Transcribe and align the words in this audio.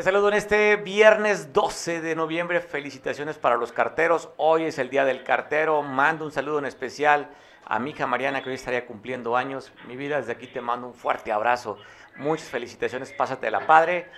Te 0.00 0.04
saludo 0.04 0.28
en 0.28 0.34
este 0.34 0.76
viernes 0.76 1.52
12 1.52 2.00
de 2.00 2.16
noviembre. 2.16 2.62
Felicitaciones 2.62 3.36
para 3.36 3.58
los 3.58 3.70
carteros. 3.70 4.30
Hoy 4.38 4.64
es 4.64 4.78
el 4.78 4.88
día 4.88 5.04
del 5.04 5.24
cartero. 5.24 5.82
Mando 5.82 6.24
un 6.24 6.32
saludo 6.32 6.58
en 6.58 6.64
especial 6.64 7.28
a 7.66 7.78
mi 7.78 7.90
hija 7.90 8.06
Mariana, 8.06 8.42
que 8.42 8.48
hoy 8.48 8.54
estaría 8.54 8.86
cumpliendo 8.86 9.36
años. 9.36 9.70
Mi 9.86 9.96
vida, 9.96 10.16
desde 10.16 10.32
aquí 10.32 10.46
te 10.46 10.62
mando 10.62 10.86
un 10.86 10.94
fuerte 10.94 11.30
abrazo. 11.32 11.76
Muchas 12.16 12.48
felicitaciones. 12.48 13.12
Pásate 13.12 13.50
la 13.50 13.66
padre. 13.66 14.10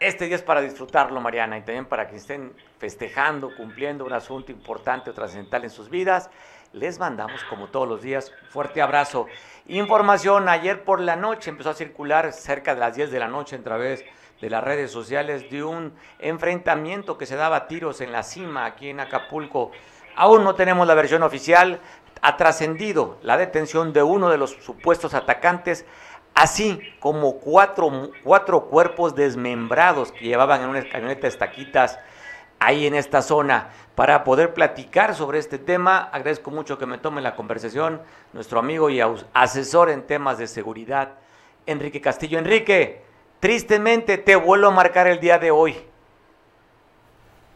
Este 0.00 0.24
día 0.24 0.34
es 0.34 0.42
para 0.42 0.60
disfrutarlo, 0.60 1.20
Mariana, 1.20 1.56
y 1.56 1.62
también 1.62 1.86
para 1.86 2.08
que 2.08 2.16
estén 2.16 2.52
festejando, 2.78 3.54
cumpliendo 3.56 4.04
un 4.04 4.14
asunto 4.14 4.50
importante 4.50 5.10
o 5.10 5.14
trascendental 5.14 5.62
en 5.62 5.70
sus 5.70 5.88
vidas. 5.88 6.30
Les 6.72 6.98
mandamos, 6.98 7.44
como 7.44 7.68
todos 7.68 7.86
los 7.86 8.02
días, 8.02 8.32
fuerte 8.50 8.82
abrazo. 8.82 9.28
Información, 9.66 10.48
ayer 10.48 10.82
por 10.82 11.00
la 11.00 11.14
noche 11.14 11.50
empezó 11.50 11.70
a 11.70 11.74
circular 11.74 12.32
cerca 12.32 12.74
de 12.74 12.80
las 12.80 12.96
10 12.96 13.12
de 13.12 13.20
la 13.20 13.28
noche 13.28 13.54
a 13.54 13.62
través 13.62 14.04
de 14.40 14.50
las 14.50 14.62
redes 14.62 14.90
sociales 14.90 15.50
de 15.50 15.64
un 15.64 15.94
enfrentamiento 16.18 17.18
que 17.18 17.26
se 17.26 17.36
daba 17.36 17.66
tiros 17.66 18.00
en 18.00 18.12
la 18.12 18.22
cima 18.22 18.66
aquí 18.66 18.88
en 18.88 19.00
Acapulco. 19.00 19.72
Aún 20.16 20.44
no 20.44 20.54
tenemos 20.54 20.86
la 20.86 20.94
versión 20.94 21.22
oficial. 21.22 21.80
Ha 22.22 22.36
trascendido 22.36 23.18
la 23.22 23.36
detención 23.36 23.92
de 23.92 24.02
uno 24.02 24.28
de 24.28 24.38
los 24.38 24.50
supuestos 24.62 25.14
atacantes, 25.14 25.86
así 26.34 26.80
como 27.00 27.38
cuatro, 27.38 28.10
cuatro 28.22 28.66
cuerpos 28.66 29.14
desmembrados 29.14 30.12
que 30.12 30.26
llevaban 30.26 30.62
en 30.62 30.68
una 30.68 30.88
camioneta 30.88 31.26
estaquitas 31.26 31.98
ahí 32.58 32.86
en 32.86 32.94
esta 32.94 33.22
zona. 33.22 33.70
Para 33.94 34.22
poder 34.22 34.54
platicar 34.54 35.14
sobre 35.14 35.38
este 35.38 35.58
tema, 35.58 35.98
agradezco 36.12 36.50
mucho 36.50 36.78
que 36.78 36.86
me 36.86 36.98
tome 36.98 37.20
la 37.20 37.34
conversación 37.34 38.00
nuestro 38.32 38.60
amigo 38.60 38.90
y 38.90 39.00
asesor 39.32 39.90
en 39.90 40.06
temas 40.06 40.38
de 40.38 40.46
seguridad, 40.46 41.14
Enrique 41.66 42.00
Castillo. 42.00 42.38
Enrique, 42.38 43.02
tristemente 43.40 44.18
te 44.18 44.36
vuelvo 44.36 44.68
a 44.68 44.70
marcar 44.70 45.06
el 45.06 45.20
día 45.20 45.38
de 45.38 45.50
hoy. 45.50 45.72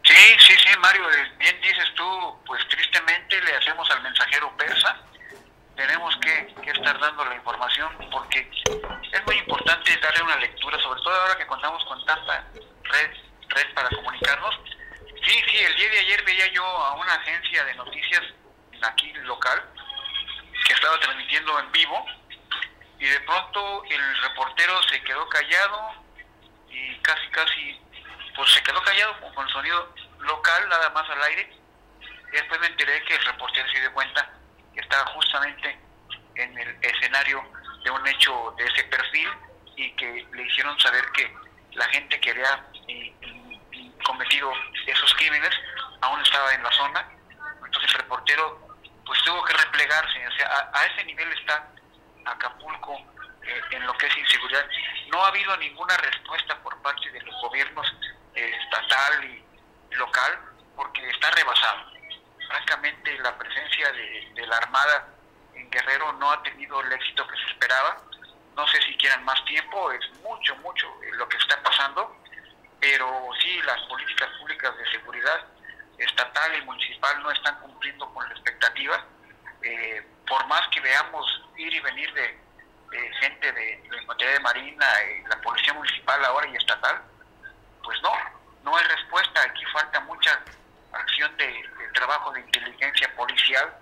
Sí, 0.04 0.36
sí, 0.38 0.54
sí, 0.54 0.78
Mario, 0.80 1.08
eh, 1.10 1.32
bien 1.38 1.60
dices 1.60 1.94
tú, 1.94 2.38
pues 2.44 2.66
tristemente 2.68 3.40
le 3.40 3.56
hacemos 3.56 3.88
al 3.90 4.02
mensajero 4.02 4.52
persa, 4.56 5.00
tenemos 5.76 6.16
que, 6.18 6.52
estar 6.72 6.98
dando 6.98 7.24
la 7.24 7.34
información 7.34 7.90
porque 8.10 8.50
es 9.12 9.26
muy 9.26 9.36
importante 9.36 9.96
darle 9.98 10.22
una 10.22 10.36
lectura, 10.36 10.78
sobre 10.80 11.00
todo 11.02 11.14
ahora 11.14 11.36
que 11.36 11.46
contamos 11.46 11.84
con 11.84 12.04
tanta 12.04 12.44
red, 12.84 13.10
red 13.48 13.74
para 13.74 13.88
comunicarnos. 13.90 14.58
Sí, 15.24 15.42
sí, 15.48 15.56
el 15.58 15.76
día 15.76 15.90
de 15.90 15.98
ayer 16.00 16.24
veía 16.24 16.46
yo 16.52 16.64
a 16.64 16.94
una 16.94 17.14
agencia 17.14 17.64
de 17.64 17.74
noticias 17.74 18.22
aquí 18.82 19.12
local 19.24 19.62
que 20.66 20.72
estaba 20.72 20.98
transmitiendo 20.98 21.58
en 21.60 21.72
vivo 21.72 22.06
y 23.02 23.08
de 23.08 23.20
pronto 23.22 23.82
el 23.90 24.18
reportero 24.22 24.80
se 24.84 25.02
quedó 25.02 25.28
callado 25.28 25.92
y 26.70 26.96
casi 26.98 27.28
casi 27.30 27.80
pues 28.36 28.48
se 28.52 28.62
quedó 28.62 28.80
callado 28.80 29.20
con 29.34 29.44
el 29.44 29.52
sonido 29.52 29.92
local 30.20 30.68
nada 30.68 30.88
más 30.90 31.10
al 31.10 31.20
aire. 31.24 31.52
Y 32.00 32.30
después 32.30 32.60
me 32.60 32.68
enteré 32.68 33.02
que 33.02 33.16
el 33.16 33.24
reportero 33.24 33.68
se 33.72 33.80
dio 33.80 33.92
cuenta 33.92 34.30
que 34.72 34.80
estaba 34.80 35.04
justamente 35.14 35.76
en 36.36 36.56
el 36.56 36.78
escenario 36.80 37.42
de 37.82 37.90
un 37.90 38.06
hecho 38.06 38.54
de 38.56 38.66
ese 38.66 38.84
perfil 38.84 39.28
y 39.74 39.90
que 39.96 40.24
le 40.34 40.42
hicieron 40.44 40.78
saber 40.78 41.04
que 41.10 41.36
la 41.72 41.86
gente 41.86 42.20
que 42.20 42.30
había 42.30 42.66
eh, 42.86 43.12
cometido 44.04 44.52
esos 44.86 45.12
crímenes 45.14 45.50
aún 46.02 46.20
estaba 46.22 46.54
en 46.54 46.62
la 46.62 46.70
zona. 46.70 47.08
Entonces 47.64 47.94
el 47.94 47.98
reportero 47.98 48.76
pues 49.04 49.20
tuvo 49.24 49.44
que 49.44 49.54
replegarse 49.54 50.24
o 50.24 50.30
sea 50.36 50.70
a 50.72 50.86
ese 50.86 51.04
nivel 51.04 51.32
está 51.32 51.68
Acapulco 52.24 52.96
eh, 53.42 53.60
en 53.70 53.86
lo 53.86 53.92
que 53.94 54.06
es 54.06 54.16
inseguridad. 54.16 54.66
No 55.10 55.24
ha 55.24 55.28
habido 55.28 55.56
ninguna 55.56 55.96
respuesta 55.96 56.56
por 56.62 56.80
parte 56.82 57.10
de 57.10 57.20
los 57.22 57.34
gobiernos 57.42 57.86
eh, 58.34 58.52
estatal 58.62 59.24
y 59.24 59.44
local 59.96 60.38
porque 60.76 61.08
está 61.10 61.30
rebasado. 61.30 61.92
Francamente, 62.46 63.18
la 63.18 63.36
presencia 63.36 63.92
de, 63.92 64.46
la 64.46 64.56
Armada 64.56 65.08
en 65.54 65.70
Guerrero 65.70 66.12
no 66.14 66.30
ha 66.30 66.42
tenido 66.42 66.80
el 66.80 66.92
éxito 66.92 67.26
que 67.26 67.36
se 67.36 67.50
esperaba. 67.50 67.96
No 68.56 68.66
sé 68.68 68.80
si 68.82 68.96
quieran 68.96 69.24
más 69.24 69.42
tiempo, 69.44 69.90
es 69.92 70.10
mucho, 70.20 70.54
mucho 70.56 70.86
lo 71.12 71.28
que 71.28 71.38
está 71.38 71.62
pasando, 71.62 72.16
pero 72.80 73.30
sí, 73.40 73.62
las 73.62 73.80
políticas 73.82 74.28
públicas 74.38 74.76
de 74.76 74.90
seguridad 74.90 75.46
estatal 75.98 76.56
y 76.58 76.62
municipal 76.62 77.22
no 77.22 77.30
están 77.30 77.58
cumpliendo 77.60 78.12
con 78.12 78.26
la 78.28 78.34
expectativa. 78.34 79.04
Eh, 79.62 80.02
por 80.26 80.46
más 80.46 80.66
que 80.68 80.80
veamos 80.80 81.42
ir 81.56 81.72
y 81.72 81.80
venir 81.80 82.12
de, 82.14 82.40
gente 83.20 83.52
de, 83.52 83.82
la 83.90 84.00
Infantería 84.00 84.34
de 84.34 84.40
Marina, 84.40 84.86
la 85.28 85.40
Policía 85.40 85.72
Municipal 85.74 86.24
ahora 86.24 86.46
y 86.48 86.56
estatal, 86.56 87.02
pues 87.82 88.00
no, 88.02 88.12
no 88.64 88.76
hay 88.76 88.84
respuesta. 88.84 89.40
Aquí 89.42 89.64
falta 89.72 90.00
mucha 90.00 90.38
acción 90.92 91.36
de, 91.36 91.64
trabajo 91.94 92.32
de 92.32 92.40
inteligencia 92.40 93.14
policial. 93.14 93.72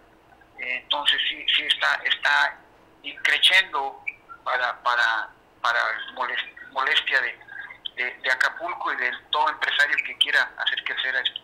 entonces 0.59 1.21
sí, 1.29 1.47
sí 1.55 1.63
está, 1.63 1.95
está 2.05 2.59
increciendo 3.03 4.05
para, 4.45 4.83
para, 4.83 5.29
para 5.63 5.81
molestia 6.73 7.21
de, 7.21 7.39
de, 7.97 8.31
Acapulco 8.31 8.93
y 8.93 8.97
de 8.97 9.13
todo 9.31 9.49
empresario 9.49 9.97
que 10.07 10.17
quiera 10.19 10.51
hacer 10.59 10.83
crecer 10.85 11.15
esto. 11.17 11.41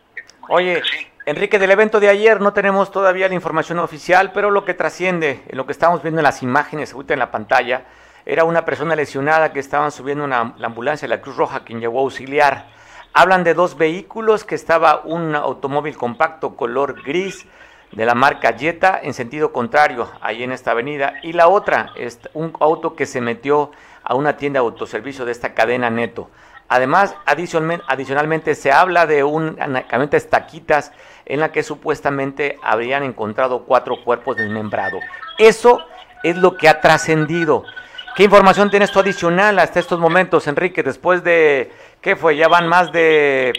Oye, 0.49 0.83
Enrique, 1.25 1.59
del 1.59 1.73
evento 1.73 1.99
de 1.99 2.09
ayer 2.09 2.41
no 2.41 2.53
tenemos 2.53 2.91
todavía 2.91 3.29
la 3.29 3.35
información 3.35 3.81
oficial, 3.81 4.31
pero 4.33 4.51
lo 4.51 4.65
que 4.65 4.75
trasciende, 4.75 5.43
lo 5.51 5.67
que 5.67 5.73
estamos 5.73 6.03
viendo 6.03 6.21
en 6.21 6.25
las 6.25 6.43
imágenes 6.43 6.93
ahorita 6.93 7.15
en 7.15 7.19
la 7.19 7.33
pantalla, 7.33 7.85
era 8.25 8.45
una 8.45 8.65
persona 8.65 8.95
lesionada 8.95 9.53
que 9.53 9.61
estaban 9.61 9.91
subiendo 9.91 10.25
una, 10.25 10.55
la 10.59 10.67
ambulancia 10.69 11.07
de 11.07 11.17
la 11.17 11.21
Cruz 11.21 11.37
Roja 11.37 11.65
quien 11.65 11.81
llegó 11.81 11.99
a 11.99 12.03
auxiliar. 12.03 12.67
Hablan 13.13 13.45
de 13.45 13.55
dos 13.55 13.77
vehículos, 13.77 14.45
que 14.45 14.55
estaba 14.55 15.01
un 15.05 15.35
automóvil 15.35 15.97
compacto 15.97 16.55
color 16.55 17.03
gris 17.03 17.47
de 17.93 18.05
la 18.05 18.15
marca 18.15 18.57
Jetta 18.57 19.01
en 19.03 19.15
sentido 19.15 19.53
contrario, 19.53 20.11
ahí 20.21 20.43
en 20.43 20.53
esta 20.53 20.73
avenida, 20.73 21.15
y 21.23 21.33
la 21.33 21.49
otra, 21.49 21.93
es 21.97 22.21
un 22.35 22.53
auto 22.61 22.95
que 22.95 23.07
se 23.07 23.21
metió 23.21 23.71
a 24.03 24.15
una 24.15 24.37
tienda 24.37 24.61
de 24.61 24.67
autoservicio 24.67 25.25
de 25.25 25.33
esta 25.33 25.55
cadena 25.55 25.89
Neto. 25.89 26.31
Además, 26.69 27.15
adicionalmente 27.27 28.55
se 28.55 28.73
habla 28.73 29.07
de 29.07 29.23
una 29.23 29.87
camioneta 29.87 30.17
estaquitas 30.17 30.93
en 31.25 31.41
la 31.41 31.53
que 31.53 31.63
supuestamente 31.63 32.59
habrían 32.63 33.03
encontrado 33.03 33.65
cuatro 33.65 34.03
cuerpos 34.03 34.37
desmembrados. 34.37 35.03
Eso 35.39 35.85
es 36.23 36.37
lo 36.37 36.57
que 36.57 36.69
ha 36.69 36.81
trascendido. 36.81 37.65
¿Qué 38.17 38.25
información 38.25 38.71
tienes 38.71 38.91
tú 38.91 39.01
adicional 39.01 39.59
hasta 39.59 39.79
estos 39.79 39.99
momentos, 39.99 40.47
Enrique? 40.47 40.83
Después 40.83 41.23
de, 41.23 41.71
¿qué 42.01 42.17
fue? 42.17 42.37
¿Ya 42.37 42.49
van 42.49 42.67
más 42.67 42.91
de, 42.91 43.53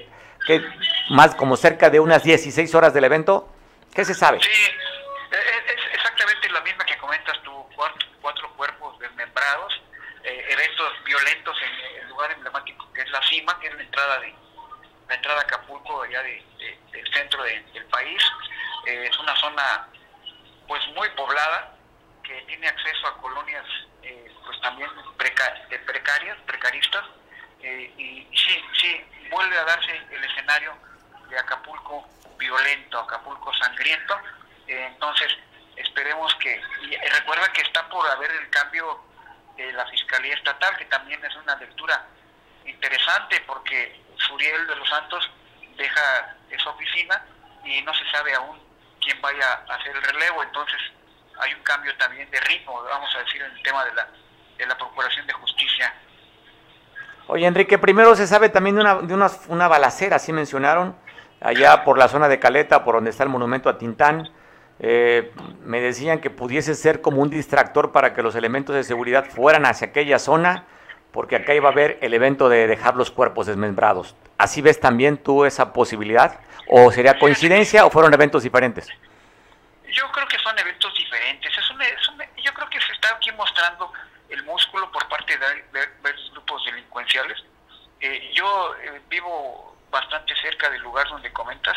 ¿qué? 0.48 0.62
más 1.12 1.36
como 1.36 1.56
cerca 1.56 1.90
de 1.90 2.00
unas 2.00 2.24
16 2.24 2.74
horas 2.76 2.94
del 2.94 3.04
evento? 3.04 3.48
¿Qué 3.94 4.04
se 4.04 4.14
sabe? 4.14 4.40
Sí, 4.42 4.50
es 4.50 5.94
exactamente 5.94 6.50
la 6.50 6.62
misma 6.62 6.84
que 6.86 6.98
comentas 6.98 7.38
tú, 7.44 7.52
cuatro, 8.22 8.50
cuerpos 8.58 8.98
desmembrados, 9.00 9.82
eh, 10.24 10.46
eventos 10.50 10.94
violentos 11.06 11.56
en 11.62 12.02
el 12.02 12.10
lugar 12.10 12.32
emblemático 12.32 12.87
es 13.08 13.12
la 13.14 13.22
cima, 13.24 13.60
que 13.60 13.68
es 13.68 13.74
la 13.74 13.82
entrada 13.82 14.20
de 14.20 14.36
la 15.08 15.16
entrada 15.16 15.40
a 15.40 15.44
Acapulco 15.44 16.02
allá 16.02 16.22
de, 16.22 16.44
del 16.92 17.14
centro 17.14 17.42
del 17.44 17.86
país. 17.86 18.22
Eh, 18.86 19.08
es 19.10 19.18
una 19.20 19.36
zona 19.38 19.88
pues 20.68 20.86
muy 20.96 21.10
poblada 21.12 21.74
que 22.24 22.42
tiene 22.42 22.68
acceso 22.68 23.08
a 23.08 23.18
colonias 23.22 23.66
eh, 24.04 24.30
pues 24.46 24.60
también 24.62 24.90
precarias, 25.18 26.38
precaristas 26.46 27.06
eh, 27.62 27.94
y 27.98 28.28
sí, 28.36 28.62
sí, 28.82 29.06
vuelve 29.32 29.58
a 29.58 29.64
darse 29.64 29.92
el 30.12 30.24
escenario 30.24 30.78
de 31.30 31.40
Acapulco 31.40 32.06
violento, 32.38 33.00
Acapulco 33.00 33.54
sangriento. 33.54 34.20
entonces 34.68 35.34
esperemos 35.78 36.36
que, 36.36 36.62
y 36.82 36.96
recuerda 36.98 37.52
que 37.54 37.62
está 37.62 37.88
por 37.90 38.06
haber 38.10 38.32
el 38.32 38.50
cambio 38.50 39.06
de 39.56 39.72
la 39.72 39.86
Fiscalía 39.88 40.34
Estatal, 40.34 40.78
que 40.78 40.86
también 40.86 41.24
es 41.26 41.36
una 41.36 41.56
lectura 41.56 42.06
interesante 42.68 43.42
porque 43.48 44.00
Suriel 44.18 44.68
de 44.68 44.76
los 44.76 44.90
Santos 44.90 45.30
deja 45.78 46.36
esa 46.50 46.70
oficina 46.70 47.24
y 47.64 47.82
no 47.82 47.94
se 47.94 48.10
sabe 48.12 48.34
aún 48.36 48.58
quién 49.02 49.20
vaya 49.22 49.64
a 49.68 49.76
hacer 49.76 49.96
el 49.96 50.02
relevo, 50.02 50.44
entonces 50.44 50.78
hay 51.40 51.54
un 51.54 51.62
cambio 51.62 51.96
también 51.98 52.30
de 52.32 52.40
ritmo, 52.42 52.82
vamos 52.84 53.10
a 53.16 53.20
decir, 53.20 53.42
en 53.42 53.52
el 53.52 53.64
tema 53.64 53.86
de 53.86 53.94
la, 53.94 54.08
de 54.58 54.66
la 54.66 54.78
Procuración 54.78 55.28
de 55.28 55.34
Justicia. 55.34 55.94
Oye, 57.28 57.46
Enrique, 57.46 57.78
primero 57.78 58.16
se 58.16 58.26
sabe 58.26 58.50
también 58.50 58.76
de 58.76 58.82
una, 58.82 58.96
de 58.96 59.14
una, 59.14 59.30
una 59.50 59.68
balacera, 59.68 60.16
así 60.16 60.34
mencionaron, 60.34 60.98
allá 61.42 61.84
por 61.84 61.98
la 61.98 62.08
zona 62.08 62.28
de 62.28 62.40
Caleta, 62.40 62.84
por 62.84 62.96
donde 62.96 63.12
está 63.12 63.24
el 63.24 63.30
monumento 63.30 63.70
a 63.70 63.78
Tintán. 63.78 64.32
Eh, 64.80 65.34
me 65.64 65.82
decían 65.82 66.20
que 66.20 66.30
pudiese 66.30 66.76
ser 66.76 67.02
como 67.02 67.22
un 67.22 67.30
distractor 67.30 67.92
para 67.92 68.14
que 68.14 68.22
los 68.22 68.36
elementos 68.36 68.76
de 68.76 68.84
seguridad 68.84 69.26
fueran 69.26 69.66
hacia 69.66 69.88
aquella 69.88 70.20
zona 70.20 70.66
porque 71.12 71.36
acá 71.36 71.54
iba 71.54 71.70
a 71.70 71.72
haber 71.72 71.98
el 72.02 72.14
evento 72.14 72.50
de 72.50 72.68
dejar 72.68 72.96
los 72.96 73.12
cuerpos 73.12 73.48
desmembrados. 73.48 74.16
¿Así 74.38 74.62
ves 74.62 74.80
también 74.80 75.18
tú 75.18 75.46
esa 75.46 75.74
posibilidad? 75.74 76.40
¿O 76.68 76.92
sería 76.92 77.18
coincidencia 77.18 77.86
o 77.86 77.90
fueron 77.90 78.14
eventos 78.14 78.44
diferentes? 78.44 78.88
Yo 79.92 80.12
creo 80.12 80.28
que 80.28 80.38
son 80.40 80.58
eventos 80.60 80.94
diferentes. 80.94 81.52
yo 82.44 82.54
creo 82.54 82.70
que 82.70 82.80
se 82.82 82.92
está 82.92 83.16
aquí 83.16 83.32
mostrando 83.32 83.92
el 84.30 84.44
músculo 84.44 84.92
por 84.92 85.08
parte 85.08 85.38
de, 85.38 85.88
varios 86.02 86.32
grupos 86.32 86.64
delincuenciales 86.66 87.44
eh, 88.00 88.32
yo 88.34 88.76
eh, 88.76 89.02
vivo 89.10 89.76
bastante 89.90 90.36
cerca 90.36 90.70
del 90.70 90.82
lugar 90.82 91.08
donde 91.10 91.32
comentas, 91.34 91.76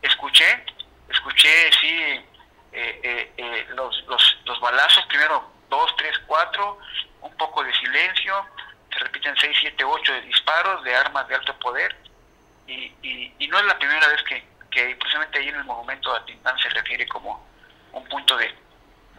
escuché, 0.00 0.64
escuché, 1.08 1.70
sí, 1.80 2.24
eh, 2.72 3.66
los, 3.74 4.04
los, 4.08 4.38
los 4.44 4.60
balazos, 4.60 5.04
primero 5.06 5.52
dos, 5.68 5.94
tres, 5.96 6.18
cuatro, 6.26 6.78
un 7.22 7.36
poco 7.36 7.64
de 7.64 7.72
silencio, 7.74 8.46
se 8.92 8.98
repiten 8.98 9.34
seis, 9.40 9.56
siete, 9.60 9.84
ocho 9.84 10.12
de 10.12 10.20
disparos 10.22 10.84
de 10.84 10.94
armas 10.94 11.26
de 11.28 11.34
alto 11.34 11.58
poder, 11.58 11.96
y, 12.66 12.92
y, 13.02 13.48
no 13.48 13.58
es 13.58 13.64
la 13.66 13.78
primera 13.78 14.06
vez 14.08 14.22
que, 14.22 14.44
que 14.70 14.96
precisamente 14.96 15.38
ahí 15.38 15.48
en 15.48 15.56
el 15.56 15.64
monumento 15.64 16.12
de 16.12 16.20
Atintán 16.20 16.56
se 16.58 16.68
refiere 16.70 17.06
como 17.08 17.46
un 17.92 18.08
punto 18.08 18.36
de, 18.36 18.54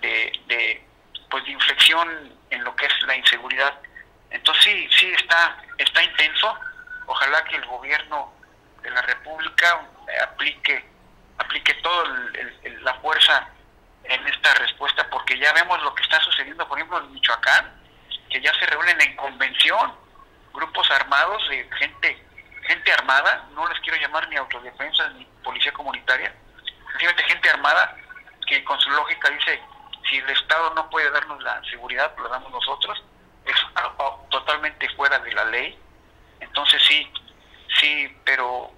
de, 0.01 0.85
pues 1.29 1.43
de 1.45 1.51
inflexión 1.51 2.33
en 2.49 2.63
lo 2.63 2.75
que 2.75 2.85
es 2.85 3.01
la 3.03 3.15
inseguridad. 3.15 3.73
Entonces 4.31 4.63
sí, 4.63 4.89
sí 4.91 5.11
está, 5.11 5.57
está 5.77 6.03
intenso. 6.03 6.57
Ojalá 7.05 7.43
que 7.45 7.57
el 7.57 7.65
gobierno 7.65 8.33
de 8.81 8.89
la 8.89 9.01
República 9.01 9.87
aplique, 10.23 10.85
aplique 11.37 11.73
toda 11.75 12.09
la 12.81 12.93
fuerza 12.95 13.49
en 14.03 14.27
esta 14.27 14.53
respuesta, 14.55 15.07
porque 15.09 15.37
ya 15.37 15.53
vemos 15.53 15.81
lo 15.83 15.93
que 15.95 16.03
está 16.03 16.19
sucediendo, 16.21 16.67
por 16.67 16.77
ejemplo, 16.77 16.97
en 16.99 17.11
Michoacán, 17.13 17.82
que 18.33 18.41
ya 18.41 18.51
se 18.55 18.65
reúnen 18.65 18.99
en 18.99 19.15
convención 19.15 19.93
grupos 20.53 20.89
armados 20.89 21.47
de 21.49 21.69
gente 21.77 22.19
gente 22.63 22.91
armada, 22.93 23.47
no 23.53 23.67
les 23.67 23.79
quiero 23.81 23.99
llamar 23.99 24.27
ni 24.29 24.37
autodefensa 24.37 25.07
ni 25.09 25.25
policía 25.43 25.71
comunitaria, 25.73 26.33
simplemente 26.91 27.23
gente 27.25 27.49
armada 27.49 27.95
que 28.47 28.63
con 28.63 28.79
su 28.79 28.89
lógica 28.89 29.29
dice, 29.29 29.61
si 30.09 30.17
el 30.17 30.29
Estado 30.29 30.73
no 30.73 30.89
puede 30.89 31.11
darnos 31.11 31.43
la 31.43 31.61
seguridad, 31.69 32.11
lo 32.17 32.29
damos 32.29 32.51
nosotros, 32.51 33.03
es 33.45 33.55
totalmente 34.29 34.89
fuera 34.95 35.19
de 35.19 35.31
la 35.33 35.45
ley. 35.45 35.77
Entonces 36.39 36.81
sí, 36.87 37.11
sí, 37.79 38.17
pero 38.23 38.71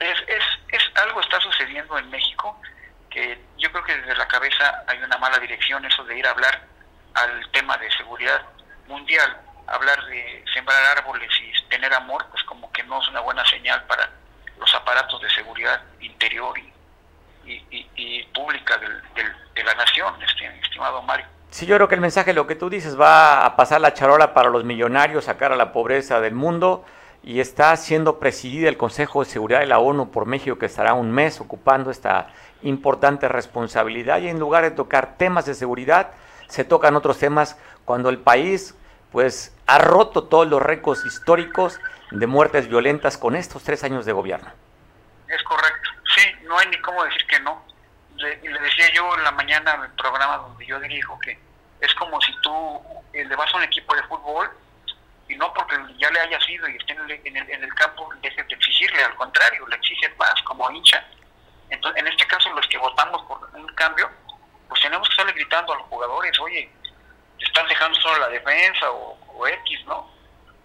es, 0.00 0.20
es, 0.26 0.44
es 0.68 0.90
algo 0.96 1.20
está 1.20 1.40
sucediendo 1.40 1.96
en 1.96 2.10
México 2.10 2.60
que 3.08 3.40
yo 3.56 3.70
creo 3.70 3.84
que 3.84 3.96
desde 3.96 4.16
la 4.16 4.26
cabeza 4.26 4.84
hay 4.88 4.98
una 4.98 5.16
mala 5.18 5.38
dirección 5.38 5.84
eso 5.84 6.04
de 6.04 6.18
ir 6.18 6.26
a 6.26 6.30
hablar 6.30 6.66
al 7.14 7.50
tema 7.52 7.76
de 7.78 7.90
seguridad 7.92 8.44
mundial, 8.92 9.36
hablar 9.66 10.04
de 10.06 10.44
sembrar 10.52 10.98
árboles 10.98 11.30
y 11.40 11.68
tener 11.68 11.92
amor, 11.94 12.24
pues 12.30 12.42
como 12.44 12.70
que 12.72 12.82
no 12.84 13.00
es 13.00 13.08
una 13.08 13.20
buena 13.20 13.44
señal 13.46 13.82
para 13.84 14.08
los 14.58 14.74
aparatos 14.74 15.20
de 15.20 15.30
seguridad 15.30 15.80
interior 16.00 16.58
y, 16.58 16.70
pública 18.34 18.78
de 18.78 19.64
la 19.64 19.74
nación, 19.74 20.14
este, 20.22 20.46
estimado 20.60 21.02
Mario. 21.02 21.26
Sí, 21.52 21.66
yo 21.66 21.76
creo 21.76 21.86
que 21.86 21.94
el 21.94 22.00
mensaje, 22.00 22.32
lo 22.32 22.46
que 22.46 22.54
tú 22.54 22.70
dices, 22.70 22.98
va 22.98 23.44
a 23.44 23.56
pasar 23.56 23.80
la 23.82 23.92
charola 23.92 24.32
para 24.32 24.48
los 24.48 24.64
millonarios, 24.64 25.26
sacar 25.26 25.52
a 25.52 25.56
la 25.56 25.70
pobreza 25.70 26.18
del 26.18 26.32
mundo 26.34 26.84
y 27.22 27.40
está 27.40 27.76
siendo 27.76 28.18
presidida 28.18 28.70
el 28.70 28.78
Consejo 28.78 29.22
de 29.22 29.30
Seguridad 29.30 29.60
de 29.60 29.66
la 29.66 29.78
ONU 29.78 30.10
por 30.10 30.24
México, 30.24 30.58
que 30.58 30.64
estará 30.64 30.94
un 30.94 31.12
mes 31.12 31.40
ocupando 31.40 31.90
esta 31.90 32.28
importante 32.62 33.28
responsabilidad 33.28 34.20
y 34.20 34.28
en 34.28 34.38
lugar 34.38 34.64
de 34.64 34.70
tocar 34.70 35.18
temas 35.18 35.44
de 35.44 35.54
seguridad, 35.54 36.12
se 36.48 36.64
tocan 36.64 36.96
otros 36.96 37.18
temas 37.18 37.58
cuando 37.84 38.08
el 38.08 38.18
país 38.18 38.74
pues 39.12 39.54
ha 39.66 39.78
roto 39.78 40.24
todos 40.24 40.48
los 40.48 40.60
récords 40.60 41.04
históricos 41.04 41.78
de 42.10 42.26
muertes 42.26 42.68
violentas 42.68 43.18
con 43.18 43.36
estos 43.36 43.62
tres 43.62 43.84
años 43.84 44.04
de 44.04 44.12
gobierno. 44.12 44.50
Es 45.28 45.42
correcto, 45.44 45.90
sí, 46.16 46.22
no 46.44 46.58
hay 46.58 46.66
ni 46.68 46.78
cómo 46.78 47.04
decir 47.04 47.26
que 47.26 47.38
no. 47.40 47.64
Le, 48.16 48.36
le 48.36 48.60
decía 48.60 48.92
yo 48.94 49.14
en 49.16 49.24
la 49.24 49.32
mañana 49.32 49.74
en 49.74 49.82
el 49.82 49.90
programa 49.92 50.36
donde 50.38 50.66
yo 50.66 50.78
dirijo 50.80 51.18
que 51.20 51.38
es 51.80 51.94
como 51.96 52.20
si 52.20 52.32
tú 52.40 52.80
eh, 53.12 53.24
le 53.24 53.36
vas 53.36 53.52
a 53.52 53.56
un 53.56 53.64
equipo 53.64 53.94
de 53.94 54.02
fútbol 54.04 54.50
y 55.28 55.36
no 55.36 55.52
porque 55.52 55.76
ya 55.98 56.10
le 56.10 56.20
haya 56.20 56.40
sido 56.40 56.68
y 56.68 56.76
esté 56.76 56.92
en 56.92 57.10
el, 57.10 57.48
en 57.48 57.64
el, 57.64 57.74
campo 57.74 58.08
dejes 58.22 58.46
de 58.48 58.54
exigirle, 58.54 59.02
al 59.02 59.14
contrario, 59.16 59.66
le 59.66 59.76
exigen 59.76 60.12
más 60.18 60.40
como 60.42 60.70
hincha. 60.70 61.04
Entonces, 61.70 62.00
en 62.00 62.06
este 62.06 62.26
caso, 62.26 62.50
los 62.50 62.66
que 62.68 62.78
votamos 62.78 63.22
por 63.22 63.50
un 63.54 63.66
cambio, 63.74 64.10
pues 64.68 64.80
tenemos 64.82 65.08
que 65.08 65.12
estarle 65.12 65.32
gritando 65.32 65.72
a 65.72 65.78
los 65.78 65.86
jugadores, 65.86 66.38
oye, 66.40 66.70
te 67.42 67.48
estás 67.48 67.68
dejando 67.68 68.00
solo 68.00 68.20
la 68.20 68.28
defensa 68.28 68.90
o, 68.90 69.46
X, 69.46 69.84
¿no? 69.86 70.08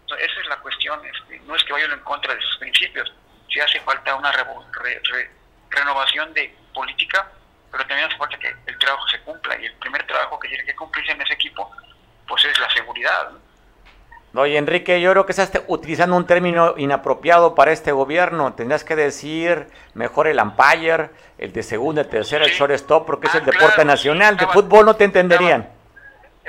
esa 0.08 0.40
es 0.40 0.48
la 0.48 0.58
cuestión, 0.58 1.02
este, 1.06 1.40
no 1.40 1.56
es 1.56 1.64
que 1.64 1.74
vayan 1.74 1.92
en 1.92 2.00
contra 2.02 2.34
de 2.34 2.42
sus 2.42 2.58
principios, 2.58 3.12
si 3.52 3.60
hace 3.60 3.80
falta 3.82 4.16
una 4.16 4.32
renovación 5.70 6.34
de 6.34 6.56
política, 6.74 7.30
pero 7.72 7.86
también 7.88 8.08
hace 8.08 8.18
falta 8.18 8.38
que 8.38 8.54
el 8.68 8.78
trabajo 8.78 9.08
se 9.08 9.20
cumpla 9.22 9.60
y 9.60 9.66
el 9.66 9.74
primer 9.74 10.06
trabajo 10.06 10.40
que 10.40 10.48
tiene 10.48 10.64
que 10.64 10.76
cumplirse 10.76 11.12
en 11.12 11.22
ese 11.22 11.34
equipo, 11.34 11.72
pues 12.28 12.46
es 12.46 12.58
la 12.60 12.70
seguridad. 12.70 13.32
¿no? 14.34 14.42
Oye, 14.42 14.58
Enrique, 14.58 15.02
yo 15.02 15.12
creo 15.12 15.26
que 15.26 15.32
estás 15.32 15.52
utilizando 15.68 16.16
un 16.16 16.28
término 16.28 16.76
inapropiado 16.78 17.56
para 17.56 17.72
este 17.72 17.92
gobierno. 17.92 18.54
Tendrías 18.54 18.84
que 18.84 18.96
decir 18.96 19.68
mejor 19.96 20.28
el 20.28 20.40
umpire, 20.40 21.10
el 21.40 21.52
de 21.52 21.64
segunda, 21.64 22.02
el 22.02 22.10
tercera, 22.10 22.46
el 22.46 22.52
shortstop, 22.52 23.08
porque 23.08 23.28
es 23.28 23.36
el 23.36 23.42
ah, 23.42 23.46
deporte 23.46 23.84
nacional. 23.84 24.38
de 24.38 24.46
fútbol 24.48 24.86
no 24.86 24.96
te 24.96 25.06
entenderían 25.06 25.77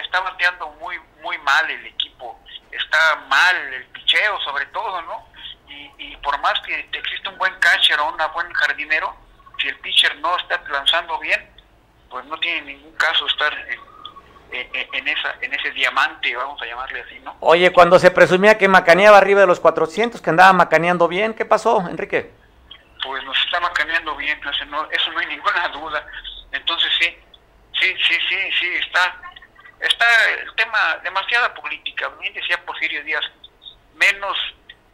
está 0.01 0.21
bateando 0.21 0.69
muy 0.81 0.99
muy 1.23 1.39
mal 1.39 1.71
el 1.71 1.87
equipo, 1.87 2.39
está 2.71 3.17
mal 3.29 3.57
el 3.57 3.85
picheo 3.87 4.41
sobre 4.41 4.67
todo, 4.67 5.03
¿no? 5.03 5.27
Y, 5.99 6.17
por 6.17 6.39
más 6.41 6.61
que 6.61 6.89
existe 6.93 7.29
un 7.29 7.39
buen 7.39 7.55
catcher 7.61 7.99
o 8.01 8.09
un 8.09 8.17
buen 8.35 8.53
jardinero, 8.53 9.15
si 9.61 9.69
el 9.69 9.77
pitcher 9.79 10.17
no 10.19 10.37
está 10.39 10.63
lanzando 10.71 11.19
bien, 11.19 11.51
pues 12.11 12.25
no 12.27 12.39
tiene 12.39 12.73
ningún 12.73 12.93
caso 12.95 13.27
estar 13.27 13.53
en, 14.51 15.09
esa, 15.09 15.35
en 15.41 15.55
ese 15.55 15.71
diamante, 15.73 16.35
vamos 16.35 16.61
a 16.63 16.67
llamarle 16.67 17.03
así, 17.03 17.19
¿no? 17.21 17.37
Oye, 17.41 17.73
cuando 17.73 17.99
se 17.99 18.11
presumía 18.11 18.59
que 18.59 18.69
macaneaba 18.69 19.19
arriba 19.19 19.43
de 19.43 19.47
los 19.47 19.61
400, 19.61 20.21
que 20.21 20.31
andaba 20.31 20.53
macaneando 20.53 21.07
bien, 21.09 21.35
¿qué 21.35 21.45
pasó, 21.45 21.87
Enrique? 21.89 22.33
Pues 23.03 23.23
nos 23.25 23.39
está 23.45 23.61
macaneando 23.61 24.17
bien, 24.17 24.41
no, 24.69 24.91
eso 24.91 25.13
no 25.13 25.19
hay 25.19 25.27
ninguna 25.29 25.69
duda. 25.69 26.07
Entonces 26.53 26.91
sí, 26.99 27.17
sí, 27.79 27.95
sí, 28.07 28.15
sí, 28.29 28.37
sí, 28.59 28.67
está 28.87 29.21
está 29.81 30.07
el 30.43 30.55
tema, 30.55 30.99
demasiada 31.03 31.55
política. 31.55 32.09
Bien 32.21 32.33
decía 32.35 32.61
Porfirio 32.65 33.03
Díaz, 33.05 33.25
menos 33.95 34.37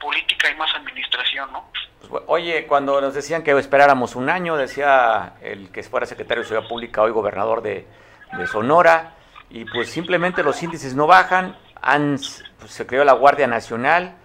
política 0.00 0.50
y 0.50 0.54
más 0.56 0.74
administración, 0.74 1.52
¿no? 1.52 1.70
Pues, 2.08 2.22
oye, 2.26 2.66
cuando 2.66 3.00
nos 3.00 3.14
decían 3.14 3.42
que 3.42 3.52
esperáramos 3.58 4.14
un 4.14 4.28
año, 4.28 4.56
decía 4.56 5.34
el 5.40 5.70
que 5.70 5.82
fuera 5.82 6.06
secretario 6.06 6.42
de 6.42 6.48
Seguridad 6.48 6.68
Pública, 6.68 7.02
hoy 7.02 7.10
gobernador 7.10 7.62
de, 7.62 7.86
Sonora, 8.50 9.14
y 9.48 9.64
pues 9.64 9.90
simplemente 9.90 10.42
los 10.42 10.60
índices 10.62 10.94
no 10.94 11.06
bajan, 11.06 11.56
han, 11.80 12.18
pues, 12.58 12.72
se 12.72 12.86
creó 12.86 13.04
la 13.04 13.12
Guardia 13.12 13.46
Nacional, 13.46 14.16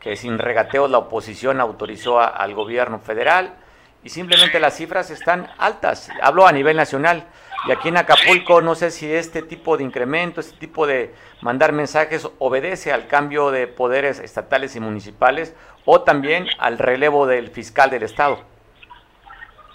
que 0.00 0.16
sin 0.16 0.38
regateos 0.38 0.90
la 0.90 0.98
oposición 0.98 1.60
autorizó 1.60 2.20
al 2.20 2.54
gobierno 2.54 3.00
federal, 3.00 3.54
y 4.02 4.08
simplemente 4.08 4.58
las 4.60 4.76
cifras 4.76 5.10
están 5.10 5.50
altas. 5.58 6.10
Hablo 6.22 6.46
a 6.46 6.52
nivel 6.52 6.76
nacional. 6.76 7.26
Y 7.66 7.72
aquí 7.72 7.88
en 7.88 7.98
Acapulco 7.98 8.62
no 8.62 8.74
sé 8.74 8.90
si 8.90 9.12
este 9.12 9.42
tipo 9.42 9.76
de 9.76 9.84
incremento, 9.84 10.40
este 10.40 10.56
tipo 10.56 10.86
de 10.86 11.14
mandar 11.42 11.72
mensajes 11.72 12.26
obedece 12.38 12.92
al 12.92 13.06
cambio 13.06 13.50
de 13.50 13.66
poderes 13.66 14.18
estatales 14.18 14.76
y 14.76 14.80
municipales 14.80 15.54
o 15.84 16.02
también 16.02 16.48
al 16.58 16.78
relevo 16.78 17.26
del 17.26 17.50
fiscal 17.50 17.90
del 17.90 18.02
Estado. 18.02 18.42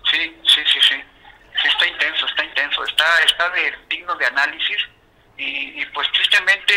Sí, 0.10 0.36
sí, 0.44 0.62
sí, 0.66 0.80
sí. 0.82 0.96
Sí, 1.62 1.68
está 1.68 1.88
intenso, 1.88 2.26
está 2.26 2.44
intenso. 2.44 2.84
Está, 2.86 3.24
está 3.24 3.50
de 3.52 3.74
digno 3.90 4.16
de 4.16 4.26
análisis 4.26 4.78
y, 5.38 5.86
pues 5.88 6.12
tristemente 6.12 6.74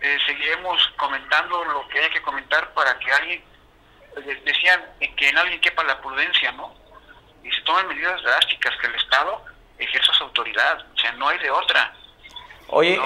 eh, 0.00 0.18
seguiremos 0.26 0.92
comentando 0.96 1.64
lo 1.64 1.88
que 1.88 2.00
hay 2.00 2.10
que 2.10 2.22
comentar 2.22 2.72
para 2.72 2.98
que 2.98 3.10
alguien, 3.10 3.42
eh, 4.16 4.42
decían 4.44 4.80
que 5.16 5.28
en 5.28 5.38
alguien 5.38 5.60
quepa 5.60 5.82
la 5.84 6.00
prudencia, 6.00 6.52
¿no? 6.52 6.74
Y 7.42 7.50
se 7.50 7.60
tomen 7.62 7.88
medidas 7.88 8.22
drásticas 8.22 8.76
que 8.80 8.86
el 8.86 8.94
Estado 8.94 9.49
ejerza 9.80 10.12
su 10.12 10.24
autoridad, 10.24 10.84
o 10.94 10.98
sea, 10.98 11.12
no 11.12 11.28
hay 11.28 11.38
de 11.38 11.50
otra. 11.50 11.94
Oye, 12.68 13.00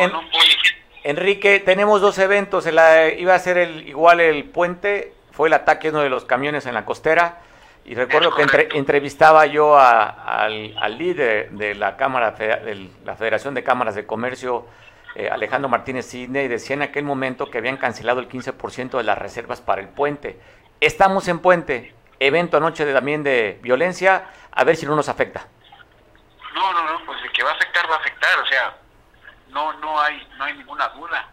Enrique, 1.03 1.61
tenemos 1.61 2.01
dos 2.01 2.19
eventos, 2.19 2.67
iba 2.67 3.35
a 3.35 3.39
ser 3.39 3.59
el, 3.59 3.89
igual 3.89 4.21
el 4.21 4.45
puente, 4.45 5.13
fue 5.33 5.49
el 5.49 5.55
ataque 5.55 5.89
de 5.89 5.95
uno 5.95 6.03
de 6.03 6.11
los 6.11 6.25
camiones 6.25 6.67
en 6.67 6.75
la 6.75 6.85
costera, 6.85 7.41
y 7.85 7.95
recuerdo 7.95 8.35
que 8.35 8.69
entrevistaba 8.73 9.45
yo 9.47 9.79
al, 9.79 10.99
líder 10.99 11.51
de 11.51 11.75
la 11.75 11.97
Cámara, 11.97 12.31
de 12.31 12.89
la 13.05 13.17
Federación 13.17 13.53
de 13.53 13.63
Cámaras 13.63 13.95
de 13.95 14.07
Comercio, 14.07 14.67
eh, 15.15 15.29
Alejandro 15.31 15.69
Martínez 15.69 16.07
Sidney, 16.07 16.47
y 16.47 16.49
decía 16.49 16.75
en 16.75 16.83
aquel 16.83 17.05
momento 17.05 17.51
que 17.51 17.59
habían 17.59 17.77
cancelado 17.77 18.21
el 18.21 18.29
15% 18.29 18.97
de 18.97 19.05
las 19.05 19.19
reservas 19.19 19.61
para 19.61 19.83
el 19.83 19.89
puente. 19.89 20.41
Estamos 20.81 21.29
en 21.29 21.41
puente, 21.41 21.95
evento 22.19 22.57
anoche 22.57 22.87
de, 22.87 22.95
también 22.95 23.23
de 23.23 23.59
violencia, 23.63 24.25
a 24.51 24.65
ver 24.65 24.77
si 24.77 24.87
no 24.87 24.97
nos 24.97 25.11
afecta. 25.11 25.47
No, 26.55 26.73
no, 26.73 26.85
no, 26.85 27.05
pues 27.05 27.21
de 27.23 27.29
que 27.31 27.43
va 27.43 27.51
a 27.51 27.55
afectar, 27.55 27.91
va 27.91 27.97
a 27.97 27.99
afectar, 27.99 28.39
o 28.39 28.47
sea, 28.47 28.77
no, 29.49 29.73
no 29.75 30.01
hay, 30.01 30.27
no 30.37 30.45
hay 30.45 30.55
ninguna 30.55 30.89
duda. 30.89 31.29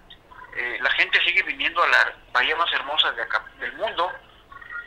Eh, 0.55 0.77
la 0.81 0.91
gente 0.91 1.19
sigue 1.23 1.43
viniendo 1.43 1.81
a 1.81 1.87
las 1.87 2.07
bahías 2.33 2.57
más 2.57 2.71
hermosas 2.73 3.15
de 3.15 3.21
acá, 3.21 3.43
del 3.59 3.71
mundo, 3.73 4.11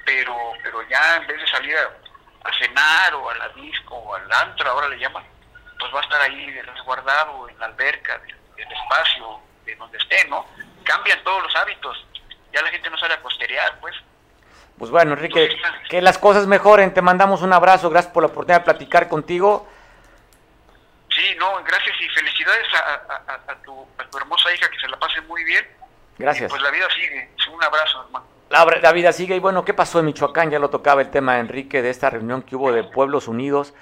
pero, 0.05 0.37
pero 0.63 0.83
ya 0.89 1.17
en 1.17 1.27
vez 1.27 1.41
de 1.41 1.47
salir 1.47 1.77
a, 1.77 2.53
cenar 2.59 3.15
o 3.15 3.31
a 3.31 3.35
la 3.37 3.49
disco 3.51 3.95
o 3.95 4.15
al 4.15 4.31
antro, 4.33 4.71
ahora 4.71 4.89
le 4.89 4.99
llaman, 4.99 5.25
pues 5.79 5.95
va 5.95 6.01
a 6.01 6.03
estar 6.03 6.21
ahí 6.21 6.61
resguardado 6.61 7.49
en 7.49 7.59
la 7.59 7.67
alberca 7.67 8.19
del, 8.19 8.67
espacio, 8.71 9.41
de 9.65 9.75
donde 9.77 9.99
esté, 9.99 10.27
¿no? 10.29 10.47
Cambian 10.85 11.23
todos 11.25 11.43
los 11.43 11.57
hábitos. 11.57 12.07
ya 12.53 12.61
la 12.61 12.71
gente 12.71 12.91
no 12.91 12.99
sale 12.99 13.15
a 13.15 13.23
costerear, 13.23 13.79
pues. 13.81 13.95
Pues 14.79 14.91
bueno, 14.91 15.13
Enrique, 15.13 15.57
que 15.89 16.03
las 16.03 16.19
cosas 16.19 16.47
mejoren, 16.47 16.93
te 16.93 17.01
mandamos 17.01 17.43
un 17.43 17.53
abrazo, 17.53 17.89
gracias 17.89 18.13
por 18.13 18.25
la 18.25 18.29
oportunidad 18.29 18.61
de 18.61 18.65
platicar 18.65 19.09
contigo. 19.09 19.69
Sí, 21.15 21.37
no, 21.39 21.63
gracias 21.65 21.95
y 22.01 22.09
felicidades 22.09 22.67
a, 22.75 23.55
tu, 23.65 23.87
hermosa 24.19 24.53
hija, 24.53 24.69
que 24.69 24.79
se 24.79 24.89
la 24.89 24.99
pase 24.99 25.21
muy 25.23 25.45
bien. 25.45 25.65
Gracias. 26.19 26.51
pues 26.51 26.63
la 26.63 26.71
vida 26.71 26.87
sigue, 26.95 27.31
un 27.53 27.63
abrazo, 27.63 28.05
hermano. 28.05 28.27
La, 28.51 28.93
vida 28.93 29.13
sigue 29.13 29.37
y 29.37 29.41
bueno, 29.41 29.65
¿qué 29.65 29.75
pasó 29.75 29.99
en 29.99 30.07
Michoacán? 30.07 30.51
Ya 30.51 30.59
lo 30.59 30.71
tocaba 30.71 31.01
el 31.01 31.11
tema, 31.11 31.39
Enrique, 31.39 31.83
de 31.83 31.91
esta 31.91 32.11
reunión 32.11 32.43
que 32.43 32.57
hubo 32.57 32.73
de 32.73 32.85
Pueblos 32.85 33.27
Unidos 33.27 33.75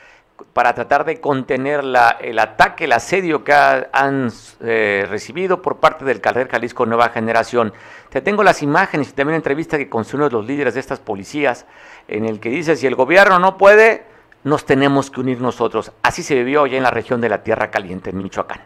para 0.52 0.74
tratar 0.74 1.04
de 1.04 1.20
contener 1.20 1.84
la, 1.84 2.16
el 2.20 2.38
ataque, 2.38 2.84
el 2.84 2.92
asedio 2.92 3.44
que 3.44 3.52
han 3.52 4.32
eh, 4.60 5.06
recibido 5.08 5.62
por 5.62 5.78
parte 5.78 6.04
del 6.04 6.20
Calder 6.20 6.48
Jalisco 6.48 6.86
Nueva 6.86 7.10
Generación. 7.10 7.72
Te 8.08 8.20
tengo 8.20 8.42
las 8.42 8.62
imágenes 8.62 9.10
y 9.10 9.12
también 9.12 9.28
una 9.28 9.36
entrevista 9.36 9.78
que 9.78 9.88
con 9.88 10.06
uno 10.12 10.24
de 10.24 10.30
los 10.30 10.46
líderes 10.46 10.74
de 10.74 10.80
estas 10.80 11.00
policías, 11.00 11.66
en 12.08 12.24
el 12.24 12.40
que 12.40 12.48
dice, 12.48 12.76
si 12.76 12.86
el 12.86 12.94
gobierno 12.94 13.38
no 13.38 13.56
puede, 13.56 14.04
nos 14.44 14.64
tenemos 14.64 15.10
que 15.10 15.20
unir 15.20 15.40
nosotros. 15.40 15.92
Así 16.02 16.22
se 16.22 16.34
vivió 16.34 16.66
ya 16.66 16.76
en 16.76 16.82
la 16.82 16.90
región 16.90 17.20
de 17.20 17.28
la 17.28 17.42
Tierra 17.42 17.70
Caliente, 17.70 18.10
en 18.10 18.18
Michoacán. 18.18 18.60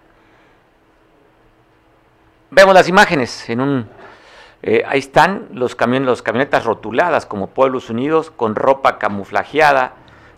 Vemos 2.50 2.74
las 2.74 2.88
imágenes 2.88 3.48
en 3.50 3.60
un... 3.60 3.88
Eh, 4.62 4.82
ahí 4.88 4.98
están 4.98 5.48
los 5.52 5.76
las 5.78 6.22
camionetas 6.22 6.64
rotuladas 6.64 7.26
como 7.26 7.48
Pueblos 7.48 7.90
Unidos 7.90 8.30
con 8.30 8.54
ropa 8.54 8.98
camuflajeada, 8.98 9.94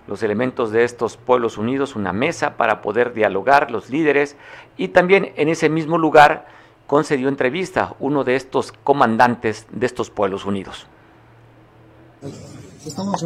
los 0.07 0.23
elementos 0.23 0.73
de 0.73 0.85
estos 0.85 1.17
pueblos 1.17 1.57
unidos, 1.59 1.95
una 1.95 2.13
mesa 2.13 2.57
para 2.57 2.83
poder 2.83 3.13
dialogar 3.13 3.71
los 3.71 3.91
líderes 3.91 4.37
y 4.77 4.89
también 4.89 5.33
en 5.37 5.49
ese 5.49 5.69
mismo 5.69 5.99
lugar 5.99 6.47
concedió 6.87 7.29
entrevista 7.29 7.95
uno 8.01 8.25
de 8.25 8.35
estos 8.35 8.73
comandantes 8.73 9.67
de 9.71 9.87
estos 9.87 10.11
pueblos 10.11 10.47
unidos. 10.47 10.87
Estamos, 12.89 13.23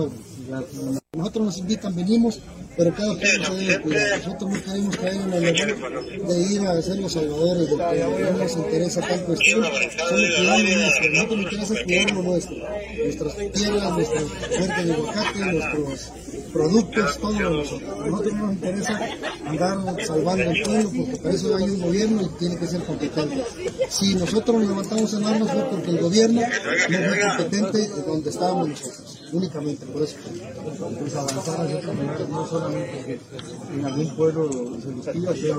nosotros 1.16 1.47
nos 1.47 1.59
invitan, 1.59 1.95
venimos, 1.95 2.40
pero 2.76 2.92
cada 2.95 3.14
pueblo 3.14 3.45
se 3.45 3.54
debe 3.54 3.81
cuidar. 3.81 4.19
Nosotros 4.19 4.50
no 4.50 4.62
queremos 4.64 4.97
caer 4.97 5.14
en 5.14 5.33
el 5.33 5.45
error 5.45 6.26
de 6.26 6.42
ir 6.42 6.61
a 6.62 6.83
ser 6.83 6.97
los 6.99 7.12
salvadores 7.12 7.69
del 7.69 7.78
pueblo. 7.78 8.33
No 8.33 8.38
nos 8.38 8.57
interesa 8.57 9.00
tal 9.02 9.25
cuestión, 9.25 9.62
solo 9.62 9.71
cuidar 10.11 10.61
lo 10.61 10.76
nuestro. 10.78 11.11
Nosotros 11.11 11.38
nos 11.38 11.45
interesa 11.45 11.85
cuidar 11.85 12.11
lo 12.12 12.23
nuestro. 12.23 12.57
Nuestras 13.04 13.37
tierras, 13.52 13.92
nuestros 13.92 14.23
fuertes 14.33 14.87
de 14.87 14.92
Oaxaca, 14.92 15.52
nuestros 15.52 16.12
productos, 16.52 17.19
todo 17.19 17.33
nosotros. 17.33 17.92
A 17.92 18.07
nosotros 18.07 18.35
no 18.35 18.47
nos 18.47 18.52
interesa 18.54 19.00
andar 19.47 20.07
salvando 20.07 20.50
el 20.50 20.62
pueblo 20.62 20.90
porque 20.97 21.16
para 21.19 21.35
eso 21.35 21.57
hay 21.57 21.64
un 21.64 21.81
gobierno 21.81 22.23
y 22.23 22.38
tiene 22.38 22.57
que 22.57 22.66
ser 22.66 22.83
competente. 22.85 23.45
Si 23.88 24.14
nosotros 24.14 24.57
nos 24.57 24.69
levantamos 24.69 25.14
en 25.14 25.25
armas 25.25 25.50
fue 25.52 25.64
porque 25.71 25.90
el 25.90 25.99
gobierno 25.99 26.40
no 26.40 26.99
fue 26.99 27.21
competente 27.21 27.88
donde 28.07 28.31
estábamos 28.31 28.69
nosotros, 28.71 29.22
únicamente 29.33 29.87
por 29.87 30.03
eso. 30.03 30.17
Pues 30.99 31.15
avanzar 31.15 31.61
hacia 31.62 31.77
otra 31.77 31.93
manera, 31.93 32.27
no 32.29 32.47
solamente 32.47 33.21
en 33.75 33.85
algún 33.85 34.17
pueblo 34.17 34.51
se 34.81 34.89
nos 34.89 35.35
pida, 35.35 35.57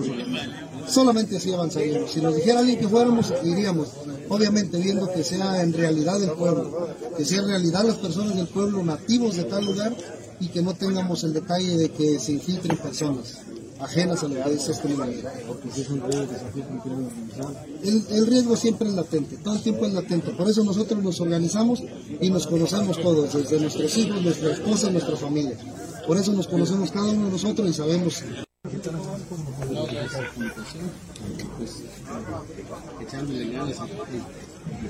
solamente 0.87 1.37
así 1.37 1.53
avanzaríamos. 1.53 2.11
Si 2.11 2.21
nos 2.21 2.35
dijera 2.35 2.59
alguien 2.59 2.79
que 2.79 2.87
fuéramos, 2.87 3.33
iríamos. 3.43 3.89
Obviamente 4.29 4.77
viendo 4.77 5.11
que 5.11 5.23
sea 5.23 5.61
en 5.61 5.73
realidad 5.73 6.21
el 6.23 6.31
pueblo, 6.31 6.87
que 7.17 7.25
sea 7.25 7.39
en 7.39 7.47
realidad 7.47 7.83
las 7.83 7.97
personas 7.97 8.35
del 8.35 8.47
pueblo 8.47 8.83
nativos 8.83 9.35
de 9.35 9.43
tal 9.43 9.65
lugar 9.65 9.95
y 10.39 10.47
que 10.47 10.61
no 10.61 10.73
tengamos 10.73 11.23
el 11.23 11.33
detalle 11.33 11.77
de 11.77 11.89
que 11.89 12.19
se 12.19 12.33
infiltren 12.33 12.77
personas 12.77 13.39
ajenas 13.83 14.23
a 14.23 14.27
la 14.27 14.47
de 14.47 14.55
esta 14.55 14.73
Porque 15.47 15.81
es 15.81 15.89
un 15.89 16.01
se 16.01 17.89
el, 17.89 18.05
el 18.09 18.27
riesgo 18.27 18.55
siempre 18.55 18.87
es 18.87 18.93
latente, 18.93 19.37
todo 19.37 19.55
el 19.55 19.61
tiempo 19.61 19.85
es 19.85 19.93
latente. 19.93 20.31
Por 20.31 20.49
eso 20.49 20.63
nosotros 20.63 21.03
nos 21.03 21.19
organizamos 21.19 21.83
y 22.21 22.29
nos 22.29 22.47
conocemos 22.47 23.01
todos, 23.01 23.33
desde 23.33 23.59
nuestros 23.59 23.97
hijos, 23.97 24.21
nuestra 24.21 24.51
esposa, 24.53 24.89
nuestra 24.89 25.15
familia. 25.17 25.57
Por 26.07 26.17
eso 26.17 26.31
nos 26.33 26.47
conocemos 26.47 26.91
cada 26.91 27.11
uno 27.11 27.25
de 27.25 27.31
nosotros 27.31 27.69
y 27.69 27.73
sabemos 27.73 28.23
echándole 33.01 33.51
ganas 33.51 33.79
a, 33.79 33.87
todo 33.87 34.05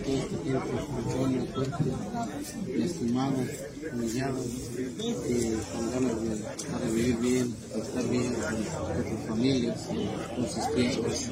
este 0.05 0.37
tiempo, 0.37 0.67
personas 0.95 1.49
fuertes, 1.53 1.87
lastimados, 2.77 3.47
humillados, 3.91 4.45
eh, 4.77 5.57
con 5.73 5.91
ganas 5.91 6.21
de, 6.21 6.29
de, 6.29 6.91
vivir 6.93 7.17
bien, 7.17 7.55
de 7.73 7.81
estar 7.81 8.07
bien 8.09 8.33
con, 8.33 9.03
sus 9.03 9.27
familias, 9.27 9.79
con 10.35 10.47
sus 10.47 10.77
hijos, 10.77 11.29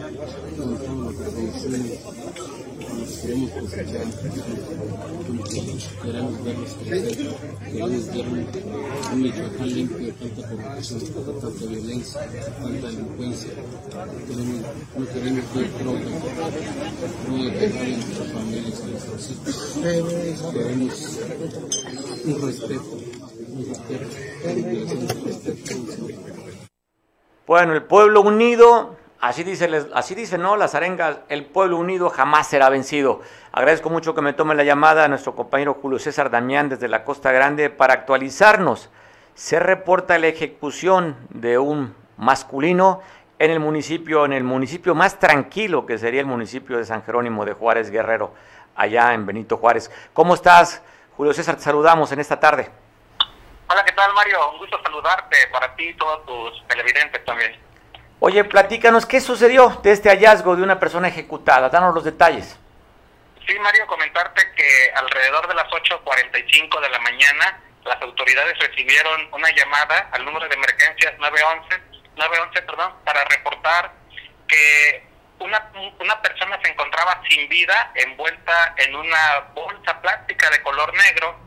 con 0.58 0.78
todo 0.78 0.96
lo 0.96 1.10
que 1.10 1.24
producimos, 1.24 2.00
nos 2.98 3.10
queremos 3.20 3.52
cosechar, 3.52 4.08
queremos 6.04 6.44
verlos 6.44 6.74
crecer, 6.84 7.18
queremos 7.72 8.08
ver 8.08 8.28
un, 8.28 9.22
Michoacán 9.22 9.74
limpio 9.74 9.98
de 9.98 10.12
tanta 10.14 10.50
corrupción, 10.50 11.00
tanta 11.00 11.66
violencia, 11.68 12.22
tanta 12.62 12.88
delincuencia. 12.88 13.50
Queremos, 14.28 14.62
no 14.98 15.06
queremos 15.08 15.46
ver 15.54 15.70
drogas, 15.78 16.06
no 17.28 17.44
dejar 17.44 17.82
a 17.82 17.90
nuestras 17.90 18.32
familias, 18.32 18.82
a 18.82 18.88
nuestros 18.88 19.32
hijos. 19.32 19.56
Queremos 20.54 20.94
Bueno, 27.48 27.74
el 27.74 27.84
pueblo 27.84 28.22
unido 28.22 28.96
Así 29.22 29.44
dice, 29.44 29.70
así 29.94 30.16
dice, 30.16 30.40
¿no? 30.40 30.58
Las 30.58 30.74
arengas, 30.74 31.20
el 31.30 31.46
pueblo 31.46 31.78
unido 31.78 32.10
jamás 32.10 32.48
será 32.48 32.70
vencido. 32.70 33.22
Agradezco 33.52 33.92
mucho 33.92 34.16
que 34.16 34.22
me 34.22 34.34
tome 34.34 34.56
la 34.56 34.64
llamada 34.64 35.06
a 35.06 35.08
nuestro 35.08 35.36
compañero 35.36 35.78
Julio 35.80 36.00
César 36.00 36.32
Damián 36.32 36.70
desde 36.70 36.88
la 36.88 37.04
Costa 37.04 37.32
Grande 37.32 37.70
para 37.70 37.94
actualizarnos. 37.94 38.90
Se 39.36 39.60
reporta 39.60 40.18
la 40.18 40.26
ejecución 40.26 41.16
de 41.30 41.60
un 41.60 41.94
masculino 42.18 43.02
en 43.38 43.52
el 43.52 43.60
municipio, 43.60 44.26
en 44.26 44.34
el 44.34 44.44
municipio 44.44 44.96
más 44.96 45.20
tranquilo 45.20 45.86
que 45.86 46.00
sería 46.00 46.22
el 46.22 46.26
municipio 46.26 46.80
de 46.80 46.86
San 46.86 47.04
Jerónimo 47.04 47.46
de 47.46 47.54
Juárez 47.54 47.92
Guerrero, 47.92 48.34
allá 48.76 49.14
en 49.14 49.28
Benito 49.28 49.58
Juárez. 49.58 49.92
¿Cómo 50.14 50.34
estás, 50.34 50.82
Julio 51.18 51.34
César? 51.34 51.56
Te 51.56 51.62
saludamos 51.62 52.12
en 52.12 52.20
esta 52.20 52.40
tarde. 52.40 52.70
Hola, 53.68 53.86
¿qué 53.86 53.92
tal, 53.94 54.14
Mario? 54.14 54.52
Un 54.52 54.58
gusto 54.60 54.82
saludarte 54.84 55.48
para 55.48 55.76
ti 55.76 55.90
y 55.90 55.94
todos 55.94 56.26
tus 56.26 56.68
televidentes 56.68 57.24
también. 57.26 57.58
Oye, 58.20 58.44
platícanos, 58.44 59.06
¿qué 59.06 59.20
sucedió 59.20 59.80
de 59.84 59.92
este 59.92 60.10
hallazgo 60.10 60.56
de 60.56 60.64
una 60.64 60.80
persona 60.80 61.08
ejecutada? 61.08 61.70
Danos 61.70 61.96
los 61.96 62.04
detalles. 62.04 62.60
Sí, 63.48 63.58
Mario, 63.60 63.88
comentarte 63.88 64.42
que 64.56 64.92
alrededor 64.96 65.48
de 65.48 65.56
las 65.56 65.68
8.45 65.70 66.82
de 66.82 66.90
la 66.90 67.00
mañana 67.00 67.62
las 67.84 68.02
autoridades 68.02 68.58
recibieron 68.60 69.28
una 69.34 69.50
llamada 69.56 70.10
al 70.12 70.24
número 70.24 70.48
de 70.48 70.54
emergencias 70.54 71.18
911, 71.18 71.82
911 72.16 72.62
perdón, 72.62 72.94
para 73.04 73.24
reportar 73.26 73.92
que 74.48 75.11
una, 75.42 75.72
una 76.00 76.22
persona 76.22 76.60
se 76.64 76.72
encontraba 76.72 77.22
sin 77.30 77.48
vida 77.50 77.92
envuelta 77.96 78.74
en 78.78 78.96
una 78.96 79.40
bolsa 79.54 80.00
plástica 80.02 80.50
de 80.50 80.62
color 80.62 80.94
negro, 80.94 81.40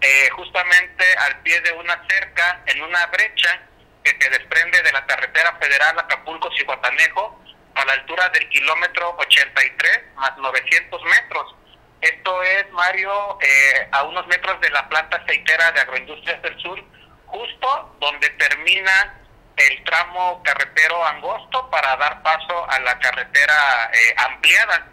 eh, 0.00 0.28
justamente 0.30 1.04
al 1.18 1.40
pie 1.40 1.60
de 1.60 1.72
una 1.72 2.02
cerca, 2.08 2.62
en 2.66 2.82
una 2.82 3.06
brecha 3.06 3.60
que 4.02 4.16
se 4.20 4.30
desprende 4.30 4.82
de 4.82 4.92
la 4.92 5.04
carretera 5.06 5.56
federal 5.56 5.98
Acapulco-Cihuatanejo 5.98 7.40
a 7.74 7.84
la 7.84 7.92
altura 7.92 8.28
del 8.30 8.48
kilómetro 8.48 9.16
83 9.18 10.14
más 10.16 10.36
900 10.38 11.02
metros. 11.04 11.54
Esto 12.00 12.42
es, 12.42 12.70
Mario, 12.72 13.38
eh, 13.40 13.88
a 13.92 14.02
unos 14.04 14.26
metros 14.26 14.60
de 14.60 14.70
la 14.70 14.88
planta 14.88 15.16
aceitera 15.16 15.72
de 15.72 15.80
Agroindustrias 15.80 16.42
del 16.42 16.58
Sur, 16.60 16.82
justo 17.26 17.96
donde 18.00 18.28
termina 18.30 19.20
el 19.56 19.84
tramo 19.84 20.42
carretero 20.42 21.04
angosto 21.06 21.68
para 21.70 21.96
dar 21.96 22.22
paso 22.22 22.70
a 22.70 22.78
la 22.80 22.98
carretera 22.98 23.90
eh, 23.92 24.14
ampliada. 24.18 24.86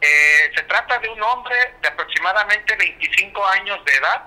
Eh, 0.00 0.52
se 0.54 0.62
trata 0.64 0.98
de 0.98 1.08
un 1.08 1.22
hombre 1.22 1.56
de 1.80 1.88
aproximadamente 1.88 2.76
25 2.76 3.46
años 3.46 3.84
de 3.84 3.92
edad, 3.92 4.22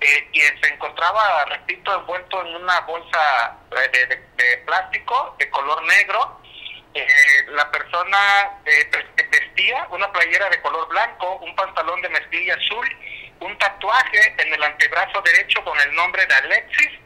eh, 0.00 0.28
quien 0.32 0.60
se 0.60 0.68
encontraba, 0.68 1.44
repito, 1.44 1.94
envuelto 1.94 2.44
en 2.44 2.56
una 2.56 2.80
bolsa 2.80 3.56
de, 3.70 4.58
plástico 4.66 5.36
de 5.38 5.48
color 5.50 5.82
negro. 5.84 6.40
Eh, 6.94 7.06
la 7.48 7.70
persona 7.70 8.58
eh, 8.64 8.90
vestía 9.30 9.86
una 9.90 10.10
playera 10.10 10.48
de 10.50 10.60
color 10.60 10.88
blanco, 10.88 11.36
un 11.36 11.54
pantalón 11.54 12.02
de 12.02 12.08
mezclilla 12.08 12.54
azul, 12.54 12.86
un 13.40 13.56
tatuaje 13.58 14.34
en 14.38 14.52
el 14.52 14.62
antebrazo 14.62 15.22
derecho 15.22 15.62
con 15.64 15.78
el 15.78 15.94
nombre 15.94 16.26
de 16.26 16.34
Alexis 16.34 17.01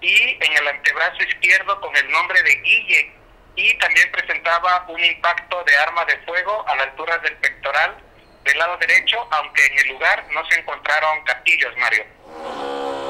y 0.00 0.38
en 0.44 0.52
el 0.52 0.68
antebrazo 0.68 1.22
izquierdo 1.22 1.80
con 1.80 1.94
el 1.96 2.10
nombre 2.10 2.42
de 2.42 2.54
Guille. 2.56 3.12
Y 3.56 3.74
también 3.78 4.10
presentaba 4.12 4.84
un 4.88 5.02
impacto 5.02 5.64
de 5.64 5.76
arma 5.76 6.04
de 6.04 6.16
fuego 6.18 6.64
a 6.68 6.76
la 6.76 6.84
altura 6.84 7.18
del 7.18 7.36
pectoral 7.38 7.96
del 8.44 8.58
lado 8.58 8.76
derecho, 8.78 9.16
aunque 9.30 9.66
en 9.66 9.78
el 9.78 9.88
lugar 9.88 10.24
no 10.32 10.44
se 10.46 10.60
encontraron 10.60 11.22
castillos, 11.24 11.76
Mario. 11.76 12.04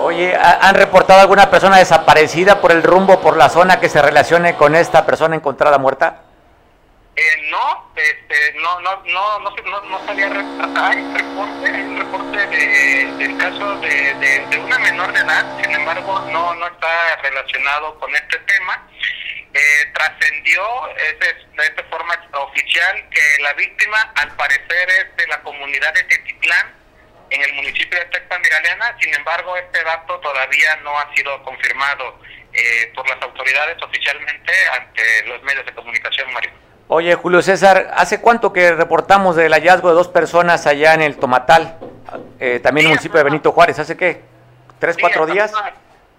Oye, 0.00 0.34
¿han 0.36 0.74
reportado 0.74 1.20
alguna 1.20 1.50
persona 1.50 1.78
desaparecida 1.78 2.60
por 2.60 2.72
el 2.72 2.82
rumbo, 2.82 3.20
por 3.20 3.36
la 3.36 3.48
zona 3.48 3.80
que 3.80 3.88
se 3.88 4.00
relacione 4.00 4.56
con 4.56 4.74
esta 4.74 5.04
persona 5.04 5.36
encontrada 5.36 5.76
muerta? 5.76 6.22
Eh, 7.20 7.48
no, 7.50 7.92
este, 7.96 8.52
no, 8.60 8.80
no, 8.80 9.02
no, 9.06 9.40
no, 9.40 9.50
no, 9.50 9.80
no 9.80 10.06
sabía 10.06 10.26
hay 10.26 10.32
reporte, 11.16 11.66
hay 11.66 11.80
un 11.82 11.98
reporte 11.98 12.46
de, 12.46 13.12
del 13.18 13.36
caso 13.38 13.74
de, 13.80 14.14
de, 14.48 14.58
una 14.60 14.78
menor 14.78 15.12
de 15.12 15.18
edad, 15.18 15.44
sin 15.60 15.72
embargo 15.72 16.20
no, 16.30 16.54
no 16.54 16.66
está 16.68 17.16
relacionado 17.20 17.98
con 17.98 18.14
este 18.14 18.38
tema. 18.38 18.88
Eh, 19.52 19.86
trascendió 19.94 20.62
de 20.94 21.64
esta 21.64 21.82
forma 21.90 22.14
oficial 22.34 23.08
que 23.10 23.42
la 23.42 23.52
víctima 23.54 24.12
al 24.14 24.36
parecer 24.36 24.88
es 24.88 25.16
de 25.16 25.26
la 25.26 25.42
comunidad 25.42 25.92
de 25.94 26.04
Tetitlán, 26.04 26.72
en 27.30 27.42
el 27.42 27.52
municipio 27.54 27.98
de 27.98 28.04
Texas 28.06 28.38
Miraleana, 28.40 28.96
sin 29.00 29.12
embargo 29.12 29.56
este 29.56 29.82
dato 29.82 30.20
todavía 30.20 30.76
no 30.84 30.96
ha 30.96 31.12
sido 31.16 31.42
confirmado 31.42 32.20
eh, 32.52 32.92
por 32.94 33.08
las 33.08 33.20
autoridades 33.22 33.82
oficialmente 33.82 34.52
ante 34.68 35.26
los 35.26 35.42
medios 35.42 35.66
de 35.66 35.74
comunicación, 35.74 36.32
Mario. 36.32 36.67
Oye, 36.90 37.14
Julio 37.16 37.42
César, 37.42 37.90
¿hace 37.94 38.22
cuánto 38.22 38.50
que 38.50 38.72
reportamos 38.72 39.36
del 39.36 39.52
hallazgo 39.52 39.90
de 39.90 39.94
dos 39.94 40.08
personas 40.08 40.66
allá 40.66 40.94
en 40.94 41.02
el 41.02 41.18
Tomatal, 41.18 41.78
eh, 42.40 42.60
también 42.60 42.86
en 42.86 42.92
el 42.92 42.96
municipio 42.96 43.18
de 43.18 43.24
Benito 43.24 43.52
Juárez? 43.52 43.78
¿Hace 43.78 43.94
qué? 43.94 44.22
¿Tres, 44.78 44.96
cuatro 44.98 45.26
días? 45.26 45.52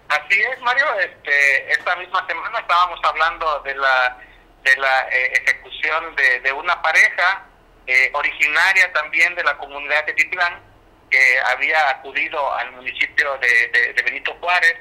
así 0.08 0.40
es, 0.40 0.60
Mario. 0.60 0.86
Este, 1.00 1.72
esta 1.72 1.96
misma 1.96 2.24
semana 2.24 2.60
estábamos 2.60 3.00
hablando 3.02 3.60
de 3.64 3.74
la, 3.74 4.16
de 4.62 4.76
la 4.76 5.08
eh, 5.10 5.42
ejecución 5.44 6.14
de, 6.14 6.52
una 6.52 6.80
pareja 6.80 7.42
eh, 7.88 8.08
originaria 8.14 8.92
también 8.92 9.34
de 9.34 9.42
la 9.42 9.58
comunidad 9.58 10.06
de 10.06 10.12
Titlán, 10.12 10.60
que 11.10 11.40
había 11.46 11.90
acudido 11.90 12.54
al 12.54 12.70
municipio 12.72 13.36
de, 13.38 13.92
de 13.92 14.02
Benito 14.04 14.36
Juárez 14.40 14.76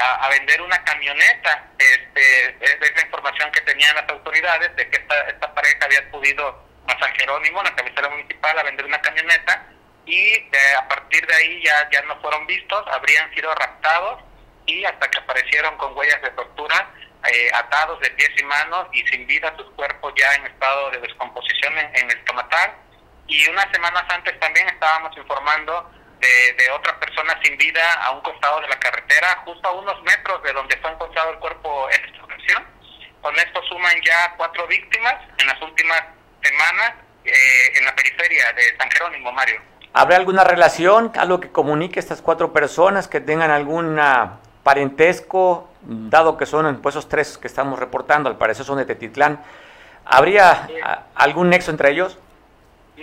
a, 0.00 0.28
vender 0.28 0.60
una 0.62 0.82
camioneta. 0.84 1.70
Este, 1.78 2.56
es 2.60 2.94
la 2.94 3.02
información 3.02 3.50
que 3.52 3.60
tenían 3.62 3.94
las 3.96 4.08
autoridades 4.08 4.74
de 4.76 4.88
que 4.88 4.96
esta, 4.96 5.28
esta 5.28 5.54
pareja 5.54 5.84
había 5.84 6.00
acudido 6.00 6.64
a 6.86 6.98
San 6.98 7.14
Jerónimo, 7.14 7.62
la 7.62 7.74
cabecera 7.74 8.08
municipal, 8.08 8.58
a 8.58 8.62
vender 8.62 8.86
una 8.86 9.00
camioneta 9.00 9.66
y 10.06 10.34
a 10.76 10.88
partir 10.88 11.24
de 11.26 11.34
ahí 11.34 11.62
ya, 11.62 11.88
ya 11.90 12.02
no 12.02 12.20
fueron 12.20 12.46
vistos, 12.46 12.84
habrían 12.88 13.32
sido 13.34 13.54
raptados 13.54 14.22
y 14.66 14.84
hasta 14.84 15.08
que 15.08 15.18
aparecieron 15.18 15.76
con 15.76 15.96
huellas 15.96 16.20
de 16.22 16.30
tortura, 16.30 16.90
eh, 17.30 17.50
atados 17.54 18.00
de 18.00 18.10
pies 18.10 18.30
y 18.38 18.44
manos 18.44 18.88
y 18.92 19.06
sin 19.06 19.26
vida 19.26 19.54
sus 19.56 19.70
cuerpos 19.72 20.12
ya 20.16 20.34
en 20.34 20.46
estado 20.46 20.90
de 20.90 20.98
descomposición 21.00 21.78
en, 21.78 21.96
en 21.96 22.10
el 22.10 22.16
estomacal. 22.16 22.74
Y 23.26 23.48
unas 23.48 23.70
semanas 23.70 24.02
antes 24.08 24.38
también 24.40 24.68
estábamos 24.68 25.16
informando 25.16 25.90
de, 26.20 26.70
otra 26.70 26.98
persona 27.00 27.38
sin 27.42 27.56
vida 27.56 27.82
a 28.02 28.10
un 28.12 28.20
costado 28.20 28.60
de 28.60 28.68
la 28.68 28.78
carretera, 28.78 29.42
justo 29.44 29.68
a 29.68 29.72
unos 29.72 30.02
metros 30.02 30.42
de 30.42 30.52
donde 30.52 30.76
fue 30.78 30.90
encontrado 30.90 31.30
el 31.32 31.38
cuerpo 31.38 31.88
en 31.90 32.04
esta 32.04 32.24
ocasión. 32.24 32.64
Con 33.20 33.36
esto 33.36 33.60
suman 33.68 33.94
ya 34.04 34.34
cuatro 34.36 34.66
víctimas 34.66 35.16
en 35.38 35.46
las 35.46 35.60
últimas 35.62 36.02
semanas 36.42 36.94
eh, 37.24 37.32
en 37.76 37.84
la 37.84 37.94
periferia 37.94 38.52
de 38.52 38.76
San 38.78 38.90
Jerónimo, 38.90 39.32
Mario. 39.32 39.60
¿Habrá 39.92 40.16
alguna 40.16 40.44
relación, 40.44 41.12
algo 41.16 41.40
que 41.40 41.50
comunique 41.50 41.98
estas 41.98 42.22
cuatro 42.22 42.52
personas 42.52 43.08
que 43.08 43.20
tengan 43.20 43.50
algún 43.50 44.00
parentesco, 44.62 45.68
dado 45.82 46.36
que 46.36 46.46
son 46.46 46.80
pues, 46.80 46.94
esos 46.94 47.08
tres 47.08 47.38
que 47.38 47.48
estamos 47.48 47.78
reportando, 47.78 48.28
al 48.28 48.38
parecer 48.38 48.64
son 48.64 48.78
de 48.78 48.84
Tetitlán? 48.84 49.42
¿Habría 50.04 50.68
algún 51.14 51.50
nexo 51.50 51.70
entre 51.70 51.90
ellos? 51.90 52.18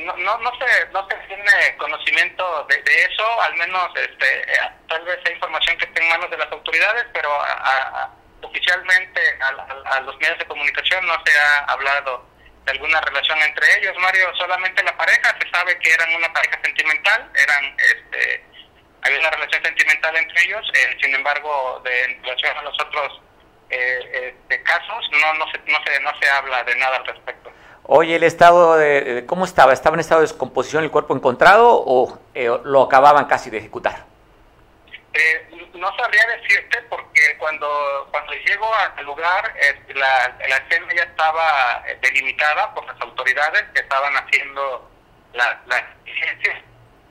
No, 0.05 0.15
no, 0.17 0.37
no, 0.39 0.51
se, 0.59 0.87
no 0.91 1.07
se 1.07 1.15
tiene 1.27 1.77
conocimiento 1.77 2.65
de, 2.69 3.03
eso, 3.03 3.41
al 3.41 3.55
menos 3.55 3.89
este, 3.95 4.53
eh, 4.53 4.59
tal 4.87 5.03
vez 5.03 5.19
hay 5.25 5.33
información 5.33 5.77
que 5.77 5.85
esté 5.85 6.01
en 6.01 6.09
manos 6.09 6.29
de 6.29 6.37
las 6.37 6.51
autoridades, 6.51 7.05
pero 7.13 7.29
oficialmente 8.41 9.21
a, 9.41 9.99
los 10.01 10.17
medios 10.17 10.37
de 10.37 10.45
comunicación 10.45 11.05
no 11.05 11.15
se 11.25 11.37
ha 11.37 11.59
hablado 11.65 12.25
de 12.65 12.71
alguna 12.71 12.99
relación 13.01 13.39
entre 13.41 13.79
ellos, 13.79 13.95
Mario, 13.99 14.33
solamente 14.35 14.83
la 14.83 14.95
pareja, 14.97 15.35
se 15.41 15.49
sabe 15.49 15.77
que 15.79 15.93
eran 15.93 16.13
una 16.15 16.31
pareja 16.33 16.59
sentimental, 16.61 17.31
eran, 17.35 17.75
este, 17.77 18.43
había 19.03 19.19
una 19.19 19.29
relación 19.31 19.63
sentimental 19.63 20.15
entre 20.17 20.43
ellos, 20.43 20.69
eh, 20.73 20.97
sin 21.01 21.15
embargo, 21.15 21.81
de, 21.83 22.03
en 22.03 22.23
relación 22.23 22.57
a 22.57 22.61
los 22.63 22.79
otros 22.79 23.21
eh, 23.69 24.33
este, 24.33 24.63
casos, 24.63 25.09
no, 25.11 25.33
no, 25.35 25.51
se, 25.51 25.59
no, 25.59 25.77
se, 25.85 25.99
no 26.01 26.19
se 26.19 26.29
habla 26.29 26.63
de 26.63 26.75
nada 26.75 26.97
al 26.97 27.05
respecto. 27.05 27.51
Oye, 27.89 28.17
el 28.17 28.23
estado 28.23 28.75
de, 28.75 29.23
¿cómo 29.25 29.45
estaba? 29.45 29.71
¿Estaba 29.71 29.95
en 29.95 30.01
estado 30.01 30.19
de 30.19 30.27
descomposición 30.27 30.83
el 30.83 30.91
cuerpo 30.91 31.15
encontrado 31.15 31.69
o 31.71 32.19
eh, 32.33 32.49
lo 32.65 32.81
acababan 32.81 33.25
casi 33.25 33.49
de 33.49 33.59
ejecutar? 33.59 34.03
Eh, 35.13 35.69
no 35.73 35.95
sabría 35.95 36.25
decirte 36.41 36.81
porque 36.89 37.37
cuando 37.39 37.67
cuando 38.11 38.33
llego 38.33 38.67
al 38.97 39.05
lugar 39.05 39.53
la, 39.95 40.35
la 40.49 40.57
escena 40.57 40.87
ya 40.95 41.03
estaba 41.03 41.83
eh, 41.87 41.97
delimitada 42.01 42.73
por 42.73 42.85
las 42.85 42.99
autoridades 42.99 43.63
que 43.73 43.79
estaban 43.79 44.13
haciendo 44.17 44.91
la, 45.33 45.61
la 45.67 45.77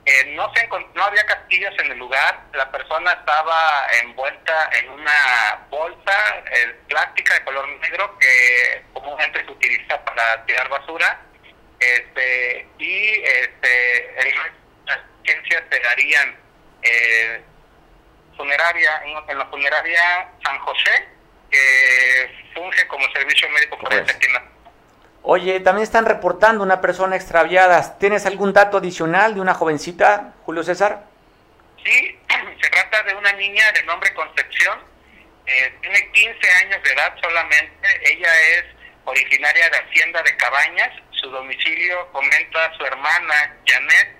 eh, 0.07 0.25
no, 0.37 0.53
se 0.55 0.69
no 0.69 1.05
había 1.05 1.27
castillos 1.27 1.75
en 1.81 1.90
el 1.90 1.99
lugar, 1.99 2.40
la 2.55 2.71
persona 2.71 3.11
estaba 3.11 3.88
envuelta 4.03 4.71
en 4.79 4.90
una 4.90 5.66
bolsa 5.69 6.45
eh, 6.53 6.77
plástica 6.87 7.35
de 7.35 7.45
color 7.45 7.69
negro 7.81 8.16
que 8.21 8.85
comúnmente 8.92 9.45
se 9.45 9.51
utiliza 9.51 10.05
para 10.05 10.47
tirar 10.47 10.69
basura. 10.69 11.21
Este, 11.81 12.69
y 12.79 13.21
este, 13.21 14.14
las 14.87 14.99
agencias 15.25 15.64
se 15.71 15.81
darían 15.81 16.37
eh, 16.83 17.42
funeraria, 18.37 19.03
en, 19.29 19.38
la 19.38 19.47
funeraria 19.47 20.29
San 20.45 20.59
José, 20.61 21.09
que 21.51 22.45
funge 22.55 22.87
como 22.87 23.11
servicio 23.11 23.49
médico 23.51 23.77
forense 23.79 24.12
aquí 24.12 24.27
en 24.27 24.35
la 24.35 24.56
Oye, 25.29 25.59
también 25.59 25.83
están 25.83 26.07
reportando 26.07 26.62
una 26.62 26.81
persona 26.81 27.17
extraviada. 27.17 27.99
¿Tienes 27.99 28.27
algún 28.27 28.53
dato 28.53 28.77
adicional 28.77 29.35
de 29.35 29.41
una 29.41 29.55
jovencita, 29.55 30.35
Julio 30.45 30.62
César? 30.62 31.03
Sí, 31.85 32.17
se 32.62 32.71
trata 32.71 33.03
de 33.03 33.17
una 33.17 33.33
niña 33.33 33.65
de 33.73 33.83
nombre 33.83 34.15
Concepción. 34.15 34.79
Eh, 35.45 35.75
tiene 35.81 36.12
15 36.12 36.51
años 36.62 36.81
de 36.81 36.93
edad 36.93 37.12
solamente. 37.21 37.89
Ella 38.05 38.29
es 38.53 38.67
originaria 39.05 39.69
de 39.69 39.79
Hacienda 39.79 40.23
de 40.23 40.37
Cabañas. 40.37 40.93
Su 41.11 41.29
domicilio 41.29 42.07
comenta 42.12 42.73
su 42.77 42.85
hermana 42.85 43.57
Janet. 43.67 44.17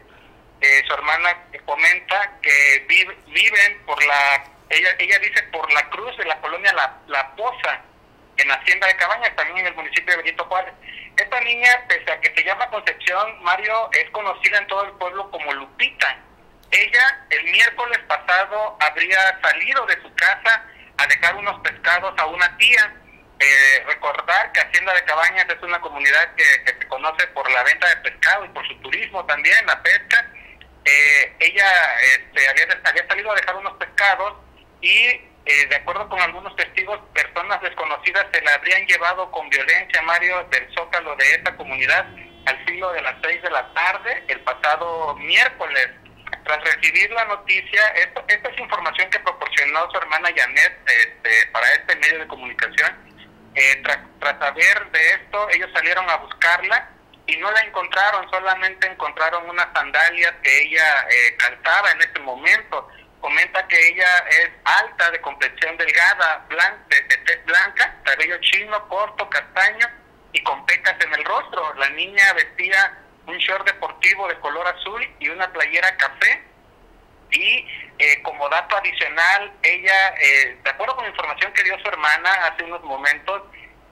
Eh, 0.61 0.83
su 0.89 0.93
hermana 0.93 1.39
comenta 1.67 2.33
que 2.43 2.85
viven 2.89 3.79
por 3.87 4.05
la, 4.05 4.45
ella, 4.71 4.89
ella 4.99 5.21
dice 5.21 5.41
por 5.53 5.73
la 5.73 5.89
cruz 5.89 6.17
de 6.17 6.25
la 6.25 6.41
colonia 6.41 6.73
La, 6.73 6.99
la 7.07 7.37
Poza 7.37 7.81
en 8.37 8.51
Hacienda 8.51 8.87
de 8.87 8.97
Cabañas, 8.97 9.35
también 9.37 9.59
en 9.59 9.67
el 9.67 9.75
municipio 9.75 10.13
de 10.13 10.23
Benito 10.23 10.45
Juárez. 10.45 10.75
Esta 11.17 11.41
niña, 11.41 11.71
pese 11.89 12.13
a 12.13 12.21
que 12.21 12.33
se 12.35 12.45
llama 12.45 12.69
Concepción, 12.69 13.43
Mario, 13.43 13.91
es 13.93 14.11
conocida 14.11 14.59
en 14.59 14.67
todo 14.67 14.85
el 14.85 14.93
pueblo 14.93 15.31
como 15.31 15.53
Lupita. 15.55 16.19
Ella 16.71 17.25
el 17.31 17.45
miércoles 17.45 17.99
pasado 18.07 18.77
habría 18.81 19.41
salido 19.41 19.87
de 19.87 20.03
su 20.03 20.15
casa 20.15 20.65
a 20.99 21.07
dejar 21.07 21.37
unos 21.37 21.59
pescados 21.61 22.15
a 22.19 22.27
una 22.27 22.57
tía. 22.59 22.95
Eh, 23.39 23.85
recordar 23.87 24.53
que 24.53 24.61
Hacienda 24.61 24.95
de 24.95 25.05
Cabañas 25.05 25.47
es 25.49 25.63
una 25.63 25.81
comunidad 25.81 26.35
que, 26.35 26.45
se 26.67 26.89
conoce 26.89 27.27
por 27.29 27.51
la 27.51 27.63
venta 27.63 27.89
de 27.89 27.97
pescado 27.97 28.45
y 28.45 28.49
por 28.49 28.67
su 28.67 28.75
turismo 28.81 29.25
también, 29.27 29.65
la 29.67 29.83
pesca. 29.83 30.31
Eh, 30.85 31.37
ella 31.41 32.01
este, 32.15 32.49
había, 32.49 32.67
había 32.85 33.07
salido 33.09 33.33
a 33.33 33.35
dejar 33.35 33.57
unos 33.57 33.75
pescados 33.75 34.35
y 34.81 35.21
eh, 35.47 35.67
de 35.69 35.77
acuerdo 35.77 36.09
con 36.09 36.21
algunos 36.21 36.57
testigos, 36.57 36.99
personas 37.15 37.63
desconocidas 37.63 38.27
se 38.33 38.43
la 38.43 38.55
habrían 38.55 38.85
llevado 38.87 39.31
con 39.31 39.49
violencia, 39.49 40.03
Mario, 40.03 40.43
del 40.51 40.69
zócalo 40.75 41.15
de 41.15 41.35
esta 41.35 41.57
comunidad 41.57 42.05
al 42.47 42.65
filo 42.65 42.93
de 42.93 43.01
las 43.03 43.15
seis 43.23 43.41
de 43.43 43.51
la 43.51 43.73
tarde 43.73 44.25
el 44.27 44.41
pasado 44.41 45.15
miércoles. 45.17 45.89
Tras 46.45 46.65
recibir 46.65 47.11
la 47.13 47.25
noticia, 47.27 47.81
esta 47.95 48.49
es 48.51 48.59
información 48.59 49.09
que 49.09 49.21
proporcionó 49.21 49.89
su 49.93 49.99
hermana 49.99 50.31
Janet 50.35 50.81
este, 50.85 51.47
para 51.53 51.73
este 51.75 51.95
medio 51.95 52.19
de 52.19 52.27
comunicación. 52.27 53.07
Eh, 53.55 53.83
tras, 53.85 54.39
saber 54.41 54.91
de 54.91 55.11
esto, 55.11 55.49
ellos 55.51 55.71
salieron 55.73 56.11
a 56.11 56.17
buscarla 56.17 56.91
y 57.29 57.37
no 57.37 57.51
la 57.53 57.61
encontraron, 57.61 58.29
solamente 58.31 58.89
encontraron 58.89 59.49
unas 59.49 59.69
sandalias 59.73 60.35
que 60.43 60.63
ella 60.63 61.07
eh, 61.09 61.37
cantaba 61.37 61.93
en 61.93 62.03
ese 62.03 62.19
momento 62.21 62.89
comenta 63.21 63.67
que 63.69 63.89
ella 63.89 64.25
es 64.29 64.51
alta, 64.65 65.11
de 65.11 65.21
complexión 65.21 65.77
delgada, 65.77 66.45
blanca, 66.49 66.85
de, 66.89 67.17
tez 67.19 67.45
blanca, 67.45 67.97
cabello 68.05 68.39
chino, 68.41 68.89
corto, 68.89 69.29
castaño 69.29 69.87
y 70.33 70.43
con 70.43 70.65
pecas 70.67 70.97
en 71.05 71.15
el 71.15 71.25
rostro. 71.25 71.75
La 71.75 71.89
niña 71.91 72.33
vestía 72.35 72.99
un 73.27 73.37
short 73.39 73.67
deportivo 73.67 74.29
de 74.29 74.39
color 74.41 74.67
azul 74.69 75.07
y 75.19 75.29
una 75.29 75.53
playera 75.53 75.97
café. 75.97 76.43
Y 77.33 77.67
eh, 77.99 78.23
como 78.23 78.49
dato 78.49 78.77
adicional, 78.77 79.53
ella, 79.63 80.15
eh, 80.21 80.59
de 80.63 80.71
acuerdo 80.71 80.97
con 80.97 81.07
información 81.07 81.53
que 81.53 81.65
dio 81.65 81.79
su 81.81 81.89
hermana 81.89 82.31
hace 82.47 82.63
unos 82.63 82.83
momentos, 82.85 83.43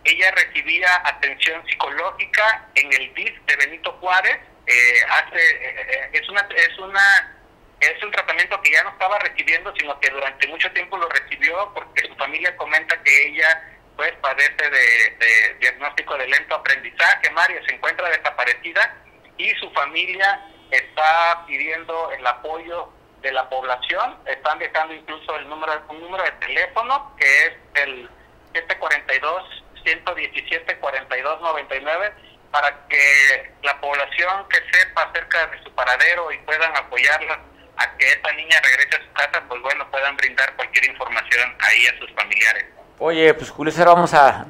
ella 0.04 0.30
recibía 0.32 1.02
atención 1.04 1.66
psicológica 1.66 2.68
en 2.74 2.92
el 2.92 3.14
DIF 3.14 3.40
de 3.46 3.56
Benito 3.56 3.92
Juárez. 4.00 4.38
Eh, 4.66 5.04
hace, 5.10 6.10
es 6.12 6.28
una 6.28 6.40
es 6.54 6.78
una 6.78 7.34
es 7.80 8.10
tratamiento 8.10 8.60
que 8.62 8.70
ya 8.70 8.82
no 8.82 8.90
estaba 9.04 9.18
recibiendo, 9.18 9.70
sino 9.76 10.00
que 10.00 10.08
durante 10.08 10.48
mucho 10.48 10.70
tiempo 10.72 10.96
lo 10.96 11.06
recibió 11.10 11.70
porque 11.74 12.08
su 12.08 12.14
familia 12.14 12.56
comenta 12.56 13.02
que 13.02 13.28
ella 13.28 13.62
pues 13.96 14.12
padece 14.22 14.70
de, 14.70 15.56
diagnóstico 15.60 16.16
de 16.16 16.26
lento 16.26 16.54
aprendizaje. 16.54 17.30
Mario 17.30 17.60
se 17.66 17.74
encuentra 17.74 18.08
desaparecida 18.08 18.96
y 19.36 19.50
su 19.56 19.70
familia 19.72 20.40
está 20.70 21.44
pidiendo 21.46 22.10
el 22.12 22.26
apoyo 22.26 22.88
de 23.20 23.32
la 23.32 23.46
población. 23.50 24.16
Están 24.24 24.58
dejando 24.58 24.94
incluso 24.94 25.36
el 25.36 25.48
número, 25.50 25.82
un 25.90 26.00
número 26.00 26.24
de 26.24 26.32
teléfono 26.32 27.14
que 27.18 27.46
es 27.46 27.52
el 27.74 28.08
742 28.54 29.64
117 29.84 30.78
4299 30.78 32.12
para 32.50 32.88
que 32.88 33.52
la 33.62 33.78
población 33.82 34.48
que 34.48 34.56
sepa 34.72 35.02
acerca 35.02 35.46
de 35.48 35.62
su 35.62 35.70
paradero 35.74 36.32
y 36.32 36.38
puedan 36.38 36.74
apoyarla 36.74 37.38
a 37.76 37.96
que 37.96 38.08
esta 38.08 38.32
niña 38.32 38.56
regrese 38.62 38.96
a 38.96 39.06
su 39.06 39.12
casa, 39.12 39.42
pues 39.48 39.60
bueno, 39.62 39.90
puedan 39.90 40.16
brindar 40.16 40.54
cualquier 40.56 40.90
información 40.90 41.54
ahí 41.60 41.86
a 41.86 41.98
sus 41.98 42.12
familiares. 42.12 42.66
Oye, 42.98 43.34
pues 43.34 43.50
Julio 43.50 43.72
César, 43.72 43.88
vamos 43.88 44.14
a 44.14 44.46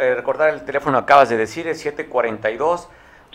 eh, 0.00 0.14
recordar 0.14 0.50
el 0.50 0.64
teléfono 0.64 0.96
acabas 0.98 1.28
de 1.28 1.36
decir, 1.36 1.68
es 1.68 1.80
742 1.80 2.88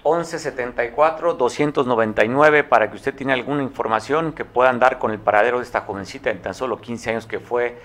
1174 0.04 1.34
299 1.34 2.63
para 2.63 2.89
que 2.89 2.96
usted 2.96 3.13
tiene 3.13 3.34
alguna 3.34 3.62
información 3.62 4.34
que 4.34 4.46
puedan 4.46 4.80
dar 4.80 4.98
con 4.98 5.12
el 5.12 5.20
paradero 5.20 5.60
de 5.60 5.65
esta 5.65 5.82
jovencita 5.82 6.30
en 6.30 6.42
tan 6.42 6.54
solo 6.54 6.80
15 6.80 7.10
años 7.12 7.26
que 7.26 7.39
fue 7.39 7.78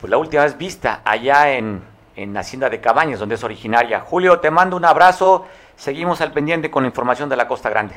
pues, 0.00 0.10
la 0.10 0.18
última 0.18 0.42
vez 0.42 0.58
vista 0.58 1.00
allá 1.04 1.52
en, 1.52 1.82
en 2.16 2.36
Hacienda 2.36 2.68
de 2.68 2.80
Cabañas, 2.80 3.18
donde 3.18 3.36
es 3.36 3.44
originaria. 3.44 4.00
Julio, 4.00 4.40
te 4.40 4.50
mando 4.50 4.76
un 4.76 4.84
abrazo, 4.84 5.46
seguimos 5.76 6.20
al 6.20 6.32
pendiente 6.32 6.70
con 6.70 6.82
la 6.82 6.88
información 6.88 7.28
de 7.28 7.36
la 7.36 7.48
Costa 7.48 7.70
Grande. 7.70 7.94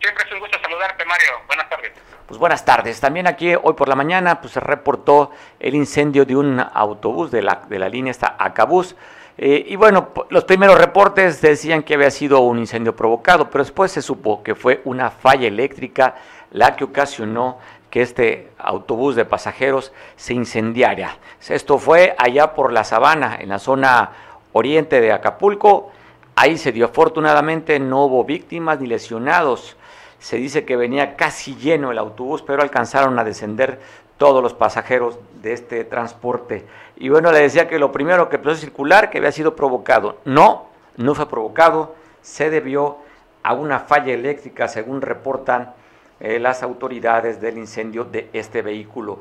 Siempre 0.00 0.24
es 0.24 0.32
un 0.32 0.40
gusto 0.40 0.58
saludarte, 0.60 1.04
Mario. 1.04 1.32
Buenas 1.46 1.68
tardes. 1.68 1.92
Pues 2.28 2.38
buenas 2.38 2.62
tardes. 2.62 3.00
También 3.00 3.26
aquí 3.26 3.54
hoy 3.54 3.72
por 3.72 3.88
la 3.88 3.94
mañana 3.94 4.38
pues, 4.42 4.52
se 4.52 4.60
reportó 4.60 5.30
el 5.58 5.74
incendio 5.74 6.26
de 6.26 6.36
un 6.36 6.60
autobús 6.60 7.30
de 7.30 7.40
la, 7.40 7.62
de 7.66 7.78
la 7.78 7.88
línea 7.88 8.10
esta 8.10 8.36
Acabús. 8.38 8.96
Eh, 9.38 9.64
y 9.66 9.76
bueno, 9.76 10.08
los 10.28 10.44
primeros 10.44 10.76
reportes 10.76 11.40
decían 11.40 11.82
que 11.82 11.94
había 11.94 12.10
sido 12.10 12.40
un 12.40 12.58
incendio 12.58 12.94
provocado, 12.94 13.48
pero 13.48 13.64
después 13.64 13.92
se 13.92 14.02
supo 14.02 14.42
que 14.42 14.54
fue 14.54 14.82
una 14.84 15.10
falla 15.10 15.48
eléctrica 15.48 16.16
la 16.50 16.76
que 16.76 16.84
ocasionó 16.84 17.56
que 17.88 18.02
este 18.02 18.50
autobús 18.58 19.16
de 19.16 19.24
pasajeros 19.24 19.94
se 20.16 20.34
incendiara. 20.34 21.16
Esto 21.48 21.78
fue 21.78 22.14
allá 22.18 22.52
por 22.52 22.74
la 22.74 22.84
sabana, 22.84 23.38
en 23.40 23.48
la 23.48 23.58
zona 23.58 24.10
oriente 24.52 25.00
de 25.00 25.12
Acapulco. 25.12 25.92
Ahí 26.36 26.58
se 26.58 26.72
dio 26.72 26.84
afortunadamente, 26.84 27.80
no 27.80 28.04
hubo 28.04 28.22
víctimas 28.24 28.80
ni 28.80 28.86
lesionados. 28.86 29.78
Se 30.18 30.36
dice 30.36 30.64
que 30.64 30.76
venía 30.76 31.16
casi 31.16 31.54
lleno 31.56 31.90
el 31.90 31.98
autobús, 31.98 32.42
pero 32.42 32.62
alcanzaron 32.62 33.18
a 33.18 33.24
descender 33.24 33.80
todos 34.16 34.42
los 34.42 34.52
pasajeros 34.52 35.18
de 35.42 35.52
este 35.52 35.84
transporte. 35.84 36.66
Y 36.96 37.08
bueno, 37.08 37.30
le 37.30 37.38
decía 37.38 37.68
que 37.68 37.78
lo 37.78 37.92
primero 37.92 38.28
que 38.28 38.36
empezó 38.36 38.54
a 38.54 38.60
circular, 38.60 39.10
que 39.10 39.18
había 39.18 39.32
sido 39.32 39.54
provocado. 39.54 40.18
No, 40.24 40.66
no 40.96 41.14
fue 41.14 41.28
provocado, 41.28 41.94
se 42.20 42.50
debió 42.50 42.98
a 43.42 43.54
una 43.54 43.78
falla 43.78 44.12
eléctrica, 44.12 44.66
según 44.66 45.00
reportan 45.00 45.74
eh, 46.20 46.40
las 46.40 46.64
autoridades 46.64 47.40
del 47.40 47.58
incendio 47.58 48.04
de 48.04 48.28
este 48.32 48.60
vehículo. 48.60 49.20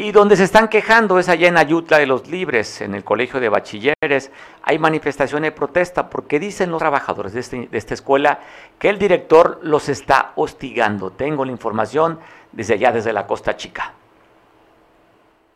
Y 0.00 0.12
donde 0.12 0.36
se 0.36 0.44
están 0.44 0.68
quejando 0.68 1.18
es 1.18 1.28
allá 1.28 1.48
en 1.48 1.56
Ayutla 1.56 1.98
de 1.98 2.06
los 2.06 2.28
Libres, 2.28 2.82
en 2.82 2.94
el 2.94 3.02
Colegio 3.02 3.40
de 3.40 3.48
Bachilleres. 3.48 4.30
Hay 4.62 4.78
manifestación 4.78 5.42
de 5.42 5.50
protesta 5.50 6.08
porque 6.08 6.38
dicen 6.38 6.70
los 6.70 6.78
trabajadores 6.78 7.32
de, 7.32 7.40
este, 7.40 7.66
de 7.66 7.76
esta 7.76 7.94
escuela 7.94 8.38
que 8.78 8.90
el 8.90 9.00
director 9.00 9.58
los 9.64 9.88
está 9.88 10.34
hostigando. 10.36 11.10
Tengo 11.10 11.44
la 11.44 11.50
información 11.50 12.20
desde 12.52 12.74
allá, 12.74 12.92
desde 12.92 13.12
la 13.12 13.26
Costa 13.26 13.56
Chica. 13.56 13.92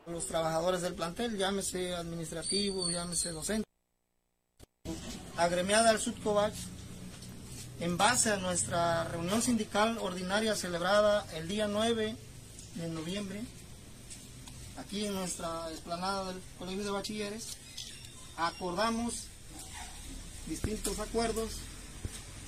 Los 0.08 0.26
trabajadores 0.26 0.82
del 0.82 0.94
plantel, 0.94 1.38
llámese 1.38 1.94
administrativo, 1.94 2.90
llámese 2.90 3.30
docente, 3.30 3.68
agremiada 5.36 5.90
al 5.90 6.00
Sudcovach, 6.00 6.52
en 7.78 7.96
base 7.96 8.32
a 8.32 8.38
nuestra 8.38 9.04
reunión 9.04 9.40
sindical 9.40 9.98
ordinaria 9.98 10.56
celebrada 10.56 11.24
el 11.36 11.46
día 11.46 11.68
9 11.68 12.16
de 12.74 12.88
noviembre, 12.88 13.42
aquí 14.76 15.06
en 15.06 15.14
nuestra 15.14 15.70
explanada 15.70 16.32
del 16.32 16.42
Colegio 16.58 16.84
de 16.84 16.90
Bachilleres, 16.90 17.56
acordamos 18.36 19.26
distintos 20.46 20.98
acuerdos 20.98 21.52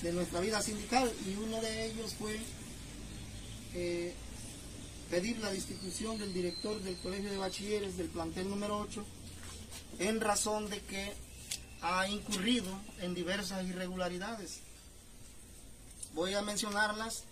de 0.01 0.13
nuestra 0.13 0.39
vida 0.39 0.61
sindical 0.61 1.11
y 1.25 1.35
uno 1.35 1.61
de 1.61 1.85
ellos 1.85 2.13
fue 2.13 2.39
eh, 3.73 4.13
pedir 5.09 5.37
la 5.39 5.51
destitución 5.51 6.17
del 6.17 6.33
director 6.33 6.79
del 6.81 6.97
Colegio 6.97 7.31
de 7.31 7.37
Bachilleres 7.37 7.97
del 7.97 8.07
plantel 8.09 8.49
número 8.49 8.79
8 8.79 9.05
en 9.99 10.19
razón 10.19 10.69
de 10.69 10.81
que 10.81 11.13
ha 11.81 12.07
incurrido 12.07 12.65
en 12.99 13.13
diversas 13.13 13.63
irregularidades. 13.65 14.59
Voy 16.13 16.33
a 16.33 16.41
mencionarlas. 16.41 17.23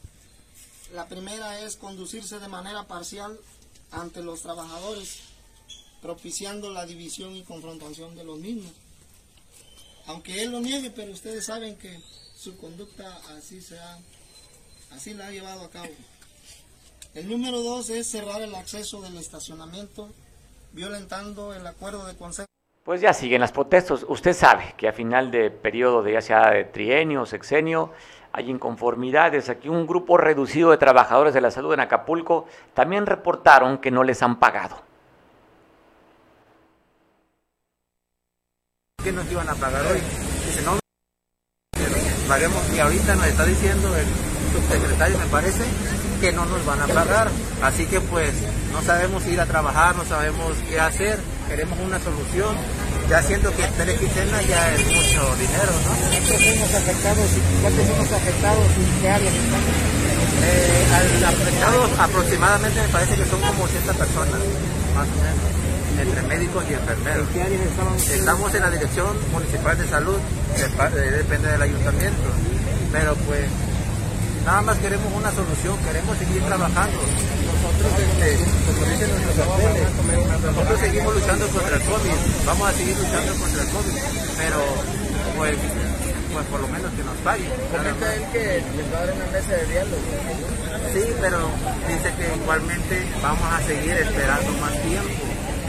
La 0.94 1.08
primera 1.08 1.62
es 1.62 1.76
conducirse 1.76 2.40
de 2.40 2.48
manera 2.48 2.88
parcial 2.88 3.40
ante 3.94 4.22
los 4.22 4.42
trabajadores, 4.42 5.20
propiciando 6.02 6.70
la 6.72 6.86
división 6.86 7.36
y 7.36 7.44
confrontación 7.44 8.16
de 8.16 8.24
los 8.24 8.38
mismos. 8.40 8.72
Aunque 10.06 10.44
él 10.44 10.52
lo 10.52 10.60
niegue, 10.60 10.90
pero 10.90 11.12
ustedes 11.14 11.46
saben 11.46 11.78
que 11.78 11.98
su 12.36 12.58
conducta 12.58 13.22
así 13.38 13.62
se 13.62 13.80
ha, 13.80 13.98
así 14.92 15.14
la 15.14 15.28
ha 15.28 15.32
llevado 15.32 15.64
a 15.64 15.70
cabo. 15.70 15.94
El 17.14 17.30
número 17.30 17.62
dos 17.62 17.90
es 17.90 18.08
cerrar 18.10 18.42
el 18.42 18.54
acceso 18.56 19.02
del 19.02 19.18
estacionamiento, 19.18 20.10
violentando 20.72 21.54
el 21.54 21.66
acuerdo 21.66 22.06
de 22.06 22.16
consejo. 22.16 22.48
Pues 22.84 23.00
ya 23.00 23.14
siguen 23.14 23.40
las 23.40 23.54
protestas. 23.54 24.04
Usted 24.10 24.34
sabe 24.34 24.74
que 24.76 24.90
a 24.90 24.94
final 24.94 25.32
de 25.32 25.52
periodo 25.52 26.04
de 26.04 26.14
ya 26.14 26.22
sea 26.22 26.50
de 26.52 26.66
trienio 26.66 27.26
sexenio 27.26 27.94
hay 28.34 28.50
inconformidades. 28.50 29.50
Aquí 29.50 29.70
un 29.70 29.86
grupo 29.86 30.18
reducido 30.18 30.72
de 30.72 30.78
trabajadores 30.78 31.34
de 31.34 31.42
la 31.42 31.52
salud 31.52 31.74
en 31.74 31.80
Acapulco 31.80 32.48
también 32.74 33.06
reportaron 33.06 33.78
que 33.78 33.92
no 33.92 34.04
les 34.04 34.22
han 34.24 34.40
pagado. 34.40 34.82
¿Qué 39.04 39.12
nos 39.12 39.32
iban 39.32 39.48
a 39.48 39.54
pagar 39.54 39.86
hoy? 39.86 40.00
Dice, 40.00 40.64
no, 40.64 40.80
paguemos. 42.28 42.74
Y 42.74 42.80
ahorita 42.80 43.16
nos 43.16 43.28
está 43.28 43.46
diciendo 43.46 43.96
el 43.96 44.06
subsecretario, 44.54 45.18
me 45.20 45.26
parece, 45.26 45.64
que 46.20 46.32
no 46.32 46.46
nos 46.46 46.66
van 46.66 46.82
a 46.82 46.88
pagar. 46.88 47.30
Así 47.62 47.86
que 47.86 48.02
pues 48.02 48.34
no 48.72 48.82
sabemos 48.82 49.26
ir 49.28 49.40
a 49.40 49.46
trabajar, 49.46 49.96
no 49.96 50.06
sabemos 50.06 50.58
qué 50.70 50.80
hacer, 50.80 51.20
queremos 51.48 51.78
una 51.80 52.00
solución. 52.00 52.56
Ya 53.10 53.22
siento 53.22 53.52
que 53.56 53.64
tres 53.78 54.00
quincena 54.00 54.42
ya 54.42 54.74
es 54.74 54.86
mucho 54.86 55.36
dinero, 55.36 55.74
¿no? 55.86 55.92
¿Cuántos 56.00 56.42
hemos 56.42 56.74
afectados? 56.74 57.30
¿Cuántos 57.62 58.12
afectados? 58.12 58.66
¿Qué 59.02 59.10
áreas 59.10 59.34
eh, 60.46 60.86
al 60.94 61.26
afectados 61.26 62.00
aproximadamente 62.00 62.82
me 62.82 62.88
parece 62.90 63.16
que 63.16 63.26
son 63.26 63.40
como 63.40 63.64
80 63.64 63.94
personas, 63.94 64.40
más 64.96 65.08
o 65.08 65.16
menos, 65.24 66.02
entre 66.02 66.22
médicos 66.24 66.66
y 66.70 66.74
enfermeros. 66.74 67.28
¿En 67.28 67.34
qué 67.34 67.44
áreas 67.44 67.62
estaban 67.62 67.96
Estamos 67.96 68.56
en 68.56 68.62
la 68.62 68.72
Dirección 68.72 69.08
Municipal 69.32 69.78
de 69.78 69.88
Salud, 69.88 70.18
depende 71.18 71.50
del 71.50 71.62
ayuntamiento, 71.62 72.30
pero 72.92 73.16
pues 73.28 73.48
Nada 74.46 74.62
más 74.62 74.78
queremos 74.80 75.08
una 75.16 75.32
solución, 75.32 75.78
queremos 75.86 76.18
seguir 76.18 76.44
trabajando. 76.44 77.00
Nosotros, 77.84 78.00
este, 78.00 78.40
como 78.64 78.86
dicen 78.88 79.10
nuestros 79.12 79.48
papeles, 79.48 79.88
nosotros 80.40 80.80
seguimos 80.80 81.16
luchando 81.16 81.48
contra 81.48 81.76
el 81.76 81.84
COVID, 81.84 82.20
vamos 82.46 82.70
a 82.70 82.74
seguir 82.74 82.96
luchando 82.96 83.32
contra 83.36 83.62
el 83.62 83.70
COVID, 83.76 83.96
pero 84.40 84.60
pues, 85.36 85.56
pues 86.32 86.46
por 86.48 86.60
lo 86.62 86.68
menos 86.70 86.90
que 86.96 87.04
nos 87.04 87.18
paguen. 87.28 87.52
Comenta 87.76 88.16
él 88.16 88.24
que 88.32 88.64
les 88.64 88.88
va 88.88 88.98
a 88.98 89.06
dar 89.06 89.16
una 89.16 89.26
mesa 89.36 89.52
de 89.52 89.66
diálogo. 89.68 90.08
Sí, 90.96 91.04
pero 91.20 91.40
dice 91.92 92.08
que 92.16 92.26
igualmente 92.40 92.96
vamos 93.22 93.48
a 93.52 93.60
seguir 93.68 93.96
esperando 94.00 94.52
más 94.64 94.74
tiempo 94.88 95.24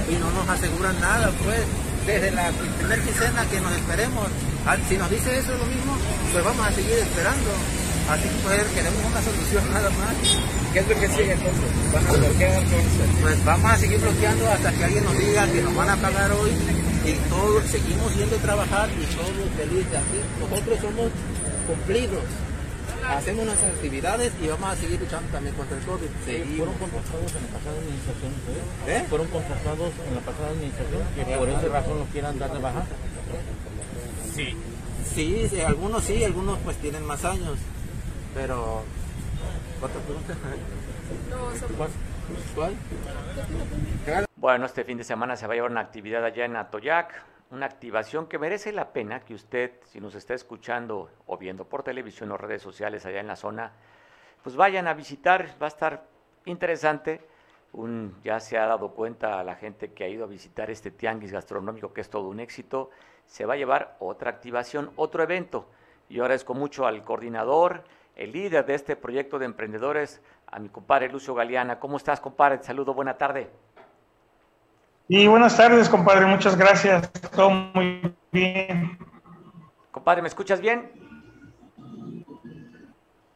y 0.06 0.14
no 0.14 0.30
nos 0.30 0.48
aseguran 0.48 0.94
nada, 1.00 1.32
pues 1.42 1.66
desde 2.06 2.30
la 2.30 2.52
primera 2.52 3.02
quincena 3.02 3.42
que 3.50 3.58
nos 3.60 3.72
esperemos. 3.74 4.28
Ah, 4.66 4.76
si 4.88 4.96
nos 4.96 5.10
dice 5.10 5.38
eso 5.38 5.50
lo 5.58 5.66
mismo, 5.66 5.98
pues 6.30 6.44
vamos 6.44 6.64
a 6.64 6.70
seguir 6.70 6.94
esperando. 6.94 7.50
Así 8.06 8.28
que 8.28 8.38
pues, 8.46 8.62
queremos 8.70 9.02
una 9.02 9.22
solución 9.22 9.64
nada 9.72 9.90
más. 9.90 10.63
¿Qué 10.74 10.80
es 10.80 10.88
lo 10.88 10.98
que 10.98 11.06
sigue 11.06 11.32
entonces? 11.32 11.92
¿Van 11.94 12.04
a 12.04 12.12
bloquear 12.12 12.62
entonces? 12.64 13.06
Pues 13.22 13.44
vamos 13.44 13.70
a 13.70 13.76
seguir 13.76 14.00
bloqueando 14.00 14.50
hasta 14.50 14.72
que 14.72 14.84
alguien 14.84 15.04
nos 15.04 15.16
diga 15.16 15.46
que 15.46 15.62
nos 15.62 15.76
van 15.76 15.88
a 15.88 15.96
pagar 15.96 16.32
hoy 16.32 16.50
y 17.06 17.12
todos 17.30 17.64
seguimos 17.70 18.16
yendo 18.16 18.34
a 18.34 18.38
trabajar 18.40 18.88
y 18.90 19.14
todos 19.14 19.30
felices 19.56 19.94
aquí. 19.94 20.18
Nosotros 20.40 20.78
somos 20.80 21.12
cumplidos. 21.68 22.24
Hacemos 23.06 23.46
nuestras 23.46 23.70
actividades 23.70 24.32
y 24.42 24.48
vamos 24.48 24.70
a 24.70 24.74
seguir 24.74 24.98
luchando 24.98 25.30
también 25.30 25.54
contra 25.54 25.78
el 25.78 25.84
COVID. 25.84 26.10
¿Fueron 26.58 26.74
contratados 26.74 27.30
en 27.30 27.42
la 27.46 27.50
pasada 27.54 27.78
administración 27.78 28.30
ustedes? 28.34 28.66
¿Eh? 28.90 29.06
¿Fueron 29.08 29.26
contratados 29.28 29.92
en 30.08 30.14
la 30.14 30.20
pasada 30.26 30.48
administración 30.48 31.02
que 31.14 31.36
por 31.38 31.48
esa 31.50 31.68
razón 31.68 31.98
no 32.00 32.04
quieran 32.06 32.38
dar 32.40 32.52
de 32.52 32.58
baja? 32.58 32.82
Sí. 34.34 34.56
Sí, 35.14 35.46
sí, 35.48 35.60
algunos 35.60 36.02
sí, 36.02 36.24
algunos 36.24 36.58
pues 36.64 36.76
tienen 36.78 37.06
más 37.06 37.24
años. 37.24 37.58
Pero, 38.34 38.82
¿otra 39.84 40.00
pregunta? 40.00 40.34
Bueno, 44.36 44.66
este 44.66 44.84
fin 44.84 44.98
de 44.98 45.04
semana 45.04 45.36
se 45.36 45.46
va 45.46 45.52
a 45.52 45.56
llevar 45.56 45.70
una 45.70 45.80
actividad 45.80 46.24
allá 46.24 46.44
en 46.44 46.56
Atoyac, 46.56 47.22
una 47.50 47.66
activación 47.66 48.26
que 48.26 48.38
merece 48.38 48.72
la 48.72 48.92
pena 48.92 49.20
que 49.20 49.34
usted, 49.34 49.72
si 49.84 50.00
nos 50.00 50.14
está 50.14 50.34
escuchando 50.34 51.10
o 51.26 51.36
viendo 51.36 51.66
por 51.66 51.82
televisión 51.82 52.32
o 52.32 52.36
redes 52.36 52.62
sociales 52.62 53.04
allá 53.06 53.20
en 53.20 53.26
la 53.26 53.36
zona, 53.36 53.72
pues 54.42 54.56
vayan 54.56 54.86
a 54.86 54.94
visitar, 54.94 55.48
va 55.60 55.66
a 55.66 55.68
estar 55.68 56.06
interesante. 56.46 57.20
Un, 57.72 58.14
ya 58.22 58.38
se 58.38 58.56
ha 58.56 58.66
dado 58.66 58.90
cuenta 58.90 59.40
a 59.40 59.44
la 59.44 59.56
gente 59.56 59.92
que 59.92 60.04
ha 60.04 60.08
ido 60.08 60.24
a 60.24 60.28
visitar 60.28 60.70
este 60.70 60.92
tianguis 60.92 61.32
gastronómico, 61.32 61.92
que 61.92 62.02
es 62.02 62.08
todo 62.08 62.28
un 62.28 62.38
éxito, 62.38 62.90
se 63.26 63.46
va 63.46 63.54
a 63.54 63.56
llevar 63.56 63.96
otra 63.98 64.30
activación, 64.30 64.92
otro 64.96 65.22
evento. 65.22 65.68
Y 66.08 66.20
agradezco 66.20 66.54
mucho 66.54 66.86
al 66.86 67.02
coordinador, 67.02 67.84
el 68.16 68.32
líder 68.32 68.64
de 68.66 68.74
este 68.74 68.96
proyecto 68.96 69.38
de 69.38 69.46
emprendedores, 69.46 70.22
a 70.46 70.58
mi 70.58 70.68
compadre 70.68 71.08
Lucio 71.08 71.34
Galeana. 71.34 71.78
¿Cómo 71.80 71.96
estás, 71.96 72.20
compadre? 72.20 72.58
Te 72.58 72.64
saludo, 72.64 72.94
buena 72.94 73.16
tarde. 73.16 73.50
Y 75.08 75.26
buenas 75.26 75.56
tardes, 75.56 75.88
compadre, 75.88 76.24
muchas 76.26 76.56
gracias. 76.56 77.10
Todo 77.34 77.50
muy 77.50 78.14
bien. 78.32 78.98
Compadre, 79.90 80.22
¿me 80.22 80.28
escuchas 80.28 80.60
bien? 80.60 80.90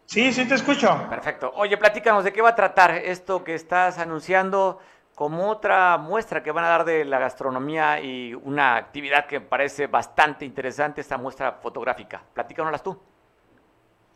Sí, 0.07 0.33
sí 0.33 0.49
te 0.49 0.55
escucho. 0.55 1.07
Perfecto. 1.11 1.53
Oye, 1.57 1.77
platícanos 1.77 2.25
de 2.25 2.33
qué 2.33 2.41
va 2.41 2.51
a 2.51 2.55
tratar 2.55 2.93
esto 2.93 3.45
que 3.45 3.55
estás 3.55 3.99
anunciando 3.99 4.79
como 5.15 5.51
otra 5.51 5.99
muestra 5.99 6.43
que 6.43 6.53
van 6.53 6.65
a 6.65 6.69
dar 6.69 6.85
de 6.85 7.05
la 7.05 7.19
gastronomía 7.19 8.01
y 8.01 8.33
una 8.33 8.77
actividad 8.77 9.27
que 9.27 9.41
me 9.41 9.47
parece 9.47 9.89
bastante 9.89 10.45
interesante, 10.45 11.01
esta 11.01 11.19
muestra 11.19 11.53
fotográfica. 11.61 12.23
Platícanoslas 12.33 12.83
tú. 12.83 12.99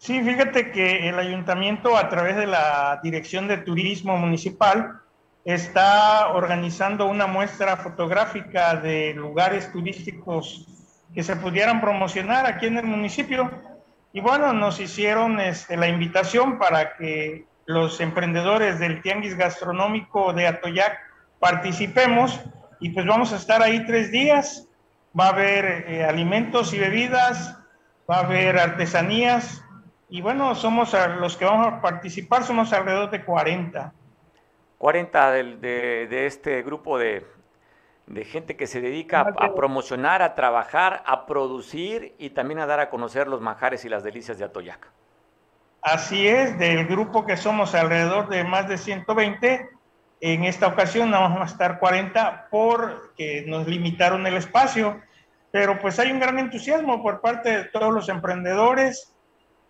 Sí, 0.02 0.20
fíjate 0.20 0.72
que 0.72 1.08
el 1.08 1.16
ayuntamiento 1.16 1.96
a 1.96 2.08
través 2.08 2.34
de 2.34 2.48
la 2.48 2.98
Dirección 3.04 3.46
de 3.46 3.58
Turismo 3.58 4.16
Municipal 4.16 5.00
está 5.44 6.32
organizando 6.32 7.06
una 7.06 7.28
muestra 7.28 7.76
fotográfica 7.76 8.74
de 8.74 9.14
lugares 9.14 9.70
turísticos 9.70 10.66
que 11.14 11.22
se 11.22 11.36
pudieran 11.36 11.80
promocionar 11.80 12.46
aquí 12.46 12.66
en 12.66 12.78
el 12.78 12.86
municipio. 12.86 13.48
Y 14.12 14.20
bueno, 14.20 14.52
nos 14.52 14.80
hicieron 14.80 15.38
este, 15.38 15.76
la 15.76 15.86
invitación 15.86 16.58
para 16.58 16.96
que 16.96 17.46
los 17.66 18.00
emprendedores 18.00 18.80
del 18.80 19.02
Tianguis 19.02 19.36
Gastronómico 19.36 20.32
de 20.32 20.48
Atoyac 20.48 20.98
participemos 21.38 22.40
y 22.80 22.90
pues 22.90 23.06
vamos 23.06 23.32
a 23.32 23.36
estar 23.36 23.62
ahí 23.62 23.86
tres 23.86 24.10
días. 24.10 24.66
Va 25.16 25.26
a 25.26 25.30
haber 25.30 25.64
eh, 25.86 26.04
alimentos 26.04 26.74
y 26.74 26.80
bebidas, 26.80 27.56
va 28.10 28.16
a 28.16 28.24
haber 28.24 28.58
artesanías 28.58 29.62
y 30.12 30.20
bueno, 30.20 30.54
somos 30.54 30.94
los 31.20 31.38
que 31.38 31.46
vamos 31.46 31.68
a 31.68 31.80
participar, 31.80 32.44
somos 32.44 32.70
alrededor 32.74 33.10
de 33.10 33.24
40. 33.24 33.94
40 34.76 35.30
de, 35.30 36.06
de, 36.06 36.26
este 36.26 36.62
grupo 36.62 36.98
de, 36.98 37.26
de, 38.08 38.24
gente 38.26 38.54
que 38.54 38.66
se 38.66 38.82
dedica 38.82 39.22
a, 39.22 39.46
a, 39.46 39.54
promocionar, 39.54 40.20
a 40.20 40.34
trabajar, 40.34 41.02
a 41.06 41.24
producir 41.24 42.14
y 42.18 42.28
también 42.28 42.60
a 42.60 42.66
dar 42.66 42.78
a 42.78 42.90
conocer 42.90 43.26
los 43.26 43.40
manjares 43.40 43.86
y 43.86 43.88
las 43.88 44.04
delicias 44.04 44.36
de 44.36 44.44
Atoyac. 44.44 44.86
Así 45.80 46.28
es, 46.28 46.58
del 46.58 46.86
grupo 46.86 47.24
que 47.24 47.38
somos 47.38 47.74
alrededor 47.74 48.28
de 48.28 48.44
más 48.44 48.68
de 48.68 48.76
120, 48.76 49.66
en 50.20 50.44
esta 50.44 50.66
ocasión 50.66 51.10
vamos 51.10 51.40
a 51.40 51.46
estar 51.46 51.78
40 51.78 52.48
porque 52.50 53.46
nos 53.46 53.66
limitaron 53.66 54.26
el 54.26 54.34
espacio, 54.34 55.00
pero 55.50 55.78
pues 55.78 55.98
hay 55.98 56.12
un 56.12 56.20
gran 56.20 56.38
entusiasmo 56.38 57.02
por 57.02 57.22
parte 57.22 57.56
de 57.56 57.64
todos 57.64 57.94
los 57.94 58.10
emprendedores 58.10 59.11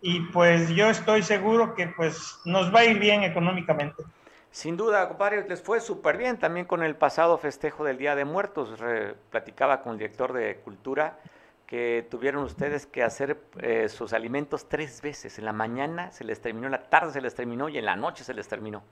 y 0.05 0.19
pues 0.19 0.67
yo 0.67 0.89
estoy 0.89 1.23
seguro 1.23 1.75
que 1.75 1.87
pues 1.87 2.37
nos 2.43 2.75
va 2.75 2.81
a 2.81 2.85
ir 2.85 2.99
bien 2.99 3.23
económicamente. 3.23 4.03
Sin 4.51 4.75
duda, 4.75 5.07
compadre, 5.07 5.47
les 5.47 5.61
fue 5.61 5.79
súper 5.79 6.17
bien 6.17 6.37
también 6.37 6.65
con 6.65 6.83
el 6.83 6.97
pasado 6.97 7.37
festejo 7.37 7.85
del 7.85 7.97
Día 7.97 8.13
de 8.13 8.25
Muertos. 8.25 8.77
Re, 8.81 9.15
platicaba 9.31 9.81
con 9.81 9.93
el 9.93 9.99
director 9.99 10.33
de 10.33 10.57
Cultura 10.57 11.19
que 11.65 12.05
tuvieron 12.11 12.43
ustedes 12.43 12.85
que 12.85 13.01
hacer 13.01 13.37
eh, 13.59 13.87
sus 13.87 14.11
alimentos 14.11 14.67
tres 14.67 15.01
veces. 15.01 15.39
En 15.39 15.45
la 15.45 15.53
mañana 15.53 16.11
se 16.11 16.25
les 16.25 16.41
terminó, 16.41 16.67
en 16.67 16.73
la 16.73 16.83
tarde 16.83 17.13
se 17.13 17.21
les 17.21 17.33
terminó 17.33 17.69
y 17.69 17.77
en 17.77 17.85
la 17.85 17.95
noche 17.95 18.25
se 18.25 18.33
les 18.33 18.49
terminó. 18.49 18.83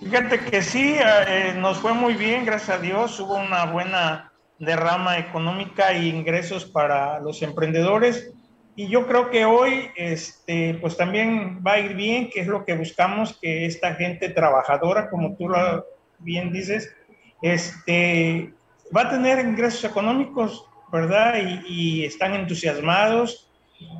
Fíjate 0.00 0.40
que 0.40 0.62
sí, 0.62 0.96
eh, 0.98 1.54
nos 1.56 1.78
fue 1.78 1.92
muy 1.92 2.14
bien, 2.14 2.44
gracias 2.44 2.76
a 2.76 2.80
Dios. 2.80 3.20
Hubo 3.20 3.36
una 3.36 3.66
buena 3.66 4.32
derrama 4.58 5.18
económica 5.18 5.92
e 5.92 6.08
ingresos 6.08 6.64
para 6.64 7.20
los 7.20 7.40
emprendedores. 7.42 8.32
Y 8.78 8.86
yo 8.86 9.08
creo 9.08 9.28
que 9.28 9.44
hoy, 9.44 9.90
este, 9.96 10.74
pues 10.74 10.96
también 10.96 11.60
va 11.66 11.72
a 11.72 11.78
ir 11.80 11.94
bien, 11.94 12.30
que 12.30 12.42
es 12.42 12.46
lo 12.46 12.64
que 12.64 12.76
buscamos, 12.76 13.36
que 13.42 13.66
esta 13.66 13.96
gente 13.96 14.28
trabajadora, 14.28 15.10
como 15.10 15.34
tú 15.34 15.48
lo 15.48 15.84
bien 16.20 16.52
dices, 16.52 16.94
este, 17.42 18.54
va 18.96 19.00
a 19.00 19.10
tener 19.10 19.44
ingresos 19.44 19.82
económicos 19.82 20.64
¿verdad? 20.92 21.34
Y, 21.42 21.64
y, 21.66 22.04
están 22.04 22.34
entusiasmados 22.34 23.50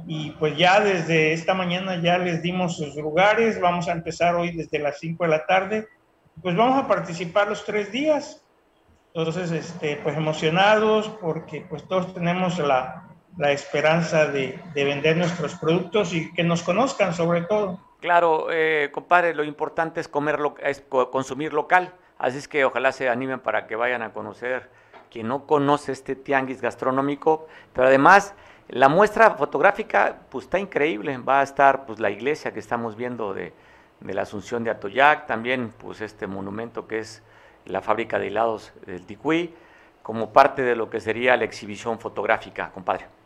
y 0.06 0.30
pues 0.38 0.56
ya 0.56 0.78
desde 0.78 1.32
esta 1.32 1.54
mañana 1.54 2.00
ya 2.00 2.16
les 2.16 2.40
dimos 2.40 2.76
sus 2.76 2.94
lugares, 2.94 3.60
vamos 3.60 3.88
a 3.88 3.92
empezar 3.92 4.36
hoy 4.36 4.52
desde 4.52 4.78
las 4.78 5.00
5 5.00 5.24
de 5.24 5.30
la 5.30 5.44
tarde, 5.44 5.88
pues 6.40 6.54
vamos 6.54 6.78
a 6.78 6.86
participar 6.86 7.48
los 7.48 7.64
tres 7.64 7.90
días. 7.90 8.44
Entonces, 9.12 9.50
este, 9.50 9.96
pues 9.96 10.16
emocionados 10.16 11.08
porque 11.20 11.66
pues 11.68 11.82
todos 11.88 12.14
tenemos 12.14 12.56
la, 12.60 13.07
la 13.38 13.52
esperanza 13.52 14.26
de, 14.26 14.58
de, 14.74 14.84
vender 14.84 15.16
nuestros 15.16 15.54
productos 15.54 16.12
y 16.12 16.32
que 16.32 16.42
nos 16.42 16.62
conozcan 16.62 17.14
sobre 17.14 17.42
todo. 17.42 17.78
Claro, 18.00 18.48
eh, 18.50 18.90
compadre, 18.92 19.34
lo 19.34 19.44
importante 19.44 20.00
es 20.00 20.08
comer, 20.08 20.40
lo, 20.40 20.56
es 20.62 20.82
consumir 21.10 21.52
local, 21.52 21.94
así 22.18 22.38
es 22.38 22.48
que 22.48 22.64
ojalá 22.64 22.92
se 22.92 23.08
animen 23.08 23.40
para 23.40 23.66
que 23.66 23.76
vayan 23.76 24.02
a 24.02 24.12
conocer 24.12 24.68
quien 25.10 25.28
no 25.28 25.46
conoce 25.46 25.92
este 25.92 26.16
tianguis 26.16 26.60
gastronómico, 26.60 27.46
pero 27.72 27.86
además 27.86 28.34
la 28.68 28.88
muestra 28.88 29.30
fotográfica 29.30 30.18
pues 30.28 30.44
está 30.44 30.58
increíble, 30.58 31.16
va 31.18 31.40
a 31.40 31.42
estar 31.42 31.86
pues 31.86 32.00
la 32.00 32.10
iglesia 32.10 32.52
que 32.52 32.58
estamos 32.58 32.96
viendo 32.96 33.32
de, 33.32 33.52
de 34.00 34.14
la 34.14 34.22
Asunción 34.22 34.64
de 34.64 34.70
Atoyac, 34.70 35.26
también 35.26 35.72
pues 35.78 36.00
este 36.00 36.26
monumento 36.26 36.86
que 36.86 36.98
es 36.98 37.22
la 37.66 37.82
fábrica 37.82 38.18
de 38.18 38.28
helados 38.28 38.72
del 38.84 39.06
Ticuí, 39.06 39.54
como 40.02 40.32
parte 40.32 40.62
de 40.62 40.74
lo 40.74 40.90
que 40.90 41.00
sería 41.00 41.36
la 41.36 41.44
exhibición 41.44 41.98
fotográfica, 41.98 42.70
compadre. 42.70 43.17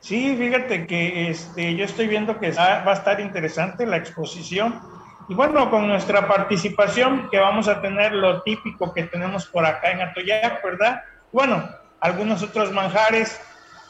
Sí, 0.00 0.36
fíjate 0.36 0.86
que 0.86 1.30
este, 1.30 1.74
yo 1.74 1.84
estoy 1.84 2.06
viendo 2.06 2.38
que 2.38 2.52
va 2.52 2.84
a 2.84 2.92
estar 2.92 3.20
interesante 3.20 3.86
la 3.86 3.96
exposición 3.96 4.80
y 5.28 5.34
bueno, 5.34 5.70
con 5.70 5.88
nuestra 5.88 6.28
participación, 6.28 7.28
que 7.30 7.38
vamos 7.38 7.66
a 7.66 7.80
tener 7.80 8.12
lo 8.12 8.42
típico 8.42 8.92
que 8.94 9.04
tenemos 9.04 9.46
por 9.46 9.66
acá 9.66 9.90
en 9.90 10.00
Atoyac, 10.00 10.62
¿verdad? 10.62 11.02
Bueno, 11.32 11.68
algunos 12.00 12.42
otros 12.44 12.70
manjares 12.70 13.40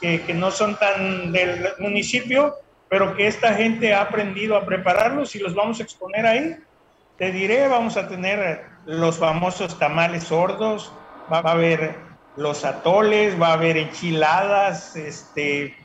que, 0.01 0.21
que, 0.21 0.33
no 0.33 0.49
son 0.49 0.75
tan 0.77 1.31
del 1.31 1.67
municipio, 1.77 2.55
pero 2.89 3.15
que 3.15 3.27
esta 3.27 3.53
gente 3.53 3.93
ha 3.93 4.01
aprendido 4.01 4.55
a 4.55 4.65
prepararlos 4.65 5.35
y 5.35 5.39
los 5.39 5.53
vamos 5.53 5.79
a 5.79 5.83
exponer 5.83 6.25
ahí. 6.25 6.57
Te 7.17 7.31
diré, 7.31 7.67
vamos 7.67 7.97
a 7.97 8.07
tener 8.07 8.65
los 8.87 9.19
famosos 9.19 9.77
tamales 9.77 10.23
sordos, 10.23 10.91
va 11.31 11.39
a 11.39 11.51
haber 11.51 11.95
los 12.35 12.65
atoles, 12.65 13.39
va 13.39 13.49
a 13.49 13.53
haber 13.53 13.77
enchiladas, 13.77 14.95
este, 14.95 15.75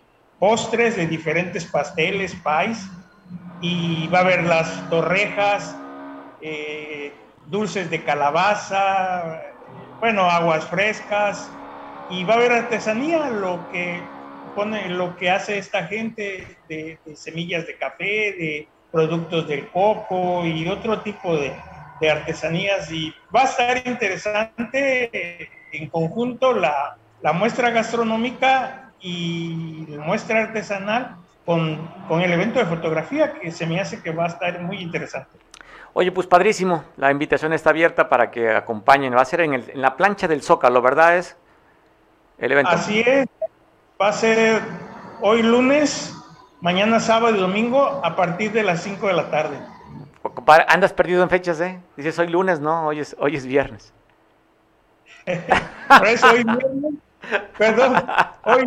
postres 0.42 0.96
de 0.96 1.06
diferentes 1.06 1.64
pasteles, 1.64 2.34
pais 2.34 2.84
y 3.60 4.08
va 4.08 4.18
a 4.18 4.22
haber 4.22 4.42
las 4.42 4.90
torrejas, 4.90 5.76
eh, 6.40 7.12
dulces 7.46 7.88
de 7.90 8.02
calabaza, 8.02 9.40
bueno, 10.00 10.22
aguas 10.22 10.66
frescas 10.66 11.48
y 12.10 12.24
va 12.24 12.34
a 12.34 12.36
haber 12.38 12.50
artesanía, 12.50 13.30
lo 13.30 13.70
que 13.70 14.00
pone, 14.56 14.88
lo 14.88 15.16
que 15.16 15.30
hace 15.30 15.58
esta 15.58 15.86
gente 15.86 16.44
de, 16.68 16.98
semillas 17.14 17.64
de 17.68 17.76
café, 17.76 18.32
de 18.32 18.68
productos 18.90 19.46
del 19.46 19.68
coco 19.68 20.44
y 20.44 20.66
otro 20.66 21.02
tipo 21.02 21.36
de, 21.36 21.54
artesanías. 22.10 22.90
Y 22.90 23.14
va 23.32 23.42
a 23.42 23.44
estar 23.44 23.86
interesante 23.86 25.48
en 25.70 25.88
conjunto 25.88 26.52
la 26.52 27.32
muestra 27.32 27.70
gastronómica 27.70 28.81
y 29.02 29.86
muestra 29.98 30.44
artesanal 30.44 31.16
con, 31.44 31.88
con, 32.08 32.20
el 32.20 32.32
evento 32.32 32.60
de 32.60 32.66
fotografía 32.66 33.32
que 33.32 33.50
se 33.50 33.66
me 33.66 33.80
hace 33.80 34.00
que 34.00 34.12
va 34.12 34.24
a 34.24 34.28
estar 34.28 34.60
muy 34.62 34.78
interesante. 34.78 35.36
Oye, 35.92 36.12
pues 36.12 36.26
padrísimo, 36.26 36.84
la 36.96 37.10
invitación 37.10 37.52
está 37.52 37.70
abierta 37.70 38.08
para 38.08 38.30
que 38.30 38.50
acompañen, 38.50 39.14
va 39.14 39.20
a 39.20 39.26
ser 39.26 39.40
en, 39.40 39.54
el, 39.54 39.70
en 39.70 39.82
la 39.82 39.96
plancha 39.96 40.28
del 40.28 40.42
Zócalo, 40.42 40.80
¿verdad? 40.80 41.18
Es 41.18 41.36
el 42.38 42.52
evento. 42.52 42.70
Así 42.70 43.00
es, 43.00 43.26
va 44.00 44.08
a 44.08 44.12
ser 44.12 44.62
hoy 45.20 45.42
lunes, 45.42 46.14
mañana 46.60 47.00
sábado 47.00 47.34
y 47.36 47.40
domingo 47.40 48.00
a 48.04 48.14
partir 48.14 48.52
de 48.52 48.62
las 48.62 48.82
5 48.82 49.08
de 49.08 49.12
la 49.12 49.30
tarde. 49.30 49.58
Andas 50.68 50.92
perdido 50.92 51.22
en 51.22 51.28
fechas, 51.28 51.60
¿eh? 51.60 51.80
Dices 51.96 52.18
hoy 52.20 52.28
lunes, 52.28 52.60
no, 52.60 52.86
hoy 52.86 53.00
es, 53.00 53.16
hoy 53.18 53.36
es 53.36 53.44
viernes. 53.44 53.92
Por 55.26 56.06
eso 56.06 56.30
hoy 56.30 56.44
viernes 56.44 56.94
Perdón, 57.56 57.94
hoy 58.44 58.66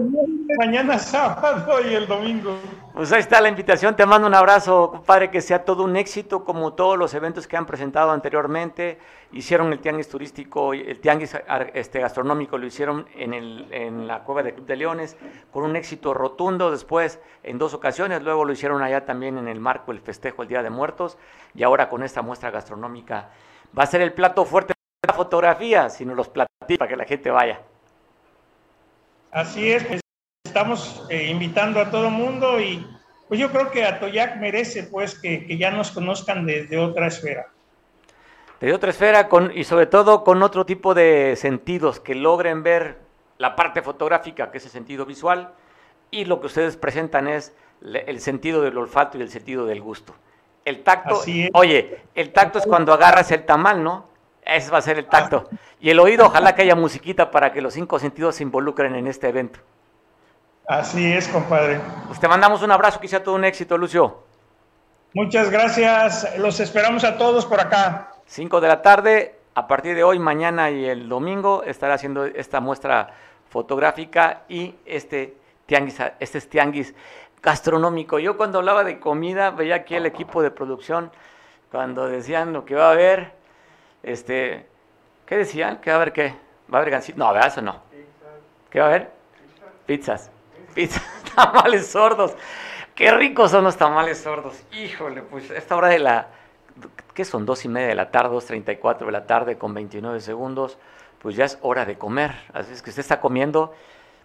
mañana 0.58 0.98
sábado 1.00 1.80
y 1.88 1.94
el 1.94 2.08
domingo. 2.08 2.58
Pues 2.94 3.12
ahí 3.12 3.20
está 3.20 3.42
la 3.42 3.50
invitación, 3.50 3.96
te 3.96 4.06
mando 4.06 4.28
un 4.28 4.34
abrazo, 4.34 4.92
compadre, 4.92 5.30
que 5.30 5.42
sea 5.42 5.66
todo 5.66 5.84
un 5.84 5.98
éxito 5.98 6.46
como 6.46 6.74
todos 6.74 6.98
los 6.98 7.14
eventos 7.14 7.48
que 7.48 7.58
han 7.58 7.66
presentado 7.66 8.12
anteriormente. 8.12 8.98
Hicieron 9.34 9.74
el 9.74 9.80
tianguis 9.80 10.08
turístico, 10.08 10.74
el 10.74 11.00
tianguis 11.02 11.36
este, 11.74 12.00
gastronómico 12.00 12.58
lo 12.58 12.66
hicieron 12.66 13.06
en, 13.16 13.34
el, 13.34 13.68
en 13.72 14.08
la 14.08 14.24
cueva 14.24 14.44
de 14.44 14.54
Club 14.54 14.66
de 14.66 14.76
Leones 14.78 15.18
con 15.52 15.66
un 15.66 15.76
éxito 15.76 16.14
rotundo 16.14 16.72
después 16.72 17.20
en 17.44 17.58
dos 17.58 17.74
ocasiones, 17.74 18.24
luego 18.24 18.46
lo 18.46 18.54
hicieron 18.54 18.82
allá 18.82 19.06
también 19.06 19.38
en 19.38 19.50
el 19.50 19.60
marco 19.60 19.92
del 19.92 20.00
festejo 20.00 20.44
el 20.44 20.48
Día 20.48 20.64
de 20.64 20.70
Muertos 20.70 21.18
y 21.54 21.64
ahora 21.64 21.90
con 21.90 22.02
esta 22.04 22.22
muestra 22.22 22.50
gastronómica. 22.50 23.30
Va 23.78 23.84
a 23.84 23.88
ser 23.88 24.00
el 24.00 24.14
plato 24.14 24.46
fuerte 24.46 24.74
de 24.74 25.08
la 25.08 25.14
fotografía, 25.14 25.90
sino 25.90 26.16
los 26.16 26.30
platillos 26.30 26.80
para 26.80 26.90
que 26.90 26.96
la 26.96 27.06
gente 27.06 27.30
vaya. 27.30 27.60
Así 29.36 29.70
es, 29.70 29.84
pues, 29.84 30.00
estamos 30.46 31.06
eh, 31.10 31.28
invitando 31.28 31.82
a 31.82 31.92
todo 31.92 32.10
mundo 32.10 32.58
y 32.62 32.88
pues 33.28 33.38
yo 33.38 33.52
creo 33.52 33.70
que 33.70 33.84
Atoyac 33.84 34.38
merece 34.38 34.84
pues 34.84 35.20
que, 35.20 35.58
ya 35.58 35.72
nos 35.72 35.92
conozcan 35.92 36.46
desde 36.46 36.78
otra 36.78 37.08
esfera. 37.08 37.48
De 38.62 38.74
otra 38.74 38.92
esfera 38.92 39.28
con, 39.28 39.52
y 39.54 39.66
sobre 39.66 39.88
todo 39.88 40.24
con 40.24 40.42
otro 40.42 40.66
tipo 40.66 40.94
de 40.94 41.36
sentidos, 41.36 42.00
que 42.00 42.16
logren 42.16 42.64
ver 42.64 43.00
la 43.38 43.58
parte 43.58 43.82
fotográfica, 43.82 44.52
que 44.52 44.60
es 44.60 44.64
el 44.64 44.72
sentido 44.72 45.06
visual, 45.06 45.52
y 46.12 46.24
lo 46.24 46.40
que 46.40 46.46
ustedes 46.46 46.78
presentan 46.78 47.28
es 47.28 47.54
el 47.82 48.22
sentido 48.22 48.62
del 48.62 48.78
olfato 48.78 49.18
y 49.18 49.22
el 49.22 49.30
sentido 49.30 49.66
del 49.66 49.82
gusto. 49.82 50.16
El 50.64 50.82
tacto, 50.82 51.22
oye, 51.52 52.04
el 52.16 52.32
tacto 52.32 52.60
es 52.60 52.66
cuando 52.66 52.94
agarras 52.94 53.30
el 53.32 53.46
tamal, 53.46 53.84
¿no? 53.84 54.15
Ese 54.46 54.70
va 54.70 54.78
a 54.78 54.82
ser 54.82 55.00
el 55.00 55.08
tacto. 55.08 55.50
Y 55.80 55.90
el 55.90 56.00
oído, 56.00 56.28
ojalá 56.28 56.54
que 56.54 56.62
haya 56.62 56.76
musiquita 56.76 57.32
para 57.32 57.52
que 57.52 57.62
los 57.62 57.74
cinco 57.74 57.98
sentidos 58.00 58.36
se 58.36 58.44
involucren 58.44 58.96
en 58.96 59.08
este 59.08 59.28
evento. 59.28 59.60
Así 60.68 61.14
es, 61.14 61.28
compadre. 61.28 61.80
Pues 62.08 62.20
te 62.20 62.28
mandamos 62.28 62.62
un 62.62 62.72
abrazo, 62.72 63.00
que 63.00 63.08
sea 63.08 63.24
todo 63.24 63.36
un 63.36 63.44
éxito, 63.44 63.78
Lucio. 63.78 64.24
Muchas 65.14 65.50
gracias. 65.50 66.38
Los 66.38 66.60
esperamos 66.60 67.04
a 67.04 67.18
todos 67.18 67.46
por 67.46 67.60
acá. 67.60 68.12
Cinco 68.26 68.60
de 68.60 68.68
la 68.68 68.82
tarde, 68.82 69.40
a 69.54 69.68
partir 69.68 69.96
de 69.96 70.04
hoy, 70.04 70.20
mañana 70.20 70.70
y 70.70 70.86
el 70.86 71.08
domingo, 71.08 71.64
estará 71.64 71.94
haciendo 71.94 72.26
esta 72.26 72.60
muestra 72.60 73.14
fotográfica 73.50 74.42
y 74.50 74.76
este 74.86 75.38
tianguis, 75.66 76.00
este 76.20 76.42
tianguis 76.42 76.94
gastronómico. 77.42 78.20
Yo 78.20 78.36
cuando 78.36 78.60
hablaba 78.60 78.84
de 78.84 79.00
comida, 79.00 79.52
veía 79.52 79.76
aquí 79.76 79.96
el 79.96 80.06
equipo 80.06 80.42
de 80.42 80.52
producción, 80.52 81.12
cuando 81.72 82.08
decían 82.08 82.52
lo 82.52 82.66
que 82.66 82.76
va 82.76 82.90
a 82.90 82.92
haber, 82.92 83.35
este, 84.06 84.68
¿qué 85.26 85.38
decían? 85.38 85.82
¿Qué 85.82 85.90
va 85.90 85.98
a 85.98 86.02
haber 86.02 86.14
qué? 86.14 86.36
¿Va 86.72 86.78
a 86.78 86.82
haber 86.82 86.92
gancito? 86.92 87.18
No, 87.18 87.34
¿verdad? 87.34 87.48
Eso 87.48 87.62
no. 87.62 87.82
¿Qué 88.70 88.80
va 88.80 88.86
a 88.86 88.90
haber? 88.90 89.12
Pizzas. 89.86 90.32
Pizzas. 90.74 91.04
tamales 91.36 91.88
sordos. 91.88 92.36
Qué 92.94 93.12
ricos 93.12 93.52
son 93.52 93.64
los 93.64 93.76
tamales 93.76 94.20
sordos. 94.20 94.64
Híjole, 94.72 95.22
pues 95.22 95.52
esta 95.52 95.76
hora 95.76 95.90
de 95.90 96.00
la... 96.00 96.28
¿Qué 97.14 97.26
son? 97.26 97.46
Dos 97.46 97.66
y 97.66 97.70
media 97.70 97.88
de 97.88 97.96
la 97.96 98.12
tarde, 98.12 98.30
dos 98.30 98.46
treinta 98.46 98.72
y 98.72 98.78
cuatro 98.78 99.08
de 99.08 99.12
la 99.12 99.26
tarde 99.26 99.58
con 99.58 99.74
29 99.74 100.20
segundos. 100.22 100.78
Pues 101.20 101.36
ya 101.36 101.46
es 101.46 101.58
hora 101.62 101.86
de 101.86 101.98
comer. 101.98 102.36
Así 102.54 102.74
es 102.74 102.82
que 102.82 102.92
usted 102.92 103.02
está 103.02 103.20
comiendo, 103.20 103.74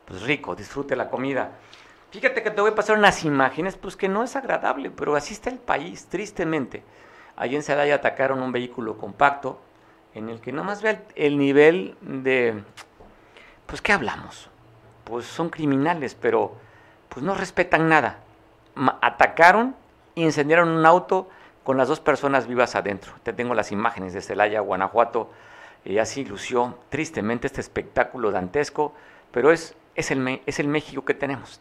pues 0.04 0.22
rico, 0.22 0.54
disfrute 0.54 0.94
la 0.94 1.08
comida. 1.08 1.52
Fíjate 2.10 2.42
que 2.42 2.50
te 2.50 2.60
voy 2.60 2.72
a 2.72 2.74
pasar 2.74 2.98
unas 2.98 3.24
imágenes, 3.24 3.76
pues 3.76 3.96
que 3.96 4.08
no 4.08 4.24
es 4.24 4.34
agradable, 4.34 4.90
pero 4.90 5.14
así 5.14 5.32
está 5.32 5.48
el 5.48 5.58
país, 5.58 6.06
tristemente. 6.06 6.82
Allí 7.36 7.54
en 7.54 7.62
Celaya 7.62 7.94
atacaron 7.94 8.42
un 8.42 8.50
vehículo 8.50 8.98
compacto, 8.98 9.60
en 10.14 10.28
el 10.28 10.40
que 10.40 10.52
nomás 10.52 10.82
ve 10.82 11.00
el, 11.14 11.38
nivel 11.38 11.96
de, 12.00 12.62
pues, 13.66 13.80
¿qué 13.80 13.92
hablamos? 13.92 14.48
Pues 15.04 15.26
son 15.26 15.50
criminales, 15.50 16.14
pero 16.14 16.56
pues 17.08 17.24
no 17.24 17.34
respetan 17.34 17.88
nada. 17.88 18.20
atacaron, 19.02 19.74
incendiaron 20.14 20.68
un 20.68 20.86
auto 20.86 21.28
con 21.64 21.76
las 21.76 21.88
dos 21.88 22.00
personas 22.00 22.46
vivas 22.46 22.74
adentro. 22.74 23.12
Te 23.22 23.32
tengo 23.32 23.54
las 23.54 23.72
imágenes 23.72 24.12
de 24.12 24.22
Celaya, 24.22 24.60
Guanajuato, 24.60 25.30
y 25.84 25.98
así 25.98 26.24
lució 26.24 26.78
tristemente 26.88 27.46
este 27.46 27.60
espectáculo 27.60 28.30
dantesco, 28.30 28.94
pero 29.32 29.50
es, 29.52 29.74
es, 29.94 30.10
el, 30.10 30.42
es 30.46 30.60
el 30.60 30.68
México 30.68 31.04
que 31.04 31.14
tenemos. 31.14 31.60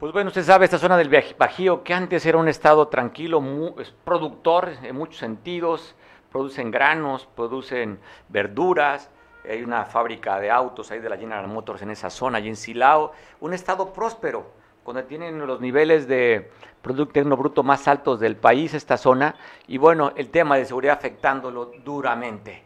Pues 0.00 0.14
bueno, 0.14 0.28
usted 0.28 0.44
sabe, 0.44 0.64
esta 0.64 0.78
zona 0.78 0.96
del 0.96 1.10
Bajío, 1.36 1.84
que 1.84 1.92
antes 1.92 2.24
era 2.24 2.38
un 2.38 2.48
estado 2.48 2.88
tranquilo, 2.88 3.44
es 3.78 3.90
productor 3.90 4.70
en 4.82 4.96
muchos 4.96 5.18
sentidos, 5.18 5.94
producen 6.32 6.70
granos, 6.70 7.28
producen 7.36 8.00
verduras, 8.30 9.10
hay 9.46 9.62
una 9.62 9.84
fábrica 9.84 10.40
de 10.40 10.50
autos 10.50 10.90
ahí 10.90 11.00
de 11.00 11.10
la 11.10 11.18
General 11.18 11.46
Motors 11.48 11.82
en 11.82 11.90
esa 11.90 12.08
zona, 12.08 12.38
allí 12.38 12.48
en 12.48 12.56
Silao, 12.56 13.12
un 13.40 13.52
estado 13.52 13.92
próspero, 13.92 14.46
donde 14.86 15.02
tienen 15.02 15.46
los 15.46 15.60
niveles 15.60 16.08
de 16.08 16.50
Producto 16.80 17.18
Interno 17.18 17.36
Bruto 17.36 17.62
más 17.62 17.86
altos 17.86 18.20
del 18.20 18.36
país, 18.36 18.72
esta 18.72 18.96
zona, 18.96 19.34
y 19.68 19.76
bueno, 19.76 20.14
el 20.16 20.30
tema 20.30 20.56
de 20.56 20.64
seguridad 20.64 20.96
afectándolo 20.96 21.72
duramente. 21.84 22.64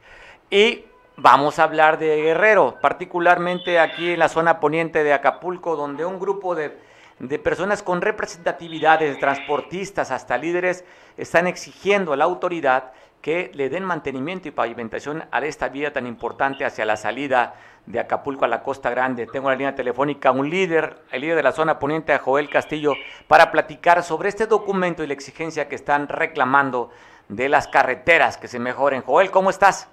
Y 0.50 0.84
vamos 1.16 1.58
a 1.58 1.64
hablar 1.64 1.98
de 1.98 2.14
Guerrero, 2.14 2.76
particularmente 2.80 3.80
aquí 3.80 4.12
en 4.12 4.20
la 4.20 4.28
zona 4.28 4.60
poniente 4.60 5.02
de 5.02 5.12
Acapulco, 5.12 5.74
donde 5.74 6.04
un 6.04 6.20
grupo 6.20 6.54
de 6.54 6.93
de 7.18 7.38
personas 7.38 7.82
con 7.82 8.00
representatividades, 8.00 9.18
transportistas 9.18 10.10
hasta 10.10 10.36
líderes, 10.36 10.84
están 11.16 11.46
exigiendo 11.46 12.12
a 12.12 12.16
la 12.16 12.24
autoridad 12.24 12.92
que 13.22 13.50
le 13.54 13.70
den 13.70 13.84
mantenimiento 13.84 14.48
y 14.48 14.50
pavimentación 14.50 15.24
a 15.30 15.40
esta 15.40 15.68
vía 15.68 15.92
tan 15.92 16.06
importante 16.06 16.64
hacia 16.64 16.84
la 16.84 16.98
salida 16.98 17.54
de 17.86 17.98
Acapulco 17.98 18.44
a 18.44 18.48
la 18.48 18.62
Costa 18.62 18.90
Grande. 18.90 19.26
Tengo 19.26 19.48
en 19.48 19.52
la 19.52 19.58
línea 19.58 19.74
telefónica 19.74 20.30
un 20.30 20.50
líder, 20.50 20.98
el 21.10 21.22
líder 21.22 21.36
de 21.36 21.42
la 21.42 21.52
zona 21.52 21.78
poniente, 21.78 22.18
Joel 22.18 22.50
Castillo, 22.50 22.92
para 23.26 23.50
platicar 23.50 24.02
sobre 24.02 24.28
este 24.28 24.46
documento 24.46 25.02
y 25.02 25.06
la 25.06 25.14
exigencia 25.14 25.68
que 25.68 25.74
están 25.74 26.08
reclamando 26.08 26.90
de 27.28 27.48
las 27.48 27.66
carreteras 27.66 28.36
que 28.36 28.48
se 28.48 28.58
mejoren. 28.58 29.00
Joel, 29.02 29.30
¿cómo 29.30 29.48
estás? 29.48 29.88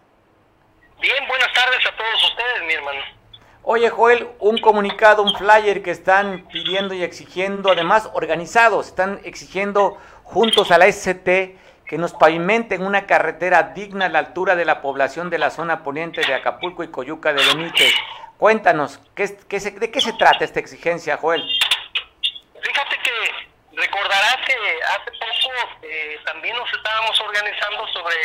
Bien, 1.00 1.28
buenas 1.28 1.54
tardes 1.54 1.86
a 1.88 1.96
todos 1.96 2.32
ustedes, 2.32 2.68
mi 2.68 2.74
hermano. 2.74 3.21
Oye, 3.64 3.90
Joel, 3.90 4.28
un 4.40 4.58
comunicado, 4.58 5.22
un 5.22 5.36
flyer 5.36 5.84
que 5.84 5.92
están 5.92 6.48
pidiendo 6.52 6.96
y 6.96 7.04
exigiendo, 7.04 7.72
además 7.72 8.10
organizados, 8.14 8.88
están 8.88 9.22
exigiendo 9.24 10.00
juntos 10.24 10.72
a 10.72 10.80
la 10.80 10.92
SCT 10.92 11.86
que 11.86 11.98
nos 12.00 12.14
pavimenten 12.14 12.82
una 12.82 13.06
carretera 13.06 13.62
digna 13.76 14.08
a 14.08 14.10
la 14.10 14.20
altura 14.20 14.56
de 14.56 14.66
la 14.66 14.82
población 14.82 15.30
de 15.30 15.38
la 15.38 15.52
zona 15.52 15.84
poniente 15.84 16.22
de 16.22 16.34
Acapulco 16.34 16.84
y 16.84 16.90
Coyuca 16.90 17.34
de 17.34 17.46
Benítez. 17.46 17.94
Cuéntanos, 18.38 19.00
¿qué, 19.14 19.28
¿de 19.28 19.92
qué 19.92 20.02
se 20.02 20.14
trata 20.14 20.44
esta 20.44 20.60
exigencia, 20.60 21.18
Joel? 21.18 21.44
Fíjate 22.64 22.98
que 22.98 23.78
recordarás 23.78 24.38
que 24.48 24.56
hace 24.86 25.12
poco 25.12 25.78
eh, 25.84 26.20
también 26.26 26.56
nos 26.56 26.74
estábamos 26.74 27.20
organizando 27.22 27.88
sobre, 27.90 28.16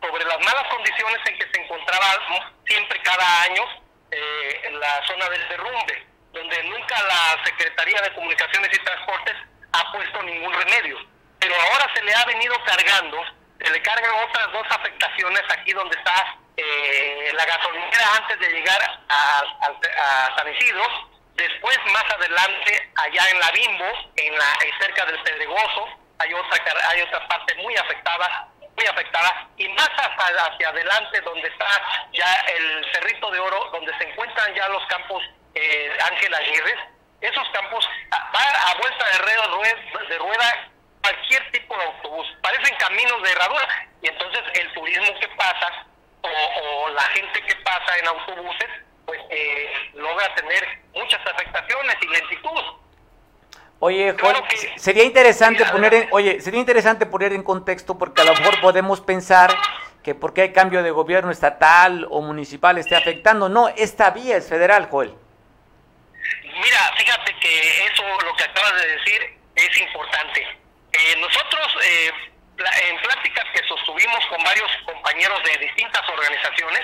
sobre 0.00 0.24
las 0.24 0.38
malas 0.38 0.66
condiciones 0.74 1.18
en 1.26 1.38
que 1.38 1.46
se 1.52 1.62
encontraban 1.62 2.18
siempre 2.64 2.98
cada 3.02 3.42
año 3.42 3.83
eh, 4.14 4.60
en 4.64 4.78
la 4.78 5.04
zona 5.08 5.28
del 5.28 5.48
derrumbe, 5.48 6.06
donde 6.32 6.62
nunca 6.64 7.02
la 7.02 7.44
Secretaría 7.44 8.00
de 8.00 8.14
Comunicaciones 8.14 8.70
y 8.72 8.84
Transportes 8.84 9.34
ha 9.72 9.92
puesto 9.92 10.22
ningún 10.22 10.52
remedio. 10.52 10.98
Pero 11.40 11.54
ahora 11.54 11.90
se 11.92 12.02
le 12.02 12.14
ha 12.14 12.24
venido 12.24 12.54
cargando, 12.64 13.24
se 13.60 13.70
le 13.72 13.82
cargan 13.82 14.12
otras 14.28 14.52
dos 14.52 14.66
afectaciones 14.70 15.42
aquí 15.50 15.72
donde 15.72 15.96
está 15.96 16.36
eh, 16.56 17.32
la 17.34 17.44
gasolinera 17.44 18.16
antes 18.16 18.38
de 18.38 18.48
llegar 18.50 18.80
a, 19.08 20.36
San 20.36 20.54
Isidro, 20.54 20.84
después 21.34 21.76
más 21.92 22.04
adelante 22.14 22.90
allá 22.96 23.30
en 23.30 23.40
la 23.40 23.50
Bimbo, 23.50 24.12
en 24.16 24.38
la 24.38 24.58
cerca 24.78 25.06
del 25.06 25.20
Pedregoso, 25.22 25.88
hay 26.18 26.32
otra 26.34 26.58
hay 26.90 27.00
otra 27.02 27.26
parte 27.26 27.54
muy 27.56 27.74
afectada 27.76 28.48
muy 28.76 28.86
afectada 28.86 29.48
y 29.56 29.68
más 29.68 29.88
hacia, 29.88 30.68
adelante 30.68 31.20
donde 31.20 31.48
está 31.48 31.66
ya 32.12 32.34
el 32.56 32.84
Cerrito 32.92 33.30
de 33.30 33.40
Oro, 33.40 33.70
donde 33.72 33.96
se 33.98 34.08
encuentran 34.08 34.54
ya 34.54 34.68
los 34.68 34.84
campos 34.86 35.22
eh, 35.54 35.96
Ángel 36.10 36.34
Aguirre, 36.34 36.74
esos 37.20 37.48
campos 37.50 37.88
va 38.12 38.70
a 38.70 38.74
vuelta 38.78 39.06
de 39.06 39.18
rueda, 39.18 40.06
de 40.08 40.18
rueda 40.18 40.70
cualquier 41.04 41.50
tipo 41.52 41.76
de 41.76 41.84
autobús, 41.84 42.26
parecen 42.42 42.76
caminos 42.76 43.22
de 43.22 43.30
herradura. 43.30 43.88
Y 44.02 44.08
entonces 44.08 44.42
el 44.54 44.72
turismo 44.72 45.18
que 45.20 45.28
pasa 45.28 45.86
o, 46.22 46.88
la 46.90 47.02
gente 47.02 47.42
que 47.42 47.54
pasa 47.56 47.98
en 47.98 48.08
autobuses, 48.08 48.68
pues 49.04 49.20
eh, 49.30 49.72
logra 49.94 50.34
tener 50.34 50.66
muchas 50.94 51.20
afectaciones 51.26 51.96
y 52.00 52.08
lentitud. 52.08 52.83
Oye, 53.80 54.14
Juan, 54.18 54.36
sería 54.76 55.04
interesante 55.04 55.64
poner 55.66 55.94
en, 55.94 56.08
oye, 56.12 56.40
sería 56.40 56.60
interesante 56.60 57.06
poner 57.06 57.32
en 57.32 57.42
contexto 57.42 57.98
porque 57.98 58.22
a 58.22 58.24
lo 58.24 58.34
mejor 58.34 58.60
podemos 58.60 59.00
pensar 59.00 59.54
que 60.02 60.14
porque 60.14 60.42
hay 60.42 60.52
cambio 60.52 60.82
de 60.82 60.90
gobierno 60.90 61.30
estatal 61.30 62.06
o 62.10 62.20
municipal 62.20 62.78
esté 62.78 62.94
afectando. 62.96 63.48
No, 63.48 63.68
esta 63.68 64.10
vía 64.10 64.36
es 64.36 64.48
federal, 64.48 64.88
Joel. 64.90 65.14
Mira, 66.62 66.92
fíjate 66.96 67.34
que 67.40 67.84
eso, 67.86 68.04
lo 68.24 68.34
que 68.36 68.44
acabas 68.44 68.74
de 68.80 68.86
decir, 68.86 69.38
es 69.56 69.80
importante. 69.80 70.40
Eh, 70.92 71.16
nosotros, 71.18 71.66
eh, 71.84 72.10
en 72.88 72.96
pláticas 73.02 73.44
que 73.52 73.66
sostuvimos 73.66 74.24
con 74.26 74.42
varios 74.44 74.70
compañeros 74.84 75.42
de 75.42 75.58
distintas 75.58 76.08
organizaciones, 76.08 76.82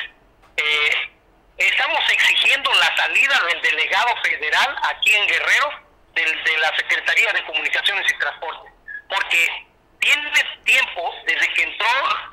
eh, 0.57 1.13
estamos 1.57 2.01
exigiendo 2.11 2.73
la 2.75 2.97
salida 2.97 3.41
del 3.49 3.63
delegado 3.63 4.09
federal 4.23 4.77
aquí 4.83 5.15
en 5.15 5.27
Guerrero 5.29 5.90
del, 6.25 6.45
de 6.45 6.59
la 6.59 6.77
Secretaría 6.77 7.33
de 7.33 7.45
Comunicaciones 7.45 8.07
y 8.11 8.19
Transporte, 8.19 8.71
porque 9.09 9.67
tiene 10.01 10.31
tiempo 10.65 11.15
desde 11.27 11.53
que 11.55 11.63
entró 11.63 11.87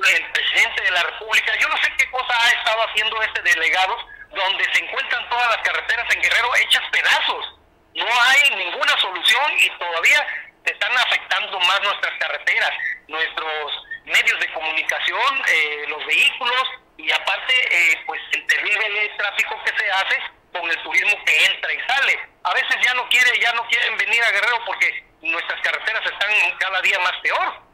el 0.10 0.32
presidente 0.32 0.84
de 0.84 0.92
la 0.92 1.04
República, 1.04 1.54
yo 1.60 1.68
no 1.68 1.78
sé 1.78 1.92
qué 1.98 2.10
cosa 2.12 2.34
ha 2.40 2.50
estado 2.50 2.88
haciendo 2.88 3.22
este 3.22 3.42
delegado, 3.42 3.98
donde 4.30 4.64
se 4.74 4.84
encuentran 4.84 5.30
todas 5.30 5.48
las 5.50 5.58
carreteras 5.58 6.16
en 6.16 6.22
Guerrero 6.22 6.56
hechas 6.56 6.84
pedazos. 6.92 7.60
No 7.96 8.06
hay 8.06 8.56
ninguna 8.56 8.96
solución 9.02 9.52
y 9.60 9.70
todavía 9.80 10.28
se 10.66 10.74
están 10.74 10.96
afectando 10.98 11.60
más 11.62 11.82
nuestras 11.82 12.14
carreteras, 12.20 12.72
nuestros 13.08 13.88
medios 14.06 14.40
de 14.40 14.54
comunicación, 14.54 15.44
eh, 15.48 15.86
los 15.88 16.06
vehículos 16.06 16.64
y 16.98 17.12
aparte 17.12 17.54
eh, 17.72 18.04
pues 18.06 18.22
el 18.32 18.46
terrible 18.48 19.12
tráfico 19.18 19.62
que 19.64 19.78
se 19.78 19.92
hace 19.92 20.22
con 20.54 20.70
el 20.70 20.84
turismo 20.84 21.24
que 21.26 21.46
entra 21.46 21.74
y 21.74 21.80
sale. 21.88 22.20
A 22.50 22.54
veces 22.54 22.78
ya 22.82 22.94
no 22.94 23.02
quiere, 23.10 23.28
ya 23.42 23.52
no 23.54 23.64
quieren 23.68 23.98
venir 23.98 24.24
a 24.24 24.32
Guerrero 24.32 24.56
porque 24.66 25.04
nuestras 25.22 25.60
carreteras 25.62 26.02
están 26.06 26.30
cada 26.58 26.82
día 26.82 26.98
más 27.00 27.12
peor. 27.22 27.68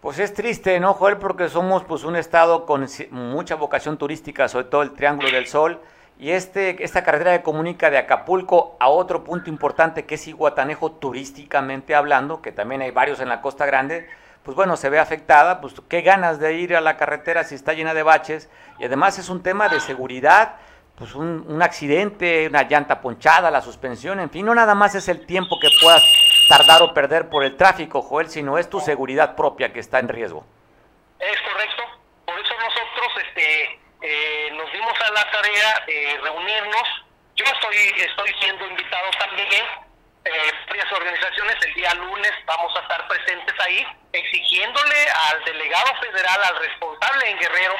Pues 0.00 0.18
es 0.18 0.34
triste, 0.34 0.80
¿no, 0.80 0.94
Joel? 0.94 1.18
Porque 1.18 1.48
somos 1.48 1.84
pues 1.84 2.02
un 2.02 2.16
estado 2.16 2.66
con 2.66 2.88
mucha 3.10 3.54
vocación 3.54 3.96
turística, 3.96 4.48
sobre 4.48 4.64
todo 4.64 4.82
el 4.82 4.94
Triángulo 4.94 5.30
del 5.30 5.46
Sol, 5.46 5.80
y 6.18 6.32
este, 6.32 6.82
esta 6.82 7.04
carretera 7.04 7.38
que 7.38 7.44
comunica 7.44 7.90
de 7.90 7.98
Acapulco 7.98 8.76
a 8.80 8.88
otro 8.88 9.22
punto 9.22 9.50
importante 9.50 10.04
que 10.04 10.16
es 10.16 10.26
Iguatanejo 10.26 10.90
turísticamente 10.90 11.94
hablando, 11.94 12.42
que 12.42 12.50
también 12.50 12.82
hay 12.82 12.90
varios 12.90 13.20
en 13.20 13.28
la 13.28 13.40
Costa 13.40 13.66
Grande, 13.66 14.08
pues 14.42 14.56
bueno, 14.56 14.76
se 14.76 14.88
ve 14.88 14.98
afectada, 14.98 15.60
pues 15.60 15.74
qué 15.88 16.00
ganas 16.00 16.40
de 16.40 16.54
ir 16.54 16.74
a 16.74 16.80
la 16.80 16.96
carretera 16.96 17.44
si 17.44 17.54
está 17.54 17.72
llena 17.72 17.94
de 17.94 18.02
baches, 18.02 18.48
y 18.80 18.84
además 18.84 19.18
es 19.18 19.28
un 19.28 19.44
tema 19.44 19.68
de 19.68 19.78
seguridad, 19.78 20.56
pues 20.98 21.14
un, 21.14 21.44
un 21.46 21.62
accidente, 21.62 22.48
una 22.48 22.64
llanta 22.64 23.00
ponchada, 23.00 23.52
la 23.52 23.62
suspensión, 23.62 24.18
en 24.18 24.30
fin, 24.30 24.44
no 24.44 24.54
nada 24.54 24.74
más 24.74 24.96
es 24.96 25.08
el 25.08 25.24
tiempo 25.26 25.58
que 25.60 25.68
puedas 25.80 26.02
tardar 26.48 26.82
o 26.82 26.92
perder 26.92 27.28
por 27.28 27.44
el 27.44 27.56
tráfico, 27.56 28.02
Joel, 28.02 28.28
sino 28.28 28.58
es 28.58 28.68
tu 28.68 28.80
seguridad 28.80 29.36
propia 29.36 29.72
que 29.72 29.78
está 29.78 30.00
en 30.00 30.08
riesgo. 30.08 30.44
Es 31.20 31.40
correcto, 31.42 31.82
por 32.24 32.38
eso 32.38 32.54
nosotros 32.54 33.24
este, 33.26 33.80
eh, 34.02 34.50
nos 34.54 34.72
dimos 34.72 34.94
a 35.00 35.12
la 35.12 35.30
tarea 35.30 35.84
de 35.86 36.18
reunirnos. 36.22 36.88
Yo 37.36 37.44
estoy, 37.44 37.76
estoy 37.96 38.34
siendo 38.40 38.66
invitado 38.66 39.08
también, 39.20 39.64
eh, 40.24 40.52
varias 40.66 40.92
organizaciones, 40.92 41.56
el 41.64 41.74
día 41.74 41.94
lunes 41.94 42.32
vamos 42.44 42.74
a 42.76 42.80
estar 42.80 43.06
presentes 43.06 43.54
ahí, 43.64 43.86
exigiéndole 44.12 45.08
al 45.30 45.44
delegado 45.44 45.94
federal, 46.00 46.42
al 46.42 46.58
responsable 46.58 47.30
en 47.30 47.38
Guerrero, 47.38 47.74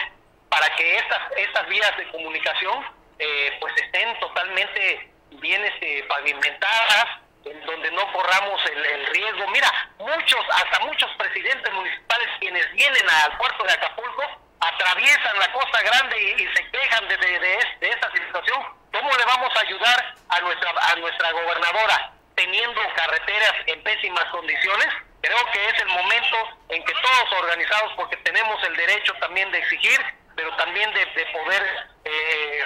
para 0.49 0.69
que 0.77 0.99
estas, 0.99 1.21
estas 1.37 1.69
vías 1.69 1.97
de 1.97 2.09
comunicación 2.11 2.98
eh, 3.19 3.57
pues 3.61 3.75
estén 3.77 4.19
totalmente 4.21 5.11
bien 5.31 5.65
este, 5.65 6.05
pavimentadas, 6.05 7.07
en 7.45 7.67
donde 7.67 7.91
no 7.93 8.13
corramos 8.13 8.61
el, 8.67 9.07
riesgo. 9.07 9.47
Mira, 9.49 9.71
muchos, 9.99 10.41
hasta 10.53 10.85
muchos 10.85 11.11
presidentes 11.17 11.73
municipales 11.73 12.29
quienes 12.41 12.71
vienen 12.73 13.09
al 13.09 13.37
puerto 13.39 13.65
de 13.65 13.73
Acapulco 13.73 14.23
atraviesan 14.61 15.39
la 15.39 15.53
Costa 15.53 15.83
Grande 15.83 16.21
y, 16.21 16.47
se 16.57 16.71
quejan 16.71 17.09
de, 17.09 17.17
de, 17.17 17.39
de, 17.81 17.89
esta 17.89 18.11
situación. 18.13 18.63
¿Cómo 18.93 19.11
le 19.17 19.25
vamos 19.25 19.57
a 19.57 19.61
ayudar 19.61 20.15
a 20.29 20.41
nuestra, 20.41 20.71
a 20.71 20.97
nuestra 20.97 21.31
gobernadora 21.33 22.13
teniendo 22.35 22.81
carreteras 22.95 23.55
en 23.67 23.83
pésimas 23.83 24.25
condiciones? 24.27 24.89
Creo 25.21 25.51
que 25.53 25.69
es 25.69 25.81
el 25.81 25.89
momento 25.89 26.37
en 26.69 26.85
que 26.85 26.93
todos 26.93 27.33
organizados, 27.41 27.93
porque 27.97 28.17
tenemos 28.19 28.63
el 28.65 28.77
derecho 28.77 29.15
también 29.21 29.51
de 29.53 29.59
exigir, 29.59 30.01
pero 30.39 30.55
también 30.55 30.89
de, 30.95 31.05
de 31.05 31.27
poder 31.33 31.89
eh, 32.05 32.63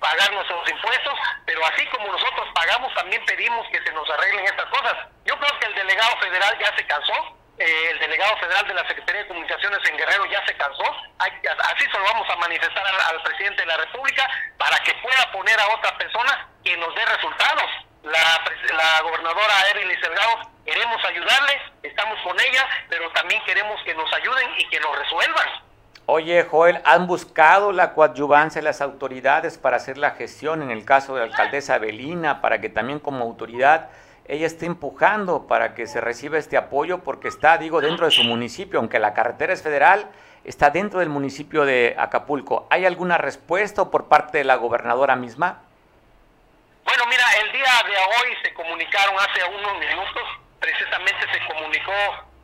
pagar 0.00 0.32
nuestros 0.32 0.68
impuestos, 0.68 1.14
pero 1.46 1.64
así 1.66 1.86
como 1.86 2.10
nosotros 2.10 2.48
pagamos, 2.52 2.92
también 2.94 3.24
pedimos 3.24 3.64
que 3.70 3.80
se 3.80 3.92
nos 3.92 4.10
arreglen 4.10 4.44
estas 4.44 4.66
cosas. 4.66 4.96
Yo 5.24 5.38
creo 5.38 5.58
que 5.60 5.66
el 5.66 5.74
delegado 5.76 6.16
federal 6.16 6.58
ya 6.58 6.76
se 6.76 6.84
cansó, 6.84 7.38
eh, 7.58 7.90
el 7.92 7.98
delegado 8.00 8.36
federal 8.38 8.66
de 8.66 8.74
la 8.74 8.88
Secretaría 8.88 9.22
de 9.22 9.28
Comunicaciones 9.28 9.78
en 9.88 9.96
Guerrero 9.98 10.26
ya 10.26 10.44
se 10.44 10.56
cansó, 10.56 10.82
así 11.20 11.84
se 11.84 11.98
lo 11.98 12.02
vamos 12.02 12.28
a 12.28 12.36
manifestar 12.38 12.84
al, 12.84 13.22
presidente 13.22 13.62
de 13.62 13.66
la 13.66 13.76
República 13.76 14.28
para 14.58 14.80
que 14.80 14.92
pueda 14.94 15.30
poner 15.30 15.60
a 15.60 15.68
otra 15.68 15.96
persona 15.98 16.48
que 16.64 16.76
nos 16.76 16.92
dé 16.96 17.04
resultados. 17.04 17.70
La, 18.02 18.42
la 18.74 19.00
gobernadora 19.02 19.70
Evelyn 19.70 20.00
Delgado, 20.00 20.50
queremos 20.66 21.04
ayudarle, 21.04 21.62
estamos 21.84 22.20
con 22.22 22.40
ella, 22.40 22.68
pero 22.88 23.08
también 23.12 23.40
queremos 23.44 23.80
que 23.84 23.94
nos 23.94 24.12
ayuden 24.12 24.58
y 24.58 24.68
que 24.70 24.80
nos 24.80 24.98
resuelvan. 24.98 25.71
Oye, 26.06 26.42
Joel, 26.42 26.80
¿han 26.84 27.06
buscado 27.06 27.70
la 27.70 27.94
coadyuvancia 27.94 28.60
de 28.60 28.64
las 28.64 28.80
autoridades 28.80 29.56
para 29.56 29.76
hacer 29.76 29.98
la 29.98 30.10
gestión 30.10 30.60
en 30.60 30.70
el 30.70 30.84
caso 30.84 31.14
de 31.14 31.20
la 31.20 31.26
alcaldesa 31.26 31.78
Belina, 31.78 32.40
para 32.40 32.60
que 32.60 32.68
también 32.68 32.98
como 32.98 33.24
autoridad 33.24 33.88
ella 34.26 34.46
esté 34.46 34.66
empujando 34.66 35.46
para 35.46 35.74
que 35.74 35.86
se 35.86 36.00
reciba 36.00 36.38
este 36.38 36.56
apoyo 36.56 37.02
porque 37.02 37.28
está, 37.28 37.58
digo, 37.58 37.80
dentro 37.80 38.06
de 38.06 38.12
su 38.12 38.24
municipio, 38.24 38.78
aunque 38.80 38.98
la 38.98 39.14
carretera 39.14 39.52
es 39.52 39.62
federal, 39.62 40.10
está 40.44 40.70
dentro 40.70 41.00
del 41.00 41.08
municipio 41.08 41.64
de 41.64 41.94
Acapulco. 41.98 42.66
¿Hay 42.70 42.84
alguna 42.84 43.16
respuesta 43.18 43.90
por 43.90 44.08
parte 44.08 44.38
de 44.38 44.44
la 44.44 44.56
gobernadora 44.56 45.16
misma? 45.16 45.62
Bueno, 46.84 47.04
mira, 47.06 47.24
el 47.44 47.52
día 47.52 47.82
de 47.86 47.96
hoy 47.96 48.36
se 48.42 48.52
comunicaron 48.54 49.14
hace 49.18 49.44
unos 49.44 49.78
minutos, 49.78 50.22
precisamente 50.58 51.26
se 51.32 51.54
comunicó 51.54 51.92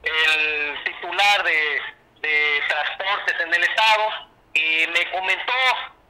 el 0.02 0.84
titular 0.84 1.42
de 1.44 1.97
de 2.20 2.62
transportes 2.68 3.40
en 3.40 3.54
el 3.54 3.64
estado 3.64 4.08
y 4.54 4.86
me 4.88 5.10
comentó 5.10 5.52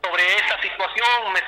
sobre 0.03 0.25
esta 0.37 0.61
situación, 0.63 1.33
me 1.33 1.43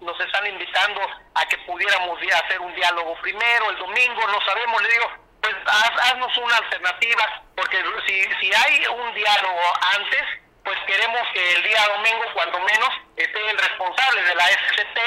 nos 0.00 0.20
están 0.20 0.46
invitando 0.46 1.00
a 1.34 1.46
que 1.46 1.58
pudiéramos 1.58 2.18
hacer 2.44 2.60
un 2.60 2.74
diálogo 2.74 3.14
primero, 3.22 3.70
el 3.70 3.78
domingo, 3.78 4.26
no 4.28 4.40
sabemos, 4.44 4.82
le 4.82 4.88
digo, 4.90 5.10
pues 5.40 5.54
haznos 5.66 6.36
una 6.38 6.56
alternativa, 6.56 7.42
porque 7.56 7.82
si, 8.06 8.22
si 8.40 8.54
hay 8.54 8.86
un 8.86 9.14
diálogo 9.14 9.60
antes, 9.96 10.22
pues 10.64 10.78
queremos 10.86 11.20
que 11.32 11.52
el 11.54 11.62
día 11.62 11.86
domingo, 11.96 12.24
cuando 12.34 12.58
menos, 12.60 12.90
esté 13.16 13.50
el 13.50 13.58
responsable 13.58 14.22
de 14.22 14.34
la 14.34 14.44
SCT, 14.44 14.98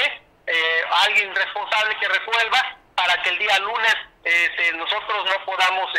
eh, 0.46 0.84
alguien 1.06 1.34
responsable 1.34 1.96
que 1.98 2.08
resuelva, 2.08 2.76
para 2.94 3.22
que 3.22 3.30
el 3.30 3.38
día 3.38 3.58
lunes 3.60 3.96
eh, 4.24 4.72
nosotros 4.74 5.24
no 5.26 5.44
podamos 5.44 5.90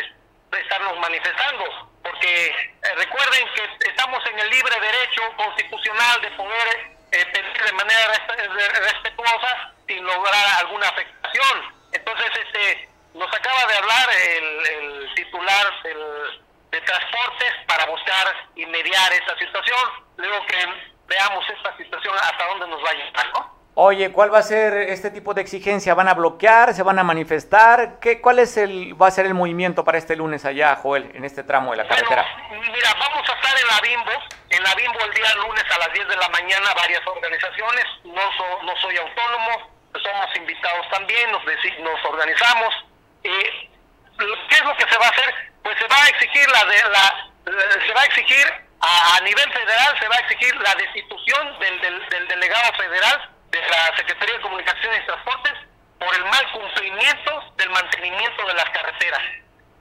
estarnos 0.51 0.99
manifestando 0.99 1.88
porque 2.03 2.47
eh, 2.47 2.95
recuerden 2.95 3.47
que 3.55 3.87
estamos 3.87 4.23
en 4.31 4.39
el 4.39 4.49
libre 4.49 4.79
derecho 4.79 5.21
constitucional 5.35 6.21
de 6.21 6.31
poder 6.31 6.99
eh, 7.11 7.25
pedir 7.33 7.63
de 7.63 7.73
manera 7.73 8.07
respetuosa 8.81 9.73
sin 9.87 10.03
lograr 10.05 10.45
alguna 10.59 10.87
afectación. 10.87 11.75
Entonces, 11.91 12.31
este, 12.45 12.89
nos 13.13 13.33
acaba 13.33 13.65
de 13.65 13.77
hablar 13.77 14.09
el, 14.13 15.13
titular 15.15 15.83
de 15.83 16.81
transportes 16.81 17.53
para 17.67 17.85
buscar 17.87 18.49
y 18.55 18.65
mediar 18.67 19.11
esta 19.11 19.37
situación. 19.37 19.89
Luego 20.17 20.45
que 20.45 20.65
veamos 21.07 21.49
esta 21.49 21.75
situación 21.75 22.15
hasta 22.15 22.47
dónde 22.47 22.67
nos 22.67 22.83
va 22.83 22.89
a 22.89 22.93
llevar, 22.93 23.27
¿no? 23.33 23.58
Oye, 23.81 24.11
¿cuál 24.11 24.27
va 24.33 24.39
a 24.39 24.43
ser 24.43 24.73
este 24.75 25.09
tipo 25.09 25.33
de 25.33 25.39
exigencia? 25.39 25.93
¿Van 25.93 26.09
a 26.09 26.13
bloquear? 26.13 26.73
¿Se 26.73 26.83
van 26.83 26.99
a 26.99 27.03
manifestar? 27.05 27.97
¿Qué, 28.01 28.19
¿Cuál 28.19 28.39
es 28.39 28.57
el, 28.57 28.91
va 29.01 29.07
a 29.07 29.11
ser 29.11 29.25
el 29.25 29.33
movimiento 29.33 29.85
para 29.85 29.97
este 29.97 30.17
lunes 30.17 30.43
allá, 30.43 30.75
Joel, 30.75 31.09
en 31.15 31.23
este 31.23 31.43
tramo 31.43 31.71
de 31.71 31.77
la 31.77 31.87
carretera? 31.87 32.27
mira, 32.51 32.93
vamos 32.99 33.23
a 33.29 33.33
estar 33.33 33.57
en 33.57 33.67
la 33.67 33.79
Bimbo, 33.79 34.11
en 34.49 34.63
la 34.63 34.75
Bimbo 34.75 34.99
el 34.99 35.13
día 35.13 35.33
lunes 35.47 35.63
a 35.73 35.79
las 35.79 35.93
10 35.93 36.09
de 36.09 36.15
la 36.17 36.27
mañana, 36.27 36.73
varias 36.75 37.07
organizaciones, 37.07 37.85
no, 38.03 38.63
no 38.63 38.75
soy 38.81 38.97
autónomo, 38.97 39.71
somos 39.93 40.35
invitados 40.35 40.85
también, 40.91 41.31
nos, 41.31 41.41
nos 41.45 42.03
organizamos. 42.03 42.75
Eh, 43.23 43.69
¿Qué 44.17 44.55
es 44.55 44.65
lo 44.65 44.75
que 44.75 44.91
se 44.91 44.97
va 44.97 45.05
a 45.05 45.09
hacer? 45.09 45.33
Pues 45.63 45.79
se 45.79 45.87
va 45.87 46.03
a 46.03 46.09
exigir 46.09 46.49
la, 46.51 46.65
de, 46.65 46.83
la, 46.91 47.79
se 47.87 47.93
va 47.93 48.01
a 48.01 48.05
exigir 48.11 48.45
a, 48.81 49.21
nivel 49.21 49.49
federal, 49.53 49.97
se 49.97 50.07
va 50.09 50.17
a 50.17 50.19
exigir 50.19 50.53
la 50.57 50.75
destitución 50.75 51.59
del, 51.59 51.79
del 51.79 52.27
delegado 52.27 52.73
federal 52.73 53.38
de 53.51 53.59
la 53.59 53.97
Secretaría 53.97 54.35
de 54.35 54.41
Comunicaciones 54.41 55.01
y 55.01 55.05
Transportes 55.05 55.53
por 55.99 56.15
el 56.15 56.25
mal 56.25 56.51
cumplimiento 56.51 57.53
del 57.57 57.69
mantenimiento 57.71 58.45
de 58.47 58.53
las 58.53 58.69
carreteras. 58.69 59.21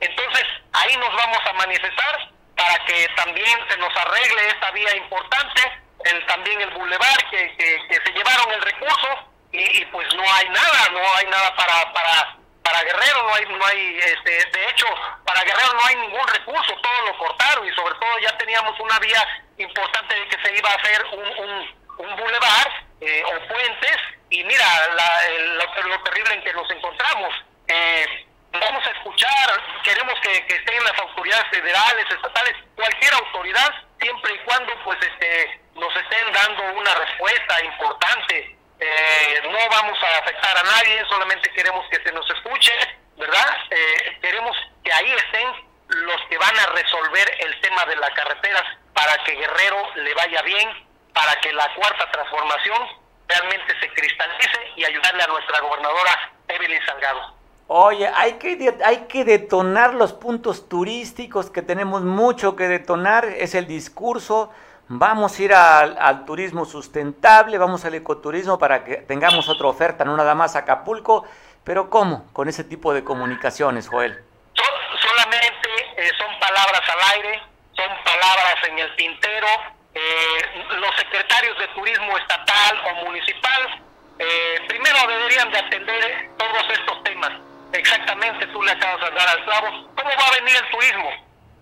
Entonces, 0.00 0.44
ahí 0.72 0.96
nos 0.96 1.14
vamos 1.14 1.38
a 1.46 1.52
manifestar 1.54 2.30
para 2.56 2.84
que 2.86 3.08
también 3.16 3.58
se 3.68 3.76
nos 3.78 3.94
arregle 3.96 4.48
esta 4.48 4.70
vía 4.72 4.96
importante, 4.96 5.62
el, 6.04 6.26
también 6.26 6.60
el 6.60 6.70
bulevar, 6.70 7.30
que, 7.30 7.56
que, 7.56 8.00
se 8.04 8.12
llevaron 8.12 8.52
el 8.52 8.62
recurso 8.62 9.32
y, 9.52 9.84
pues 9.86 10.06
no 10.14 10.22
hay 10.34 10.48
nada, 10.48 10.88
no 10.92 11.00
hay 11.16 11.26
nada 11.26 11.54
para, 11.56 11.92
para, 11.92 12.36
para 12.62 12.82
Guerrero, 12.82 13.22
no 13.22 13.34
hay, 13.34 13.44
no 13.46 13.66
hay 13.66 13.98
este, 13.98 14.44
de 14.50 14.70
hecho, 14.70 14.86
para 15.24 15.42
Guerrero 15.42 15.72
no 15.74 15.86
hay 15.86 15.96
ningún 15.96 16.26
recurso, 16.28 16.74
todo 16.82 17.06
lo 17.06 17.18
cortaron 17.18 17.66
y 17.66 17.74
sobre 17.74 17.94
todo 17.94 18.18
ya 18.20 18.36
teníamos 18.38 18.78
una 18.80 18.98
vía 18.98 19.26
importante 19.56 20.14
de 20.14 20.28
que 20.28 20.42
se 20.42 20.56
iba 20.56 20.70
a 20.70 20.74
hacer 20.74 21.04
un, 21.12 21.44
un, 21.44 22.06
un 22.06 22.16
bulevar 22.16 22.87
eh, 23.00 23.22
o 23.24 23.48
puentes 23.48 23.96
y 24.30 24.44
mira 24.44 24.64
la, 24.94 25.64
lo, 25.84 26.02
terrible 26.02 26.34
en 26.34 26.42
que 26.42 26.52
nos 26.52 26.70
encontramos. 26.70 27.34
Eh, 27.68 28.26
vamos 28.52 28.86
a 28.86 28.90
escuchar, 28.90 29.62
queremos 29.82 30.14
que, 30.20 30.36
estén 30.48 30.84
las 30.84 30.98
autoridades 30.98 31.46
federales, 31.50 32.06
estatales, 32.10 32.54
cualquier 32.74 33.14
autoridad, 33.14 33.74
siempre 34.00 34.34
y 34.34 34.38
cuando 34.38 34.72
pues 34.84 34.98
este 35.00 35.60
nos 35.74 35.94
estén 35.96 36.32
dando 36.32 36.62
una 36.74 36.94
respuesta 36.94 37.64
importante. 37.64 38.56
Eh, 38.80 39.40
no 39.44 39.58
vamos 39.70 39.98
a 40.02 40.18
afectar 40.18 40.56
a 40.56 40.62
nadie, 40.62 41.04
solamente 41.08 41.50
queremos 41.50 41.84
que 41.90 42.02
se 42.02 42.12
nos 42.12 42.28
escuche, 42.30 42.72
¿verdad? 43.16 43.56
Eh, 43.70 44.18
queremos 44.20 44.56
que 44.84 44.92
ahí 44.92 45.12
estén 45.12 45.68
los 45.88 46.20
que 46.28 46.38
van 46.38 46.56
a 46.58 46.66
resolver 46.66 47.36
el 47.40 47.60
tema 47.60 47.84
de 47.86 47.96
las 47.96 48.10
carreteras 48.10 48.64
para 48.92 49.16
que 49.24 49.34
Guerrero 49.34 49.94
le 49.96 50.14
vaya 50.14 50.42
bien, 50.42 50.87
para 51.18 51.34
que 51.40 51.52
la 51.52 51.66
cuarta 51.74 52.08
transformación 52.12 52.78
realmente 53.26 53.74
se 53.80 53.88
cristalice 53.92 54.58
y 54.76 54.84
ayudarle 54.84 55.24
a 55.24 55.26
nuestra 55.26 55.60
gobernadora 55.60 56.32
Evelyn 56.46 56.80
Salgado. 56.86 57.34
Oye, 57.66 58.08
hay 58.14 58.34
que, 58.34 58.76
hay 58.84 59.06
que 59.08 59.24
detonar 59.24 59.94
los 59.94 60.12
puntos 60.12 60.68
turísticos 60.68 61.50
que 61.50 61.60
tenemos 61.60 62.02
mucho 62.02 62.54
que 62.54 62.68
detonar, 62.68 63.24
es 63.24 63.56
el 63.56 63.66
discurso. 63.66 64.52
Vamos 64.86 65.38
a 65.38 65.42
ir 65.42 65.52
al, 65.52 66.24
turismo 66.24 66.64
sustentable, 66.64 67.58
vamos 67.58 67.84
al 67.84 67.94
ecoturismo 67.94 68.58
para 68.58 68.84
que 68.84 68.98
tengamos 68.98 69.48
otra 69.48 69.66
oferta, 69.66 70.04
no 70.04 70.16
nada 70.16 70.36
más 70.36 70.54
Acapulco, 70.54 71.26
pero 71.64 71.90
¿cómo? 71.90 72.32
Con 72.32 72.48
ese 72.48 72.62
tipo 72.62 72.94
de 72.94 73.02
comunicaciones, 73.02 73.88
Joel. 73.88 74.24
solamente 74.54 75.68
eh, 75.96 76.10
son 76.16 76.38
palabras 76.38 76.82
al 76.88 77.16
aire, 77.16 77.42
son 77.76 78.04
palabras 78.04 78.54
en 78.68 78.78
el 78.78 78.96
tintero. 78.96 79.77
Eh, 80.00 80.64
los 80.78 80.94
secretarios 80.96 81.58
de 81.58 81.66
turismo 81.68 82.16
estatal 82.18 82.80
o 82.84 83.04
municipal 83.06 83.82
eh, 84.18 84.60
primero 84.68 84.98
deberían 85.08 85.50
de 85.50 85.58
atender 85.58 86.28
todos 86.38 86.70
estos 86.70 87.02
temas 87.02 87.32
exactamente 87.72 88.46
tú 88.48 88.62
le 88.62 88.72
acabas 88.72 89.00
de 89.00 89.16
dar 89.16 89.28
al 89.28 89.44
clavo. 89.44 89.66
¿Cómo 89.94 90.10
va 90.10 90.26
a 90.26 90.40
venir 90.40 90.56
el 90.56 90.70
turismo? 90.70 91.10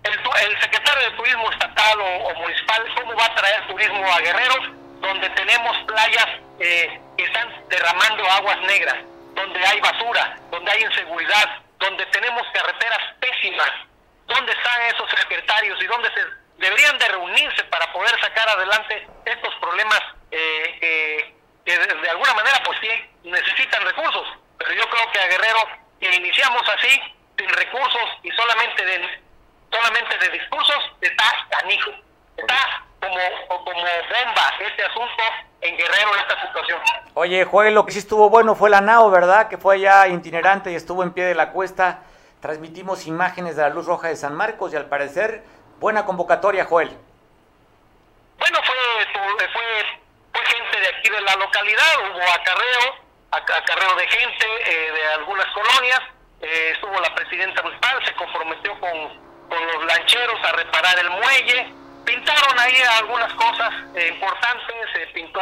El, 0.03 0.61
secretario 0.61 1.09
de 1.09 1.17
Turismo 1.17 1.51
estatal 1.51 1.99
o, 1.99 2.33
municipal, 2.35 2.83
¿cómo 2.95 3.15
va 3.15 3.25
a 3.25 3.35
traer 3.35 3.67
turismo 3.67 4.13
a 4.13 4.19
Guerreros? 4.19 4.69
Donde 5.01 5.29
tenemos 5.31 5.77
playas 5.85 6.27
eh, 6.59 7.01
que 7.17 7.23
están 7.23 7.49
derramando 7.69 8.23
aguas 8.31 8.59
negras, 8.61 8.95
donde 9.35 9.65
hay 9.65 9.81
basura, 9.81 10.37
donde 10.49 10.71
hay 10.71 10.83
inseguridad, 10.83 11.59
donde 11.79 12.05
tenemos 12.07 12.43
carreteras 12.53 12.99
pésimas. 13.19 13.71
¿Dónde 14.27 14.51
están 14.51 14.81
esos 14.83 15.09
secretarios 15.09 15.81
y 15.81 15.87
dónde 15.87 16.09
se 16.13 16.21
deberían 16.57 16.97
de 16.97 17.07
reunirse 17.07 17.63
para 17.65 17.91
poder 17.93 18.19
sacar 18.19 18.49
adelante 18.49 19.07
estos 19.25 19.53
problemas 19.55 20.01
eh, 20.31 21.33
que 21.65 21.77
de, 21.77 22.09
alguna 22.09 22.33
manera 22.33 22.61
pues 22.65 22.77
sí 22.81 22.89
necesitan 23.23 23.83
recursos? 23.83 24.27
Pero 24.57 24.73
yo 24.73 24.89
creo 24.89 25.11
que 25.11 25.19
a 25.19 25.27
Guerrero 25.27 25.59
que 25.99 26.15
iniciamos 26.15 26.63
así, 26.77 26.99
sin 27.37 27.49
recursos 27.49 28.09
y 28.23 28.31
solamente 28.31 28.85
de, 28.85 29.21
solamente 29.71 30.17
de 30.17 30.29
discursos, 30.29 30.91
está 31.01 31.47
canijo. 31.49 31.91
Está 32.37 32.83
como, 33.01 33.17
como 33.65 33.81
bomba 33.81 34.53
este 34.59 34.83
asunto 34.83 35.23
en 35.61 35.77
Guerrero 35.77 36.13
en 36.13 36.19
esta 36.19 36.47
situación. 36.47 36.79
Oye, 37.13 37.45
Joel, 37.45 37.73
lo 37.73 37.85
que 37.85 37.91
sí 37.91 37.99
estuvo 37.99 38.29
bueno 38.29 38.55
fue 38.55 38.69
la 38.69 38.81
NAO, 38.81 39.09
¿verdad? 39.09 39.49
Que 39.49 39.57
fue 39.57 39.79
ya 39.79 40.07
itinerante 40.07 40.71
y 40.71 40.75
estuvo 40.75 41.03
en 41.03 41.11
pie 41.11 41.25
de 41.25 41.35
la 41.35 41.51
cuesta. 41.51 42.01
Transmitimos 42.41 43.07
imágenes 43.07 43.55
de 43.55 43.63
la 43.63 43.69
Luz 43.69 43.87
Roja 43.87 44.09
de 44.09 44.15
San 44.15 44.35
Marcos 44.35 44.73
y 44.73 44.75
al 44.75 44.85
parecer, 44.85 45.43
buena 45.79 46.05
convocatoria, 46.05 46.65
Joel. 46.65 46.89
Bueno, 48.37 48.59
fue, 48.63 48.75
fue, 49.13 49.99
fue 50.33 50.45
gente 50.45 50.79
de 50.79 50.87
aquí 50.87 51.09
de 51.09 51.21
la 51.21 51.35
localidad, 51.35 52.11
hubo 52.11 52.21
acarreo, 52.21 52.95
acarreo 53.31 53.95
de 53.95 54.07
gente 54.07 54.45
eh, 54.65 54.91
de 54.91 55.07
algunas 55.13 55.47
colonias. 55.47 56.01
Eh, 56.41 56.71
estuvo 56.73 56.99
la 56.99 57.13
presidenta 57.15 57.63
municipal, 57.63 58.05
se 58.05 58.13
comprometió 58.13 58.79
con, 58.79 59.27
los 59.49 59.85
lancheros 59.85 60.39
a 60.43 60.51
reparar 60.51 60.99
el 60.99 61.09
muelle. 61.09 61.73
Pintaron 62.05 62.59
ahí 62.59 62.75
algunas 62.99 63.33
cosas 63.33 63.73
eh, 63.95 64.09
importantes, 64.09 64.91
se 64.93 65.07
pintó 65.07 65.41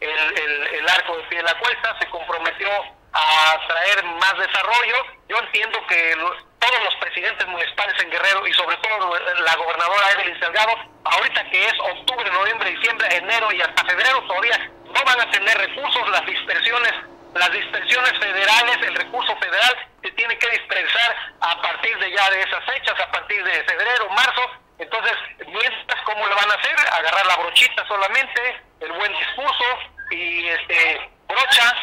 el, 0.00 0.88
arco 0.88 1.16
de 1.16 1.22
pie 1.24 1.38
de 1.38 1.44
la 1.44 1.58
cuesta, 1.58 1.96
se 2.00 2.08
comprometió 2.10 2.68
a 3.12 3.58
traer 3.68 4.04
más 4.04 4.36
desarrollo. 4.38 4.96
Yo 5.28 5.38
entiendo 5.38 5.78
que 5.86 6.16
todos 6.62 6.84
los 6.84 6.94
presidentes 6.96 7.46
municipales 7.48 7.94
en 8.02 8.10
Guerrero 8.10 8.46
y 8.46 8.52
sobre 8.54 8.76
todo 8.76 9.18
la 9.18 9.56
gobernadora 9.56 10.12
Evelyn 10.12 10.38
Salgado, 10.38 10.72
ahorita 11.04 11.50
que 11.50 11.66
es 11.66 11.74
octubre, 11.80 12.30
noviembre, 12.30 12.70
diciembre, 12.70 13.16
enero 13.16 13.50
y 13.52 13.60
hasta 13.60 13.84
febrero 13.84 14.22
todavía 14.28 14.70
no 14.84 15.04
van 15.04 15.20
a 15.20 15.30
tener 15.32 15.58
recursos, 15.58 16.08
las 16.10 16.24
dispersiones 16.24 16.92
las 17.34 17.50
dispersiones 17.50 18.12
federales, 18.18 18.76
el 18.82 18.94
recurso 18.94 19.34
federal 19.36 19.88
se 20.02 20.10
tiene 20.12 20.36
que 20.38 20.50
dispersar 20.50 21.16
a 21.40 21.62
partir 21.62 21.98
de 21.98 22.12
ya 22.12 22.30
de 22.30 22.42
esas 22.42 22.64
fechas, 22.66 23.00
a 23.00 23.10
partir 23.10 23.42
de 23.42 23.64
febrero, 23.64 24.08
marzo. 24.10 24.50
Entonces, 24.78 25.14
mientras, 25.46 26.00
¿cómo 26.04 26.26
le 26.26 26.34
van 26.34 26.50
a 26.50 26.54
hacer? 26.54 26.76
Agarrar 26.92 27.26
la 27.26 27.36
brochita 27.36 27.86
solamente, 27.88 28.62
el 28.80 28.92
buen 28.92 29.12
discurso 29.12 29.64
y 30.10 30.48
este 30.48 31.10
brochas, 31.26 31.74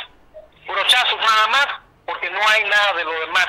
brochazos 0.67 1.19
nada 1.19 1.47
más, 1.47 1.67
porque 2.05 2.29
no 2.29 2.47
hay 2.47 2.63
nada 2.65 2.93
de 2.93 3.03
lo 3.05 3.19
demás. 3.21 3.47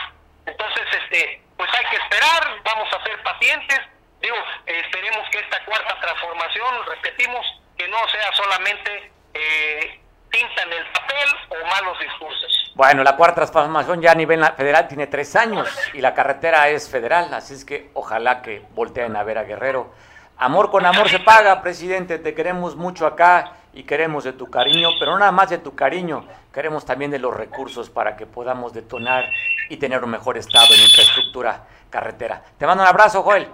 Entonces, 0.50 0.84
este, 1.02 1.42
pues 1.56 1.70
hay 1.78 1.84
que 1.90 1.96
esperar, 1.96 2.60
vamos 2.64 2.88
a 2.92 3.04
ser 3.04 3.22
pacientes. 3.22 3.80
Digo, 4.20 4.36
esperemos 4.66 5.28
que 5.30 5.38
esta 5.38 5.64
cuarta 5.64 5.98
transformación, 6.00 6.86
repetimos, 6.86 7.46
que 7.76 7.88
no 7.88 7.96
sea 8.08 8.32
solamente 8.34 9.12
eh, 9.32 10.00
pintan 10.28 10.72
el 10.72 10.86
papel 10.92 11.28
o 11.48 11.66
malos 11.66 11.98
discursos. 12.00 12.72
Bueno, 12.74 13.02
la 13.02 13.16
cuarta 13.16 13.36
transformación 13.36 14.00
ya 14.00 14.12
a 14.12 14.14
nivel 14.14 14.44
federal 14.56 14.88
tiene 14.88 15.06
tres 15.06 15.34
años 15.36 15.68
y 15.92 16.00
la 16.00 16.14
carretera 16.14 16.68
es 16.68 16.90
federal, 16.90 17.32
así 17.34 17.54
es 17.54 17.64
que 17.64 17.90
ojalá 17.94 18.42
que 18.42 18.62
volteen 18.70 19.16
a 19.16 19.22
ver 19.22 19.38
a 19.38 19.44
Guerrero. 19.44 19.92
Amor 20.38 20.70
con 20.70 20.86
amor 20.86 21.08
se 21.08 21.18
paga, 21.18 21.60
presidente, 21.62 22.18
te 22.18 22.34
queremos 22.34 22.76
mucho 22.76 23.06
acá 23.06 23.52
y 23.74 23.82
queremos 23.82 24.24
de 24.24 24.32
tu 24.32 24.50
cariño, 24.50 24.90
pero 24.98 25.18
nada 25.18 25.32
más 25.32 25.50
de 25.50 25.58
tu 25.58 25.74
cariño, 25.74 26.26
queremos 26.52 26.84
también 26.84 27.10
de 27.10 27.18
los 27.18 27.34
recursos 27.34 27.90
para 27.90 28.16
que 28.16 28.26
podamos 28.26 28.72
detonar 28.72 29.30
y 29.68 29.76
tener 29.76 30.02
un 30.04 30.10
mejor 30.10 30.36
estado 30.36 30.74
en 30.74 30.80
infraestructura 30.80 31.66
carretera. 31.90 32.42
Te 32.58 32.66
mando 32.66 32.82
un 32.82 32.88
abrazo, 32.88 33.22
Joel. 33.22 33.48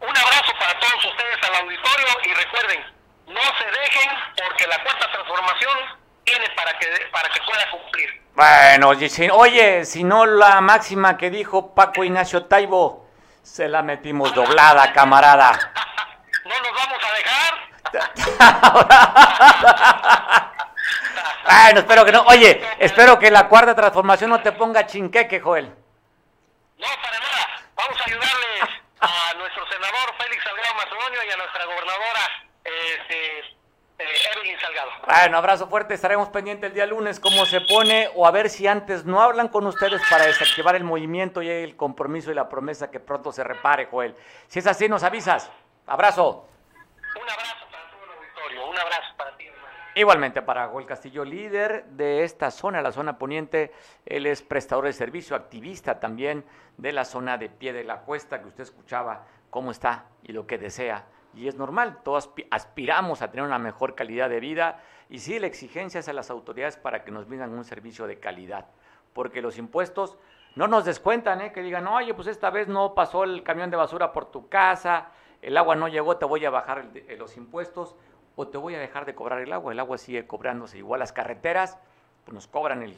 Un 0.00 0.08
abrazo 0.08 0.52
para 0.58 0.78
todos 0.78 1.04
ustedes 1.04 1.38
al 1.48 1.62
auditorio 1.62 2.06
y 2.24 2.34
recuerden, 2.34 2.84
no 3.28 3.40
se 3.40 3.64
dejen 3.64 4.10
porque 4.48 4.66
la 4.66 4.82
cuarta 4.82 5.10
transformación 5.12 5.78
tiene 6.24 6.48
para 6.56 6.78
que, 6.78 6.86
para 7.12 7.28
que 7.28 7.40
pueda 7.40 7.70
cumplir. 7.70 8.22
Bueno, 8.34 8.90
oye, 9.36 9.84
si 9.84 10.04
no 10.04 10.26
la 10.26 10.60
máxima 10.60 11.16
que 11.16 11.30
dijo 11.30 11.74
Paco 11.74 12.04
Ignacio 12.04 12.44
Taibo, 12.44 13.08
se 13.42 13.68
la 13.68 13.82
metimos 13.82 14.34
doblada, 14.34 14.92
camarada. 14.92 15.52
no 16.44 16.60
nos 16.60 16.72
vamos 16.74 16.98
a 17.02 17.12
dejar. 17.14 17.54
bueno, 21.44 21.80
espero 21.80 22.04
que 22.04 22.12
no. 22.12 22.22
Oye, 22.22 22.60
espero 22.78 23.18
que 23.18 23.30
la 23.30 23.48
cuarta 23.48 23.74
transformación 23.74 24.30
no 24.30 24.42
te 24.42 24.52
ponga 24.52 24.86
chinqueque, 24.86 25.40
Joel. 25.40 25.66
No, 25.66 26.86
para 27.02 27.18
nada. 27.18 27.48
Vamos 27.74 28.00
a 28.00 28.04
ayudarle 28.04 28.46
a 29.00 29.34
nuestro 29.38 29.66
senador 29.68 30.14
Félix 30.18 30.42
Salgado 30.42 30.74
Macedonio 30.74 31.18
y 31.26 31.30
a 31.30 31.36
nuestra 31.36 31.64
gobernadora 31.64 32.20
este, 32.64 33.38
eh, 33.98 34.58
Salgado. 34.60 34.90
Bueno, 35.06 35.38
abrazo 35.38 35.68
fuerte, 35.68 35.94
estaremos 35.94 36.28
pendientes 36.28 36.68
el 36.68 36.74
día 36.74 36.86
lunes 36.86 37.20
cómo 37.20 37.46
se 37.46 37.60
pone 37.60 38.10
o 38.14 38.26
a 38.26 38.30
ver 38.30 38.50
si 38.50 38.66
antes 38.66 39.04
no 39.04 39.22
hablan 39.22 39.48
con 39.48 39.66
ustedes 39.66 40.02
para 40.10 40.26
desactivar 40.26 40.76
el 40.76 40.84
movimiento 40.84 41.42
y 41.42 41.48
el 41.48 41.76
compromiso 41.76 42.30
y 42.30 42.34
la 42.34 42.48
promesa 42.48 42.90
que 42.90 43.00
pronto 43.00 43.32
se 43.32 43.44
repare, 43.44 43.86
Joel. 43.86 44.14
Si 44.48 44.58
es 44.58 44.66
así, 44.66 44.88
nos 44.88 45.02
avisas. 45.02 45.50
Abrazo. 45.86 46.48
Un 47.14 47.30
abrazo 47.30 47.66
para 47.70 47.90
todo 47.90 48.04
el 48.04 48.10
auditorio, 48.18 48.66
un 48.66 48.78
abrazo. 48.78 49.15
Igualmente 49.96 50.42
para 50.42 50.68
Joel 50.68 50.84
Castillo, 50.84 51.24
líder 51.24 51.86
de 51.86 52.22
esta 52.22 52.50
zona, 52.50 52.82
la 52.82 52.92
zona 52.92 53.16
poniente, 53.16 53.72
él 54.04 54.26
es 54.26 54.42
prestador 54.42 54.84
de 54.84 54.92
servicio, 54.92 55.34
activista 55.34 55.98
también 55.98 56.44
de 56.76 56.92
la 56.92 57.06
zona 57.06 57.38
de 57.38 57.48
pie 57.48 57.72
de 57.72 57.82
la 57.82 58.02
cuesta 58.02 58.42
que 58.42 58.48
usted 58.48 58.64
escuchaba 58.64 59.24
cómo 59.48 59.70
está 59.70 60.04
y 60.22 60.32
lo 60.32 60.46
que 60.46 60.58
desea 60.58 61.06
y 61.32 61.48
es 61.48 61.56
normal, 61.56 62.00
todos 62.02 62.30
aspiramos 62.50 63.22
a 63.22 63.30
tener 63.30 63.46
una 63.46 63.58
mejor 63.58 63.94
calidad 63.94 64.28
de 64.28 64.38
vida 64.38 64.82
y 65.08 65.18
sí, 65.18 65.38
la 65.38 65.46
exigencia 65.46 66.00
es 66.00 66.08
a 66.08 66.12
las 66.12 66.30
autoridades 66.30 66.76
para 66.76 67.02
que 67.02 67.10
nos 67.10 67.26
brindan 67.26 67.52
un 67.52 67.64
servicio 67.64 68.06
de 68.06 68.18
calidad, 68.18 68.66
porque 69.14 69.40
los 69.40 69.56
impuestos 69.56 70.18
no 70.56 70.68
nos 70.68 70.84
descuentan, 70.84 71.40
¿eh? 71.40 71.52
que 71.52 71.62
digan, 71.62 71.86
oye, 71.86 72.12
pues 72.12 72.28
esta 72.28 72.50
vez 72.50 72.68
no 72.68 72.94
pasó 72.94 73.24
el 73.24 73.42
camión 73.42 73.70
de 73.70 73.76
basura 73.78 74.12
por 74.12 74.30
tu 74.30 74.48
casa, 74.50 75.08
el 75.40 75.56
agua 75.56 75.74
no 75.74 75.88
llegó, 75.88 76.16
te 76.16 76.24
voy 76.24 76.44
a 76.44 76.50
bajar 76.50 76.86
los 77.18 77.36
impuestos 77.36 77.96
o 78.36 78.46
te 78.46 78.58
voy 78.58 78.74
a 78.74 78.78
dejar 78.78 79.06
de 79.06 79.14
cobrar 79.14 79.40
el 79.40 79.52
agua. 79.52 79.72
El 79.72 79.80
agua 79.80 79.98
sigue 79.98 80.26
cobrándose 80.26 80.78
igual 80.78 81.00
las 81.00 81.12
carreteras, 81.12 81.78
pues 82.24 82.34
nos 82.34 82.46
cobran 82.46 82.82
el 82.82 82.96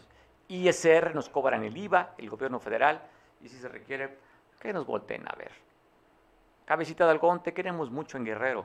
ISR, 0.49 1.15
nos 1.15 1.29
cobran 1.29 1.63
el 1.63 1.77
IVA, 1.77 2.15
el 2.19 2.29
gobierno 2.29 2.59
federal, 2.59 3.01
y 3.41 3.49
si 3.49 3.59
se 3.59 3.69
requiere, 3.69 4.19
que 4.59 4.73
nos 4.73 4.85
volteen 4.85 5.27
a 5.29 5.35
ver. 5.37 5.53
Cabecita 6.65 7.05
de 7.05 7.13
algodón, 7.13 7.43
te 7.43 7.55
queremos 7.55 7.91
mucho 7.91 8.19
en 8.19 8.25
Guerrero. 8.25 8.65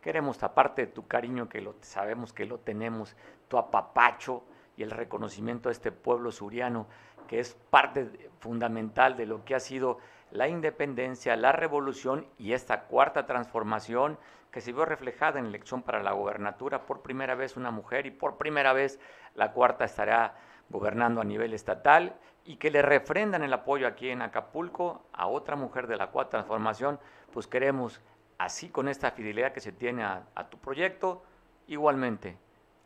Queremos, 0.00 0.42
aparte 0.42 0.86
de 0.86 0.92
tu 0.92 1.06
cariño, 1.06 1.48
que 1.48 1.60
lo, 1.60 1.74
sabemos 1.82 2.32
que 2.32 2.46
lo 2.46 2.58
tenemos, 2.58 3.14
tu 3.48 3.58
apapacho 3.58 4.42
y 4.76 4.82
el 4.82 4.90
reconocimiento 4.90 5.68
a 5.68 5.72
este 5.72 5.92
pueblo 5.92 6.32
suriano, 6.32 6.86
que 7.26 7.40
es 7.40 7.54
parte 7.68 8.30
fundamental 8.40 9.16
de 9.16 9.26
lo 9.26 9.44
que 9.44 9.54
ha 9.54 9.60
sido 9.60 9.98
la 10.30 10.48
independencia, 10.48 11.36
la 11.36 11.52
revolución 11.52 12.26
y 12.38 12.52
esta 12.52 12.82
cuarta 12.82 13.26
transformación 13.26 14.18
que 14.50 14.60
se 14.60 14.72
vio 14.72 14.84
reflejada 14.84 15.38
en 15.38 15.46
la 15.46 15.50
elección 15.50 15.82
para 15.82 16.02
la 16.02 16.12
gobernatura, 16.12 16.86
por 16.86 17.02
primera 17.02 17.34
vez 17.34 17.56
una 17.56 17.70
mujer 17.70 18.06
y 18.06 18.10
por 18.10 18.36
primera 18.36 18.72
vez 18.72 18.98
la 19.34 19.52
cuarta 19.52 19.84
estará 19.84 20.34
gobernando 20.70 21.20
a 21.20 21.24
nivel 21.24 21.54
estatal 21.54 22.16
y 22.44 22.56
que 22.56 22.70
le 22.70 22.82
refrendan 22.82 23.42
el 23.42 23.52
apoyo 23.52 23.86
aquí 23.86 24.08
en 24.08 24.22
Acapulco 24.22 25.02
a 25.12 25.26
otra 25.26 25.56
mujer 25.56 25.86
de 25.86 25.96
la 25.96 26.08
cuarta 26.08 26.38
transformación, 26.38 26.98
pues 27.32 27.46
queremos, 27.46 28.00
así 28.38 28.68
con 28.70 28.88
esta 28.88 29.10
fidelidad 29.10 29.52
que 29.52 29.60
se 29.60 29.72
tiene 29.72 30.02
a, 30.02 30.24
a 30.34 30.48
tu 30.48 30.58
proyecto, 30.58 31.22
igualmente 31.66 32.36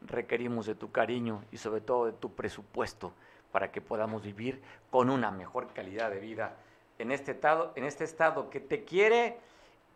requerimos 0.00 0.66
de 0.66 0.74
tu 0.74 0.90
cariño 0.90 1.44
y 1.52 1.58
sobre 1.58 1.80
todo 1.80 2.06
de 2.06 2.12
tu 2.12 2.34
presupuesto 2.34 3.12
para 3.52 3.70
que 3.70 3.80
podamos 3.80 4.22
vivir 4.22 4.62
con 4.90 5.10
una 5.10 5.30
mejor 5.30 5.72
calidad 5.72 6.10
de 6.10 6.18
vida 6.18 6.56
en 7.02 7.10
este 7.10 7.32
estado, 7.32 7.72
en 7.74 7.84
este 7.84 8.04
estado 8.04 8.48
que 8.48 8.60
te 8.60 8.84
quiere 8.84 9.38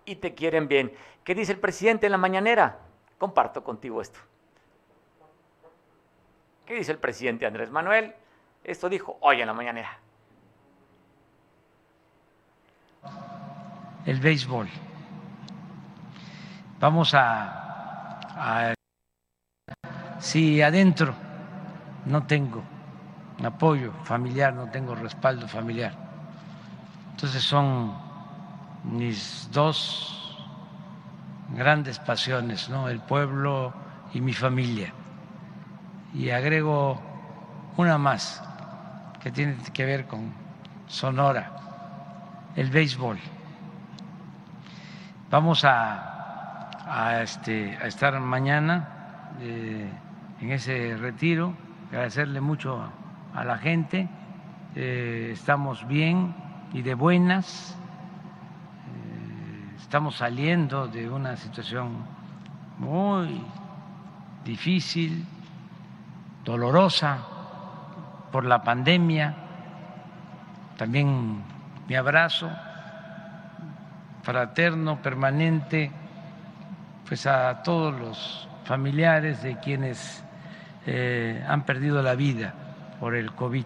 y 0.05 0.17
te 0.17 0.35
quieren 0.35 0.69
bien. 0.69 0.93
¿Qué 1.25 1.35
dice 1.35 1.53
el 1.53 1.59
presidente 1.59 2.07
en 2.07 2.13
la 2.13 2.19
mañanera? 2.19 2.79
Comparto 3.17 3.63
contigo 3.63 4.03
esto. 4.03 4.19
¿Qué 6.67 6.75
dice 6.75 6.93
el 6.93 6.99
presidente 6.99 7.47
Andrés 7.47 7.71
Manuel? 7.71 8.13
Esto 8.65 8.89
dijo 8.89 9.17
hoy 9.21 9.41
en 9.41 9.47
la 9.47 9.53
mañanera. 9.53 9.99
El 14.05 14.21
béisbol. 14.21 14.69
Vamos 16.81 17.15
a, 17.15 18.21
a 18.21 18.75
si 20.19 20.61
adentro 20.61 21.15
no 22.05 22.27
tengo 22.27 22.63
apoyo 23.45 23.93
familiar, 24.03 24.53
no 24.53 24.71
tengo 24.71 24.95
respaldo 24.97 25.47
familiar 25.47 26.06
entonces 27.17 27.45
son 27.45 27.95
mis 28.85 29.49
dos 29.51 30.37
grandes 31.57 31.99
pasiones, 31.99 32.69
¿no? 32.69 32.91
El 32.91 33.01
pueblo 33.01 33.73
y 34.13 34.21
mi 34.21 34.35
familia. 34.35 34.93
Y 36.13 36.29
agrego 36.29 37.01
una 37.79 37.97
más 37.97 38.45
que 39.23 39.31
tiene 39.31 39.57
que 39.73 39.87
ver 39.87 40.07
con 40.07 40.31
Sonora, 40.89 42.53
el 42.55 42.69
béisbol. 42.69 43.19
Vamos 45.31 45.65
a, 45.65 46.69
a, 46.87 47.23
este, 47.23 47.79
a 47.83 47.87
estar 47.87 48.21
mañana 48.21 49.31
eh, 49.41 49.91
en 50.43 50.53
ese 50.53 50.99
retiro, 50.99 51.55
agradecerle 51.89 52.43
mucho 52.43 52.93
a 53.35 53.43
la 53.43 53.57
gente, 53.57 54.07
eh, 54.75 55.31
estamos 55.33 55.89
bien 55.89 56.45
y 56.77 56.83
de 56.83 56.95
buenas. 56.95 57.75
Eh, 58.87 59.77
estamos 59.79 60.17
saliendo 60.17 60.87
de 60.87 61.09
una 61.09 61.35
situación 61.35 62.05
muy 62.77 63.41
difícil, 64.45 65.25
dolorosa 66.45 67.17
por 68.31 68.45
la 68.45 68.63
pandemia. 68.63 69.35
También 70.77 71.43
mi 71.89 71.95
abrazo 71.95 72.51
fraterno, 74.23 75.01
permanente, 75.01 75.91
pues 77.09 77.27
a 77.27 77.63
todos 77.63 77.99
los 77.99 78.49
familiares 78.65 79.43
de 79.43 79.59
quienes 79.61 80.23
eh, 80.85 81.43
han 81.49 81.65
perdido 81.65 82.03
la 82.03 82.17
vida 82.17 82.53
por 83.01 83.15
el 83.15 83.33
COVID. 83.33 83.65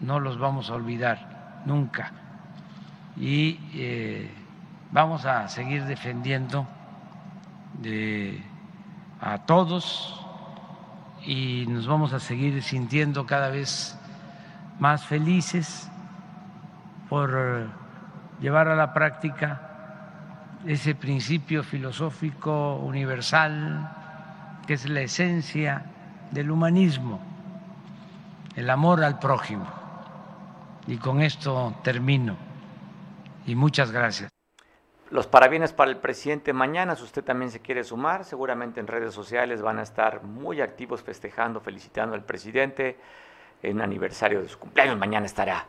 No 0.00 0.18
los 0.18 0.36
vamos 0.36 0.68
a 0.68 0.74
olvidar 0.74 1.37
nunca. 1.64 2.12
Y 3.16 3.58
eh, 3.74 4.30
vamos 4.90 5.24
a 5.24 5.48
seguir 5.48 5.84
defendiendo 5.84 6.66
a 9.20 9.38
todos 9.38 10.24
y 11.24 11.66
nos 11.68 11.86
vamos 11.86 12.12
a 12.12 12.20
seguir 12.20 12.62
sintiendo 12.62 13.26
cada 13.26 13.50
vez 13.50 13.96
más 14.78 15.04
felices 15.04 15.88
por 17.08 17.68
llevar 18.40 18.68
a 18.68 18.76
la 18.76 18.92
práctica 18.92 19.62
ese 20.66 20.94
principio 20.94 21.62
filosófico 21.62 22.76
universal 22.76 23.90
que 24.66 24.74
es 24.74 24.88
la 24.88 25.00
esencia 25.00 25.82
del 26.30 26.50
humanismo, 26.50 27.20
el 28.54 28.68
amor 28.68 29.02
al 29.02 29.18
prójimo. 29.18 29.77
Y 30.86 30.96
con 30.98 31.20
esto 31.20 31.74
termino. 31.82 32.36
Y 33.46 33.54
muchas 33.54 33.90
gracias. 33.90 34.30
Los 35.10 35.26
parabienes 35.26 35.72
para 35.72 35.90
el 35.90 35.96
presidente 35.96 36.52
mañana, 36.52 36.94
si 36.94 37.02
usted 37.02 37.24
también 37.24 37.50
se 37.50 37.60
quiere 37.60 37.82
sumar, 37.82 38.24
seguramente 38.24 38.78
en 38.78 38.86
redes 38.86 39.14
sociales 39.14 39.62
van 39.62 39.78
a 39.78 39.82
estar 39.82 40.22
muy 40.22 40.60
activos 40.60 41.02
festejando, 41.02 41.60
felicitando 41.60 42.14
al 42.14 42.24
presidente 42.24 42.98
en 43.62 43.80
aniversario 43.80 44.42
de 44.42 44.48
su 44.48 44.58
cumpleaños. 44.58 44.98
Mañana 44.98 45.24
estará 45.24 45.64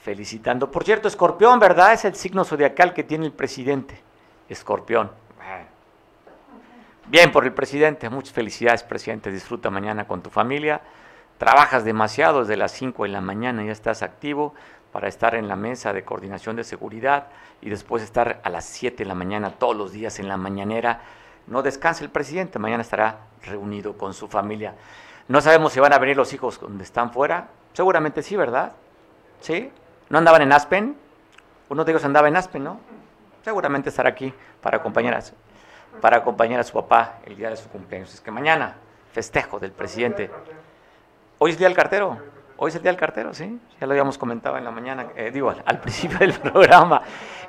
felicitando. 0.00 0.70
Por 0.70 0.84
cierto, 0.84 1.08
escorpión, 1.08 1.58
¿verdad? 1.58 1.92
Es 1.92 2.04
el 2.04 2.14
signo 2.14 2.44
zodiacal 2.44 2.94
que 2.94 3.02
tiene 3.02 3.26
el 3.26 3.32
presidente. 3.32 4.00
Escorpión. 4.48 5.10
Bien 7.06 7.32
por 7.32 7.44
el 7.44 7.52
presidente. 7.52 8.08
Muchas 8.08 8.32
felicidades, 8.32 8.82
presidente. 8.82 9.30
Disfruta 9.30 9.70
mañana 9.70 10.06
con 10.06 10.22
tu 10.22 10.30
familia 10.30 10.80
trabajas 11.38 11.84
demasiado 11.84 12.40
desde 12.40 12.56
las 12.56 12.72
5 12.72 13.04
de 13.04 13.08
la 13.10 13.20
mañana, 13.20 13.64
ya 13.64 13.72
estás 13.72 14.02
activo 14.02 14.54
para 14.92 15.08
estar 15.08 15.34
en 15.34 15.48
la 15.48 15.56
mesa 15.56 15.92
de 15.92 16.04
coordinación 16.04 16.56
de 16.56 16.64
seguridad 16.64 17.26
y 17.60 17.70
después 17.70 18.02
estar 18.02 18.40
a 18.42 18.50
las 18.50 18.64
7 18.64 18.98
de 18.98 19.04
la 19.06 19.14
mañana 19.14 19.50
todos 19.50 19.76
los 19.76 19.92
días 19.92 20.18
en 20.20 20.28
la 20.28 20.36
mañanera. 20.36 21.00
No 21.46 21.62
descansa 21.62 22.04
el 22.04 22.10
presidente, 22.10 22.58
mañana 22.58 22.82
estará 22.82 23.18
reunido 23.42 23.98
con 23.98 24.14
su 24.14 24.28
familia. 24.28 24.74
No 25.26 25.40
sabemos 25.40 25.72
si 25.72 25.80
van 25.80 25.92
a 25.92 25.98
venir 25.98 26.16
los 26.16 26.32
hijos 26.32 26.60
donde 26.60 26.84
están 26.84 27.12
fuera. 27.12 27.48
Seguramente 27.72 28.22
sí, 28.22 28.36
¿verdad? 28.36 28.72
¿Sí? 29.40 29.70
¿No 30.10 30.18
andaban 30.18 30.42
en 30.42 30.52
Aspen? 30.52 30.96
Uno 31.68 31.84
de 31.84 31.92
ellos 31.92 32.04
andaba 32.04 32.28
en 32.28 32.36
Aspen, 32.36 32.62
¿no? 32.62 32.78
Seguramente 33.42 33.88
estará 33.88 34.10
aquí 34.10 34.32
para 34.62 34.78
acompañar 34.78 35.14
a 35.14 35.22
su, 35.22 35.34
para 36.00 36.18
acompañar 36.18 36.60
a 36.60 36.64
su 36.64 36.72
papá 36.72 37.18
el 37.24 37.36
día 37.36 37.50
de 37.50 37.56
su 37.56 37.68
cumpleaños. 37.68 38.12
Es 38.14 38.20
que 38.20 38.30
mañana, 38.30 38.76
festejo 39.12 39.58
del 39.58 39.72
presidente. 39.72 40.30
Hoy 41.44 41.50
es 41.50 41.58
día 41.58 41.68
del 41.68 41.76
cartero. 41.76 42.16
Hoy 42.56 42.70
es 42.70 42.76
el 42.76 42.80
día 42.80 42.90
del 42.90 42.98
cartero, 42.98 43.34
¿sí? 43.34 43.60
Ya 43.78 43.86
lo 43.86 43.92
habíamos 43.92 44.16
comentado 44.16 44.56
en 44.56 44.64
la 44.64 44.70
mañana, 44.70 45.08
eh, 45.14 45.30
digo, 45.30 45.50
al, 45.50 45.78
principio 45.78 46.18
del 46.18 46.32
programa. 46.40 47.02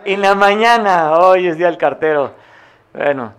En 0.04 0.20
la 0.20 0.36
mañana, 0.36 1.14
hoy 1.14 1.48
es 1.48 1.58
día 1.58 1.68
del 1.68 1.78
cartero. 1.78 2.34
Bueno, 2.94 3.32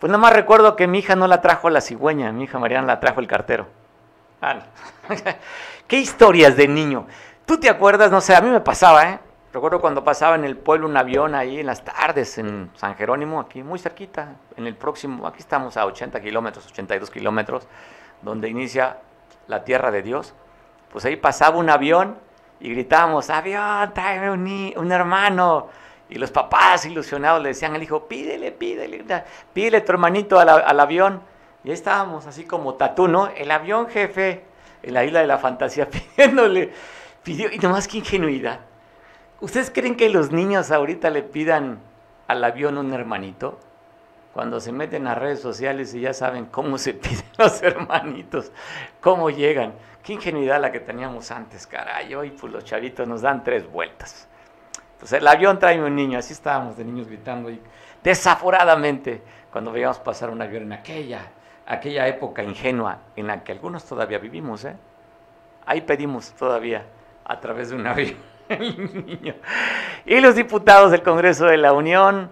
pues 0.00 0.10
nada 0.10 0.20
más 0.20 0.32
recuerdo 0.32 0.74
que 0.74 0.88
mi 0.88 0.98
hija 0.98 1.14
no 1.14 1.28
la 1.28 1.40
trajo 1.40 1.70
la 1.70 1.80
cigüeña, 1.80 2.32
mi 2.32 2.42
hija 2.42 2.58
Mariana 2.58 2.88
la 2.88 2.98
trajo 2.98 3.20
el 3.20 3.28
cartero. 3.28 3.68
Ah, 4.42 4.56
¿Qué 5.86 5.98
historias 5.98 6.56
de 6.56 6.66
niño? 6.66 7.06
¿Tú 7.46 7.60
te 7.60 7.68
acuerdas? 7.68 8.10
No 8.10 8.20
sé, 8.20 8.34
a 8.34 8.40
mí 8.40 8.50
me 8.50 8.60
pasaba, 8.60 9.08
¿eh? 9.10 9.20
Recuerdo 9.52 9.80
cuando 9.80 10.02
pasaba 10.02 10.34
en 10.34 10.44
el 10.44 10.56
pueblo 10.56 10.88
un 10.88 10.96
avión 10.96 11.36
ahí 11.36 11.60
en 11.60 11.66
las 11.66 11.84
tardes 11.84 12.36
en 12.38 12.68
San 12.74 12.96
Jerónimo, 12.96 13.38
aquí 13.38 13.62
muy 13.62 13.78
cerquita, 13.78 14.34
en 14.56 14.66
el 14.66 14.74
próximo, 14.74 15.28
aquí 15.28 15.38
estamos 15.38 15.76
a 15.76 15.86
80 15.86 16.20
kilómetros, 16.20 16.66
82 16.66 17.08
kilómetros, 17.12 17.68
donde 18.22 18.48
inicia 18.48 18.96
la 19.50 19.64
tierra 19.64 19.90
de 19.90 20.02
Dios, 20.02 20.32
pues 20.92 21.04
ahí 21.04 21.16
pasaba 21.16 21.58
un 21.58 21.68
avión 21.68 22.16
y 22.60 22.70
gritábamos, 22.70 23.28
avión, 23.30 23.92
tráeme 23.92 24.30
un, 24.76 24.92
hermano. 24.92 25.68
Y 26.08 26.16
los 26.16 26.30
papás 26.30 26.86
ilusionados 26.86 27.42
le 27.42 27.50
decían 27.50 27.74
al 27.74 27.82
hijo, 27.82 28.06
pídele, 28.06 28.52
pídele, 28.52 29.04
pídele 29.52 29.80
tu 29.80 29.92
hermanito 29.92 30.38
al, 30.38 30.80
avión. 30.80 31.22
Y 31.64 31.68
ahí 31.68 31.74
estábamos 31.74 32.26
así 32.26 32.44
como 32.44 32.74
tatú, 32.74 33.08
¿no? 33.08 33.28
El 33.28 33.50
avión 33.50 33.88
jefe, 33.88 34.44
en 34.82 34.94
la 34.94 35.04
isla 35.04 35.20
de 35.20 35.26
la 35.26 35.38
fantasía, 35.38 35.88
pidiéndole, 36.16 36.72
pidió, 37.22 37.52
y 37.52 37.58
nomás 37.58 37.86
qué 37.86 37.98
ingenuidad. 37.98 38.60
¿Ustedes 39.40 39.70
creen 39.70 39.96
que 39.96 40.08
los 40.08 40.32
niños 40.32 40.70
ahorita 40.70 41.10
le 41.10 41.22
pidan 41.22 41.80
al 42.28 42.44
avión 42.44 42.78
un 42.78 42.92
hermanito? 42.92 43.58
Cuando 44.32 44.60
se 44.60 44.72
meten 44.72 45.06
a 45.06 45.14
redes 45.14 45.40
sociales 45.40 45.94
y 45.94 46.00
ya 46.00 46.14
saben 46.14 46.46
cómo 46.46 46.78
se 46.78 46.94
piden 46.94 47.24
los 47.38 47.62
hermanitos, 47.62 48.52
cómo 49.00 49.30
llegan. 49.30 49.74
Qué 50.02 50.14
ingenuidad 50.14 50.60
la 50.60 50.72
que 50.72 50.80
teníamos 50.80 51.30
antes, 51.30 51.66
caray. 51.66 52.14
Hoy 52.14 52.30
pues 52.30 52.52
los 52.52 52.64
chavitos 52.64 53.06
nos 53.06 53.20
dan 53.20 53.44
tres 53.44 53.70
vueltas. 53.70 54.26
Pues 54.98 55.12
el 55.12 55.26
avión 55.26 55.58
trae 55.58 55.82
un 55.82 55.94
niño, 55.94 56.18
así 56.18 56.32
estábamos 56.32 56.76
de 56.76 56.84
niños 56.84 57.06
gritando 57.06 57.50
y 57.50 57.60
desaforadamente 58.02 59.22
cuando 59.50 59.72
veíamos 59.72 59.98
pasar 59.98 60.30
un 60.30 60.40
avión 60.40 60.64
en 60.64 60.72
aquella, 60.72 61.20
aquella 61.66 62.06
época 62.06 62.42
ingenua 62.42 62.98
en 63.16 63.26
la 63.26 63.42
que 63.42 63.52
algunos 63.52 63.84
todavía 63.84 64.18
vivimos, 64.18 64.64
¿eh? 64.64 64.76
Ahí 65.66 65.82
pedimos 65.82 66.32
todavía 66.32 66.84
a 67.24 67.40
través 67.40 67.70
de 67.70 67.76
un 67.76 67.86
avión 67.86 68.16
el 68.50 69.06
niño. 69.06 69.34
Y 70.04 70.20
los 70.20 70.34
diputados 70.34 70.90
del 70.90 71.02
Congreso 71.02 71.46
de 71.46 71.56
la 71.56 71.72
Unión, 71.72 72.30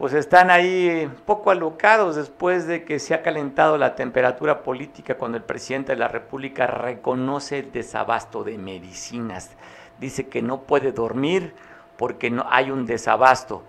pues 0.00 0.14
están 0.14 0.50
ahí 0.50 1.12
poco 1.26 1.50
alocados 1.50 2.16
después 2.16 2.66
de 2.66 2.86
que 2.86 2.98
se 2.98 3.12
ha 3.12 3.20
calentado 3.20 3.76
la 3.76 3.96
temperatura 3.96 4.62
política 4.62 5.18
cuando 5.18 5.36
el 5.36 5.44
presidente 5.44 5.92
de 5.92 5.98
la 5.98 6.08
República 6.08 6.66
reconoce 6.66 7.58
el 7.58 7.70
desabasto 7.70 8.42
de 8.42 8.56
medicinas. 8.56 9.50
Dice 9.98 10.26
que 10.30 10.40
no 10.40 10.62
puede 10.62 10.92
dormir 10.92 11.54
porque 11.98 12.30
no 12.30 12.46
hay 12.48 12.70
un 12.70 12.86
desabasto. 12.86 13.62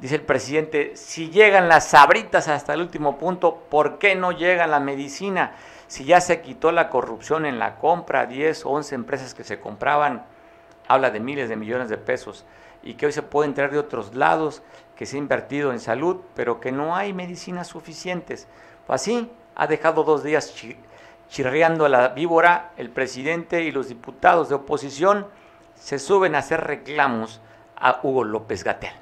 Dice 0.00 0.16
el 0.16 0.22
presidente, 0.22 0.96
si 0.96 1.30
llegan 1.30 1.68
las 1.68 1.86
sabritas 1.86 2.48
hasta 2.48 2.74
el 2.74 2.80
último 2.80 3.16
punto, 3.16 3.62
¿por 3.70 3.98
qué 3.98 4.16
no 4.16 4.32
llega 4.32 4.66
la 4.66 4.80
medicina? 4.80 5.52
Si 5.86 6.04
ya 6.04 6.20
se 6.20 6.40
quitó 6.40 6.72
la 6.72 6.90
corrupción 6.90 7.46
en 7.46 7.60
la 7.60 7.76
compra, 7.76 8.26
10 8.26 8.66
o 8.66 8.70
11 8.70 8.96
empresas 8.96 9.34
que 9.34 9.44
se 9.44 9.60
compraban, 9.60 10.24
habla 10.88 11.12
de 11.12 11.20
miles 11.20 11.48
de 11.48 11.54
millones 11.54 11.88
de 11.88 11.96
pesos, 11.96 12.44
y 12.82 12.94
que 12.94 13.06
hoy 13.06 13.12
se 13.12 13.22
pueden 13.22 13.54
traer 13.54 13.72
de 13.72 13.78
otros 13.78 14.14
lados, 14.14 14.62
que 14.96 15.06
se 15.06 15.16
ha 15.16 15.18
invertido 15.18 15.72
en 15.72 15.80
salud, 15.80 16.18
pero 16.34 16.60
que 16.60 16.72
no 16.72 16.96
hay 16.96 17.12
medicinas 17.12 17.68
suficientes. 17.68 18.46
Así 18.88 19.30
ha 19.54 19.66
dejado 19.66 20.04
dos 20.04 20.22
días 20.22 20.54
chirriando 21.28 21.84
a 21.84 21.88
la 21.88 22.08
víbora, 22.08 22.70
el 22.76 22.90
presidente 22.90 23.62
y 23.62 23.72
los 23.72 23.88
diputados 23.88 24.48
de 24.48 24.54
oposición 24.54 25.26
se 25.74 25.98
suben 25.98 26.34
a 26.34 26.38
hacer 26.38 26.62
reclamos 26.62 27.40
a 27.76 28.00
Hugo 28.02 28.24
López 28.24 28.64
Gatel. 28.64 28.92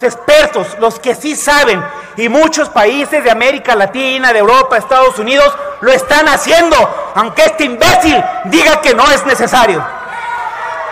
Expertos, 0.00 0.76
los 0.78 0.98
que 0.98 1.14
sí 1.14 1.34
saben, 1.34 1.82
y 2.18 2.28
muchos 2.28 2.68
países 2.68 3.24
de 3.24 3.30
América 3.30 3.74
Latina, 3.74 4.32
de 4.32 4.40
Europa, 4.40 4.76
Estados 4.76 5.18
Unidos, 5.18 5.56
lo 5.80 5.90
están 5.90 6.28
haciendo, 6.28 6.76
aunque 7.14 7.44
este 7.44 7.64
imbécil 7.64 8.22
diga 8.44 8.80
que 8.82 8.94
no 8.94 9.10
es 9.10 9.24
necesario. 9.24 9.82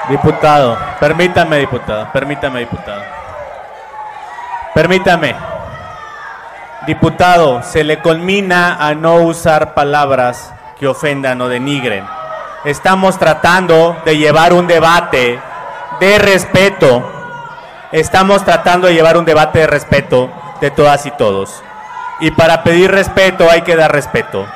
Diputado, 0.09 0.77
permítame, 1.01 1.59
diputado, 1.59 2.09
permítame, 2.13 2.61
diputado. 2.61 3.01
Permítame. 4.75 5.35
Diputado, 6.87 7.63
se 7.63 7.85
le 7.85 8.01
culmina 8.01 8.77
a 8.87 8.95
no 8.95 9.23
usar 9.23 9.73
palabras 9.73 10.53
que 10.79 10.87
ofendan 10.87 11.41
o 11.41 11.49
denigren. 11.49 12.05
Estamos 12.65 13.19
tratando 13.19 13.97
de 14.05 14.19
llevar 14.19 14.53
un 14.53 14.67
debate 14.67 15.41
de 16.01 16.19
respeto. 16.19 17.03
Estamos 17.91 18.45
tratando 18.45 18.89
de 18.89 18.95
llevar 18.95 19.17
un 19.17 19.25
debate 19.25 19.61
de 19.61 19.67
respeto 19.67 20.31
de 20.61 20.71
todas 20.71 21.07
y 21.07 21.13
todos. 21.13 21.63
Y 22.21 22.31
para 22.33 22.63
pedir 22.63 22.91
respeto 22.91 23.51
hay 23.51 23.63
que 23.63 23.77
dar 23.77 23.91
respeto. 23.91 24.47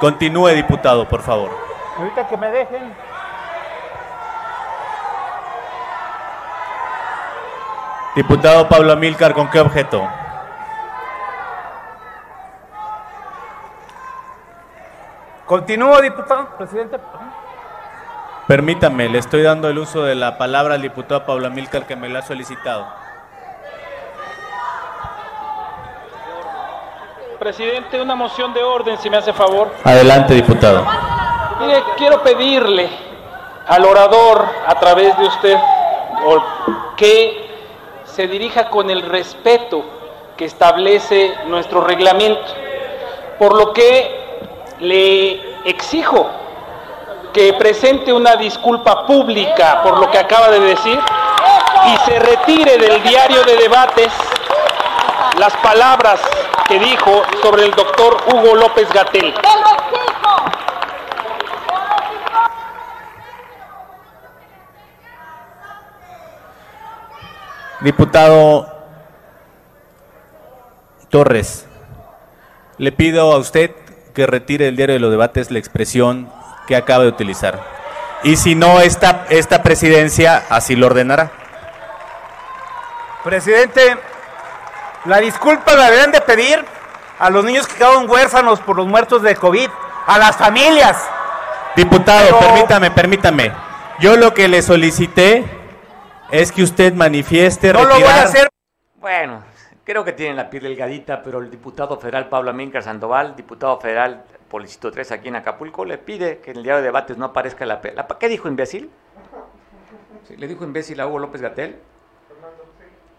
Continúe, 0.00 0.48
diputado, 0.50 1.06
por 1.06 1.22
favor. 1.22 1.73
Ahorita 1.96 2.28
que 2.28 2.36
me 2.36 2.50
dejen. 2.50 2.92
Diputado 8.16 8.68
Pablo 8.68 8.92
Amílcar, 8.92 9.32
¿con 9.32 9.50
qué 9.50 9.60
objeto? 9.60 10.08
Continúo, 15.46 16.00
diputado, 16.00 16.56
presidente. 16.56 16.98
Permítame, 18.46 19.08
le 19.08 19.18
estoy 19.18 19.42
dando 19.42 19.68
el 19.68 19.78
uso 19.78 20.02
de 20.02 20.14
la 20.14 20.38
palabra 20.38 20.74
al 20.74 20.82
diputado 20.82 21.24
Pablo 21.26 21.46
Amílcar 21.46 21.86
que 21.86 21.96
me 21.96 22.08
lo 22.08 22.18
ha 22.18 22.22
solicitado. 22.22 22.86
Presidente, 27.38 28.00
una 28.00 28.14
moción 28.14 28.54
de 28.54 28.62
orden, 28.62 28.96
si 28.98 29.10
me 29.10 29.16
hace 29.16 29.32
favor. 29.32 29.74
Adelante, 29.84 30.34
diputado. 30.34 30.84
Mire, 31.60 31.84
quiero 31.96 32.22
pedirle 32.22 32.88
al 33.66 33.84
orador, 33.84 34.46
a 34.66 34.74
través 34.78 35.16
de 35.16 35.26
usted, 35.26 35.58
que 36.96 37.44
se 38.04 38.26
dirija 38.26 38.70
con 38.70 38.90
el 38.90 39.02
respeto 39.02 39.84
que 40.36 40.44
establece 40.46 41.34
nuestro 41.46 41.80
reglamento, 41.80 42.52
por 43.38 43.54
lo 43.54 43.72
que 43.72 44.24
le 44.80 45.68
exijo 45.68 46.28
que 47.32 47.52
presente 47.54 48.12
una 48.12 48.36
disculpa 48.36 49.06
pública 49.06 49.80
por 49.82 49.98
lo 49.98 50.08
que 50.10 50.18
acaba 50.18 50.48
de 50.50 50.60
decir 50.60 51.00
y 51.86 51.96
se 52.10 52.18
retire 52.20 52.78
del 52.78 53.02
diario 53.02 53.42
de 53.42 53.56
debates 53.56 54.12
las 55.38 55.52
palabras 55.56 56.20
que 56.68 56.78
dijo 56.78 57.22
sobre 57.42 57.64
el 57.64 57.72
doctor 57.72 58.18
Hugo 58.32 58.54
López 58.54 58.88
Gatel. 58.92 59.34
Diputado 67.80 68.72
Torres, 71.10 71.66
le 72.78 72.92
pido 72.92 73.32
a 73.32 73.38
usted 73.38 73.70
que 74.14 74.26
retire 74.26 74.66
del 74.66 74.76
diario 74.76 74.94
de 74.94 75.00
los 75.00 75.10
debates 75.10 75.50
la 75.50 75.58
expresión 75.58 76.30
que 76.66 76.76
acaba 76.76 77.04
de 77.04 77.10
utilizar. 77.10 77.60
Y 78.22 78.36
si 78.36 78.54
no, 78.54 78.80
esta, 78.80 79.26
esta 79.28 79.62
presidencia 79.62 80.44
así 80.48 80.76
lo 80.76 80.86
ordenará. 80.86 81.30
Presidente, 83.22 83.96
la 85.04 85.18
disculpa 85.18 85.74
la 85.74 85.90
deben 85.90 86.12
de 86.12 86.20
pedir 86.20 86.64
a 87.18 87.30
los 87.30 87.44
niños 87.44 87.66
que 87.66 87.74
quedaron 87.74 88.08
huérfanos 88.08 88.60
por 88.60 88.76
los 88.76 88.86
muertos 88.86 89.22
de 89.22 89.36
COVID, 89.36 89.68
a 90.06 90.18
las 90.18 90.36
familias. 90.36 90.96
Diputado, 91.76 92.38
permítame, 92.38 92.90
permítame. 92.90 93.52
Yo 94.00 94.16
lo 94.16 94.32
que 94.32 94.48
le 94.48 94.62
solicité 94.62 95.63
es 96.30 96.52
que 96.52 96.62
usted 96.62 96.94
manifieste 96.94 97.72
no 97.72 97.84
Lo 97.84 97.94
voy 97.94 98.02
a 98.04 98.22
hacer. 98.22 98.48
Bueno, 99.00 99.42
creo 99.84 100.04
que 100.04 100.12
tienen 100.12 100.36
la 100.36 100.50
piel 100.50 100.64
delgadita, 100.64 101.22
pero 101.22 101.38
el 101.40 101.50
diputado 101.50 101.98
federal 101.98 102.28
Pablo 102.28 102.50
Amílcar 102.50 102.82
Sandoval, 102.82 103.36
diputado 103.36 103.78
federal 103.80 104.24
Policito 104.48 104.90
3 104.90 105.12
aquí 105.12 105.28
en 105.28 105.36
Acapulco, 105.36 105.84
le 105.84 105.98
pide 105.98 106.38
que 106.38 106.52
en 106.52 106.58
el 106.58 106.62
diario 106.62 106.80
de 106.80 106.86
debates 106.86 107.16
no 107.16 107.26
aparezca 107.26 107.66
la... 107.66 107.80
la 107.94 108.06
¿Qué 108.06 108.28
dijo 108.28 108.48
imbécil? 108.48 108.90
¿Le 110.36 110.46
dijo 110.46 110.64
imbécil 110.64 111.00
a 111.00 111.06
Hugo 111.06 111.18
López 111.18 111.42
Gatel? 111.42 111.76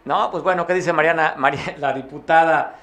No, 0.06 0.30
pues 0.32 0.44
bueno, 0.44 0.66
¿qué 0.66 0.74
dice 0.74 0.94
Mariana, 0.94 1.36
la 1.78 1.94
diputada 1.94 2.76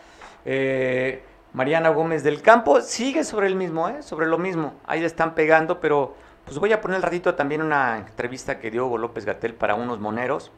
eh, 0.44 1.24
Mariana 1.52 1.90
Gómez 1.90 2.22
del 2.22 2.42
Campo? 2.42 2.80
Sigue 2.80 3.24
sobre 3.24 3.46
el 3.46 3.54
mismo, 3.54 3.88
¿eh? 3.88 4.02
sobre 4.02 4.26
lo 4.26 4.38
mismo. 4.38 4.74
Ahí 4.86 5.00
le 5.00 5.06
están 5.06 5.34
pegando, 5.34 5.80
pero 5.80 6.14
pues 6.45 6.59
voy 6.59 6.72
a 6.72 6.80
poner 6.80 6.97
el 6.97 7.03
ratito 7.03 7.34
también 7.34 7.62
una 7.62 7.99
entrevista 7.99 8.59
que 8.59 8.70
dio 8.70 8.86
Hugo 8.86 8.99
López 8.99 9.24
Gatel 9.24 9.55
para 9.55 9.74
unos 9.74 10.01
moneros 10.01 10.51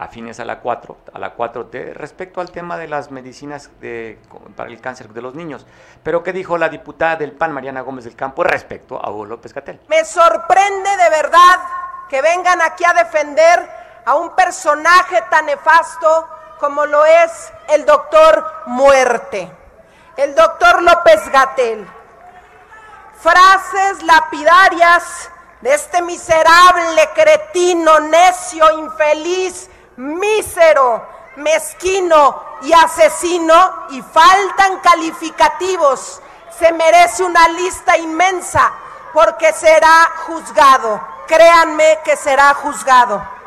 afines 0.00 0.40
a 0.40 0.46
la 0.46 0.60
4, 0.60 0.96
a 1.12 1.18
la 1.18 1.36
4T, 1.36 1.92
respecto 1.92 2.40
al 2.40 2.50
tema 2.50 2.78
de 2.78 2.88
las 2.88 3.10
medicinas 3.10 3.70
para 4.56 4.70
el 4.70 4.80
cáncer 4.80 5.10
de 5.10 5.20
los 5.20 5.34
niños. 5.34 5.66
Pero 6.02 6.22
¿qué 6.22 6.32
dijo 6.32 6.56
la 6.56 6.70
diputada 6.70 7.16
del 7.16 7.32
PAN, 7.32 7.52
Mariana 7.52 7.82
Gómez 7.82 8.04
del 8.04 8.16
Campo, 8.16 8.42
respecto 8.42 8.98
a 8.98 9.10
Hugo 9.10 9.26
López 9.26 9.52
Gatel? 9.52 9.78
Me 9.88 10.04
sorprende 10.06 10.90
de 10.96 11.10
verdad 11.10 11.60
que 12.08 12.22
vengan 12.22 12.62
aquí 12.62 12.82
a 12.84 12.94
defender 12.94 13.70
a 14.06 14.14
un 14.14 14.34
personaje 14.34 15.22
tan 15.30 15.44
nefasto 15.44 16.28
como 16.58 16.86
lo 16.86 17.04
es 17.04 17.52
el 17.68 17.84
doctor 17.84 18.44
Muerte, 18.66 19.50
el 20.16 20.34
doctor 20.34 20.82
López 20.82 21.30
Gatel 21.30 21.86
frases 23.22 24.02
lapidarias 24.02 25.30
de 25.60 25.74
este 25.74 26.00
miserable, 26.02 27.10
cretino, 27.14 28.00
necio, 28.00 28.78
infeliz, 28.78 29.68
mísero, 29.96 31.06
mezquino 31.36 32.42
y 32.62 32.72
asesino 32.72 33.86
y 33.90 34.02
faltan 34.02 34.78
calificativos. 34.80 36.20
Se 36.58 36.72
merece 36.72 37.22
una 37.22 37.46
lista 37.48 37.96
inmensa 37.98 38.72
porque 39.12 39.52
será 39.52 40.10
juzgado. 40.26 41.00
Créanme 41.26 41.98
que 42.04 42.16
será 42.16 42.54
juzgado. 42.54 43.39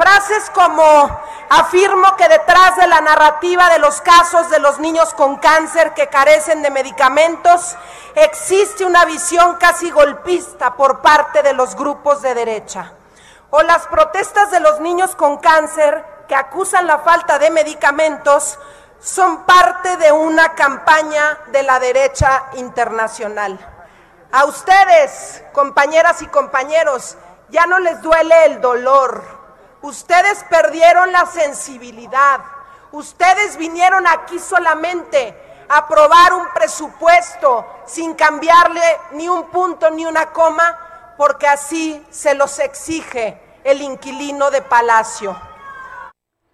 Frases 0.00 0.48
como 0.54 1.20
afirmo 1.50 2.16
que 2.16 2.26
detrás 2.26 2.74
de 2.76 2.86
la 2.86 3.02
narrativa 3.02 3.68
de 3.68 3.78
los 3.80 4.00
casos 4.00 4.48
de 4.48 4.58
los 4.58 4.78
niños 4.78 5.12
con 5.12 5.36
cáncer 5.36 5.92
que 5.92 6.06
carecen 6.06 6.62
de 6.62 6.70
medicamentos 6.70 7.76
existe 8.14 8.86
una 8.86 9.04
visión 9.04 9.56
casi 9.56 9.90
golpista 9.90 10.72
por 10.74 11.00
parte 11.02 11.42
de 11.42 11.52
los 11.52 11.74
grupos 11.74 12.22
de 12.22 12.34
derecha. 12.34 12.94
O 13.50 13.60
las 13.62 13.88
protestas 13.88 14.50
de 14.50 14.60
los 14.60 14.80
niños 14.80 15.14
con 15.16 15.36
cáncer 15.36 16.02
que 16.26 16.34
acusan 16.34 16.86
la 16.86 17.00
falta 17.00 17.38
de 17.38 17.50
medicamentos 17.50 18.58
son 19.00 19.44
parte 19.44 19.98
de 19.98 20.12
una 20.12 20.54
campaña 20.54 21.40
de 21.48 21.62
la 21.62 21.78
derecha 21.78 22.44
internacional. 22.54 23.58
A 24.32 24.46
ustedes, 24.46 25.42
compañeras 25.52 26.22
y 26.22 26.26
compañeros, 26.28 27.18
ya 27.50 27.66
no 27.66 27.78
les 27.80 28.00
duele 28.00 28.46
el 28.46 28.62
dolor. 28.62 29.39
Ustedes 29.82 30.44
perdieron 30.50 31.10
la 31.10 31.24
sensibilidad. 31.24 32.40
Ustedes 32.92 33.56
vinieron 33.56 34.06
aquí 34.06 34.38
solamente 34.38 35.34
a 35.68 35.78
aprobar 35.78 36.34
un 36.34 36.48
presupuesto 36.52 37.66
sin 37.86 38.14
cambiarle 38.14 38.82
ni 39.12 39.28
un 39.28 39.44
punto 39.44 39.90
ni 39.90 40.04
una 40.04 40.26
coma, 40.32 41.14
porque 41.16 41.46
así 41.46 42.04
se 42.10 42.34
los 42.34 42.58
exige 42.58 43.40
el 43.64 43.80
inquilino 43.80 44.50
de 44.50 44.60
Palacio. 44.60 45.36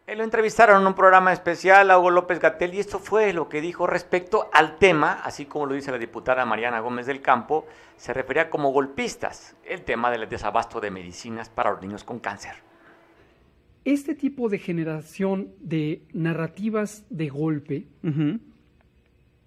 Lo 0.07 0.23
entrevistaron 0.23 0.81
en 0.81 0.87
un 0.87 0.95
programa 0.95 1.33
especial 1.33 1.91
a 1.91 1.99
Hugo 1.99 2.11
López 2.11 2.39
Gatel 2.39 2.75
y 2.75 2.81
esto 2.81 3.01
fue 3.01 3.33
lo 3.33 3.49
que 3.49 3.61
dijo 3.61 3.89
respecto 3.89 4.49
al 4.53 4.79
tema, 4.79 5.21
así 5.25 5.47
como 5.47 5.67
lo 5.67 5.75
dice 5.75 5.91
la 5.91 5.99
diputada 5.99 6.45
Mariana 6.45 6.79
Gómez 6.79 7.07
del 7.07 7.21
Campo, 7.21 7.67
se 7.97 8.13
refería 8.13 8.49
como 8.49 8.71
golpistas, 8.71 9.57
el 9.65 9.83
tema 9.83 10.13
del 10.13 10.29
desabasto 10.29 10.81
de 10.81 10.93
medicinas 10.93 11.49
para 11.49 11.73
los 11.73 11.83
niños 11.83 12.05
con 12.05 12.21
cáncer. 12.21 12.66
Este 13.87 14.17
tipo 14.17 14.49
de 14.49 14.59
generación 14.59 15.53
de 15.61 16.03
narrativas 16.13 17.07
de 17.09 17.29
golpe 17.29 17.87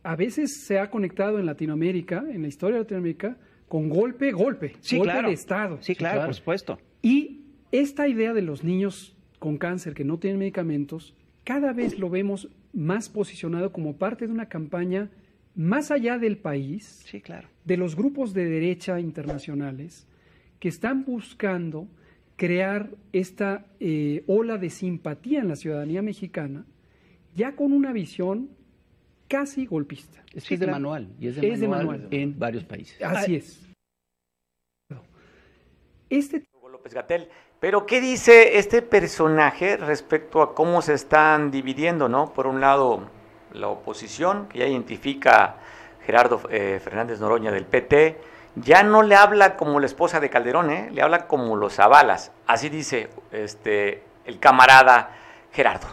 a 0.04 0.16
veces 0.16 0.64
se 0.66 0.80
ha 0.80 0.90
conectado 0.90 1.40
en 1.40 1.46
Latinoamérica, 1.46 2.24
en 2.32 2.42
la 2.44 2.48
historia 2.48 2.78
de 2.78 2.84
Latinoamérica, 2.84 3.36
con 3.68 3.90
golpe, 3.90 4.32
golpe, 4.32 4.76
Sí, 4.80 4.98
golpe 4.98 5.12
claro. 5.12 5.28
de 5.28 5.34
Estado. 5.34 5.78
Sí, 5.82 5.94
claro, 5.94 6.26
por 6.26 6.34
supuesto. 6.34 6.80
Y 7.02 7.42
esta 7.74 8.08
idea 8.08 8.34
de 8.34 8.42
los 8.42 8.64
niños 8.64 9.14
con 9.40 9.58
cáncer 9.58 9.94
que 9.94 10.06
no 10.06 10.18
tienen 10.20 10.40
medicamentos, 10.40 11.14
cada 11.44 11.74
vez 11.74 12.00
lo 12.00 12.10
vemos 12.10 12.48
más 12.74 13.10
posicionado 13.10 13.74
como 13.74 13.98
parte 13.98 14.26
de 14.26 14.32
una 14.32 14.48
campaña 14.48 15.10
más 15.54 15.92
allá 15.92 16.18
del 16.18 16.38
país, 16.38 17.04
Sí, 17.06 17.20
claro. 17.20 17.50
de 17.66 17.76
los 17.76 17.98
grupos 17.98 18.34
de 18.34 18.46
derecha 18.46 19.02
internacionales 19.02 20.08
que 20.62 20.70
están 20.70 21.04
buscando 21.04 21.90
crear 22.40 22.90
esta 23.12 23.66
eh, 23.82 24.24
ola 24.26 24.58
de 24.58 24.70
simpatía 24.70 25.42
en 25.42 25.50
la 25.50 25.58
ciudadanía 25.58 26.02
mexicana, 26.02 26.66
ya 27.36 27.58
con 27.58 27.74
una 27.74 27.92
visión 27.92 28.50
casi 29.28 29.66
golpista. 29.66 30.24
Es 30.34 30.48
que 30.48 30.54
es 30.54 30.60
de 30.62 30.68
manual 30.68 31.10
y 31.20 31.28
es 31.28 31.36
de, 31.36 31.52
Es 31.52 31.60
de 31.60 31.68
manual, 31.68 32.08
en 32.12 32.40
varios 32.40 32.64
países. 32.64 33.00
Así 33.04 33.36
es. 33.36 33.68
Este 36.10 36.48
López 36.72 36.94
Gatel. 36.94 37.28
Pero, 37.60 37.86
¿qué 37.86 38.00
dice 38.00 38.58
este 38.58 38.82
personaje 38.82 39.76
respecto 39.76 40.42
a 40.42 40.56
cómo 40.56 40.82
se 40.82 40.94
están 40.94 41.52
dividiendo, 41.52 42.08
no? 42.08 42.34
Por 42.34 42.48
un 42.48 42.62
lado, 42.62 43.10
la 43.54 43.68
oposición, 43.68 44.48
que 44.48 44.60
ya 44.60 44.68
identifica 44.68 45.58
Gerardo 46.06 46.42
eh, 46.50 46.80
Fernández 46.82 47.20
Noroña 47.20 47.52
del 47.52 47.66
PT, 47.66 48.18
ya 48.62 48.84
no 48.84 49.03
le 49.03 49.16
habla 49.16 49.55
como 49.55 49.80
la 49.80 49.86
esposa 49.86 50.20
de 50.20 50.30
Calderón, 50.30 50.70
¿eh? 50.72 50.89
le 50.91 51.01
habla 51.01 51.28
como 51.28 51.55
los 51.55 51.80
avalas. 51.80 52.32
Así 52.47 52.70
dice 52.70 53.10
este, 53.32 54.03
el 54.26 54.39
camarada 54.39 55.12
Gerardo. 55.51 55.88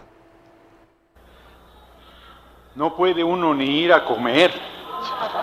No 2.74 2.94
puede 2.94 3.24
uno 3.24 3.54
ni 3.54 3.80
ir 3.80 3.92
a 3.92 4.04
comer, 4.04 4.52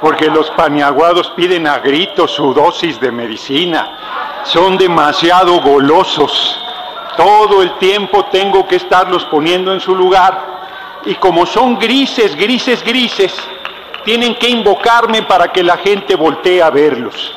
porque 0.02 0.28
los 0.28 0.52
paniaguados 0.52 1.32
piden 1.32 1.66
a 1.66 1.80
gritos 1.80 2.32
su 2.32 2.54
dosis 2.54 3.00
de 3.00 3.12
medicina. 3.12 4.42
Son 4.44 4.78
demasiado 4.78 5.62
golosos. 5.62 6.60
Todo 7.18 7.62
el 7.62 7.78
tiempo 7.80 8.26
tengo 8.26 8.68
que 8.68 8.76
estarlos 8.76 9.26
poniendo 9.26 9.74
en 9.74 9.80
su 9.80 9.96
lugar. 9.96 11.02
Y 11.06 11.16
como 11.16 11.46
son 11.46 11.80
grises, 11.80 12.36
grises, 12.36 12.84
grises, 12.84 13.36
tienen 14.04 14.36
que 14.36 14.50
invocarme 14.50 15.24
para 15.24 15.52
que 15.52 15.64
la 15.64 15.78
gente 15.78 16.16
voltee 16.16 16.62
a 16.62 16.70
verlos. 16.70 17.34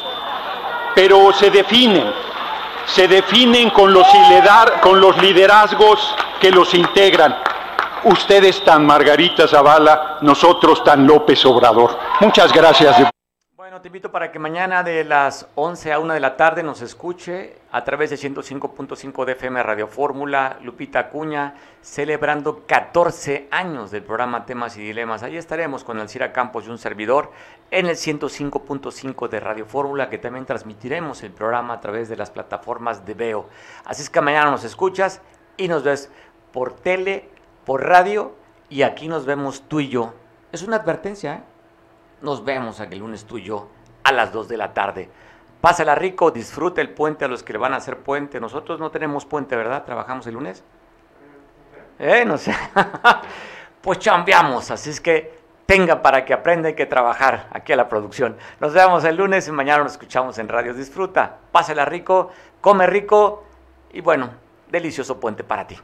Pero 0.94 1.32
se 1.32 1.50
definen, 1.50 2.12
se 2.86 3.08
definen 3.08 3.70
con 3.70 3.92
los, 3.92 4.06
liderazgos 5.20 6.14
que 6.40 6.50
los 6.50 6.74
integran. 6.74 7.36
Ustedes 8.04 8.62
tan 8.64 8.86
Margarita 8.86 9.48
Zavala, 9.48 10.18
nosotros 10.20 10.82
tan 10.84 11.06
López 11.06 11.44
Obrador. 11.44 11.98
Muchas 12.20 12.52
gracias. 12.52 13.15
Te 13.82 13.88
invito 13.88 14.10
para 14.10 14.32
que 14.32 14.38
mañana 14.38 14.82
de 14.82 15.04
las 15.04 15.48
11 15.54 15.92
a 15.92 15.98
1 15.98 16.14
de 16.14 16.20
la 16.20 16.36
tarde 16.36 16.62
nos 16.62 16.80
escuche 16.80 17.58
a 17.70 17.84
través 17.84 18.08
de 18.08 18.16
105.5 18.16 19.24
de 19.26 19.32
FM 19.32 19.62
Radio 19.62 19.86
Fórmula, 19.86 20.56
Lupita 20.62 21.00
Acuña, 21.00 21.52
celebrando 21.82 22.64
14 22.64 23.48
años 23.50 23.90
del 23.90 24.02
programa 24.02 24.46
Temas 24.46 24.78
y 24.78 24.80
Dilemas. 24.80 25.22
Ahí 25.22 25.36
estaremos 25.36 25.84
con 25.84 26.00
Alcira 26.00 26.32
Campos 26.32 26.66
y 26.66 26.70
un 26.70 26.78
servidor 26.78 27.32
en 27.70 27.84
el 27.84 27.96
105.5 27.96 29.28
de 29.28 29.40
Radio 29.40 29.66
Fórmula, 29.66 30.08
que 30.08 30.16
también 30.16 30.46
transmitiremos 30.46 31.22
el 31.22 31.32
programa 31.32 31.74
a 31.74 31.80
través 31.80 32.08
de 32.08 32.16
las 32.16 32.30
plataformas 32.30 33.04
de 33.04 33.12
Veo. 33.12 33.48
Así 33.84 34.00
es 34.00 34.08
que 34.08 34.22
mañana 34.22 34.50
nos 34.50 34.64
escuchas 34.64 35.20
y 35.58 35.68
nos 35.68 35.82
ves 35.82 36.10
por 36.50 36.72
tele, 36.72 37.28
por 37.66 37.84
radio 37.84 38.36
y 38.70 38.82
aquí 38.82 39.06
nos 39.06 39.26
vemos 39.26 39.64
tú 39.68 39.80
y 39.80 39.88
yo. 39.88 40.14
Es 40.50 40.62
una 40.62 40.76
advertencia, 40.76 41.34
¿eh? 41.34 41.55
Nos 42.22 42.44
vemos 42.44 42.80
el 42.80 42.98
lunes 42.98 43.24
tú 43.24 43.38
y 43.38 43.44
yo 43.44 43.68
a 44.04 44.12
las 44.12 44.32
2 44.32 44.48
de 44.48 44.56
la 44.56 44.72
tarde. 44.72 45.10
Pásala 45.60 45.94
rico, 45.94 46.30
disfruta 46.30 46.80
el 46.80 46.90
puente 46.90 47.24
a 47.24 47.28
los 47.28 47.42
que 47.42 47.52
le 47.52 47.58
van 47.58 47.74
a 47.74 47.76
hacer 47.76 47.98
puente. 47.98 48.40
Nosotros 48.40 48.78
no 48.78 48.90
tenemos 48.90 49.24
puente, 49.24 49.56
¿verdad? 49.56 49.84
¿Trabajamos 49.84 50.26
el 50.26 50.34
lunes? 50.34 50.64
¿Eh? 51.98 52.24
No 52.24 52.38
sé. 52.38 52.54
pues 53.80 53.98
chambeamos, 53.98 54.70
así 54.70 54.90
es 54.90 55.00
que 55.00 55.36
tenga 55.66 56.02
para 56.02 56.24
que 56.24 56.32
aprenda 56.32 56.68
hay 56.68 56.74
que 56.74 56.86
trabajar 56.86 57.48
aquí 57.52 57.72
a 57.72 57.76
la 57.76 57.88
producción. 57.88 58.36
Nos 58.60 58.72
vemos 58.72 59.04
el 59.04 59.16
lunes 59.16 59.48
y 59.48 59.52
mañana 59.52 59.82
nos 59.82 59.92
escuchamos 59.92 60.38
en 60.38 60.48
Radio 60.48 60.72
Disfruta. 60.72 61.38
Pásala 61.50 61.84
rico, 61.84 62.30
come 62.60 62.86
rico 62.86 63.44
y 63.92 64.00
bueno, 64.00 64.30
delicioso 64.68 65.18
puente 65.18 65.42
para 65.42 65.66
ti. 65.66 65.76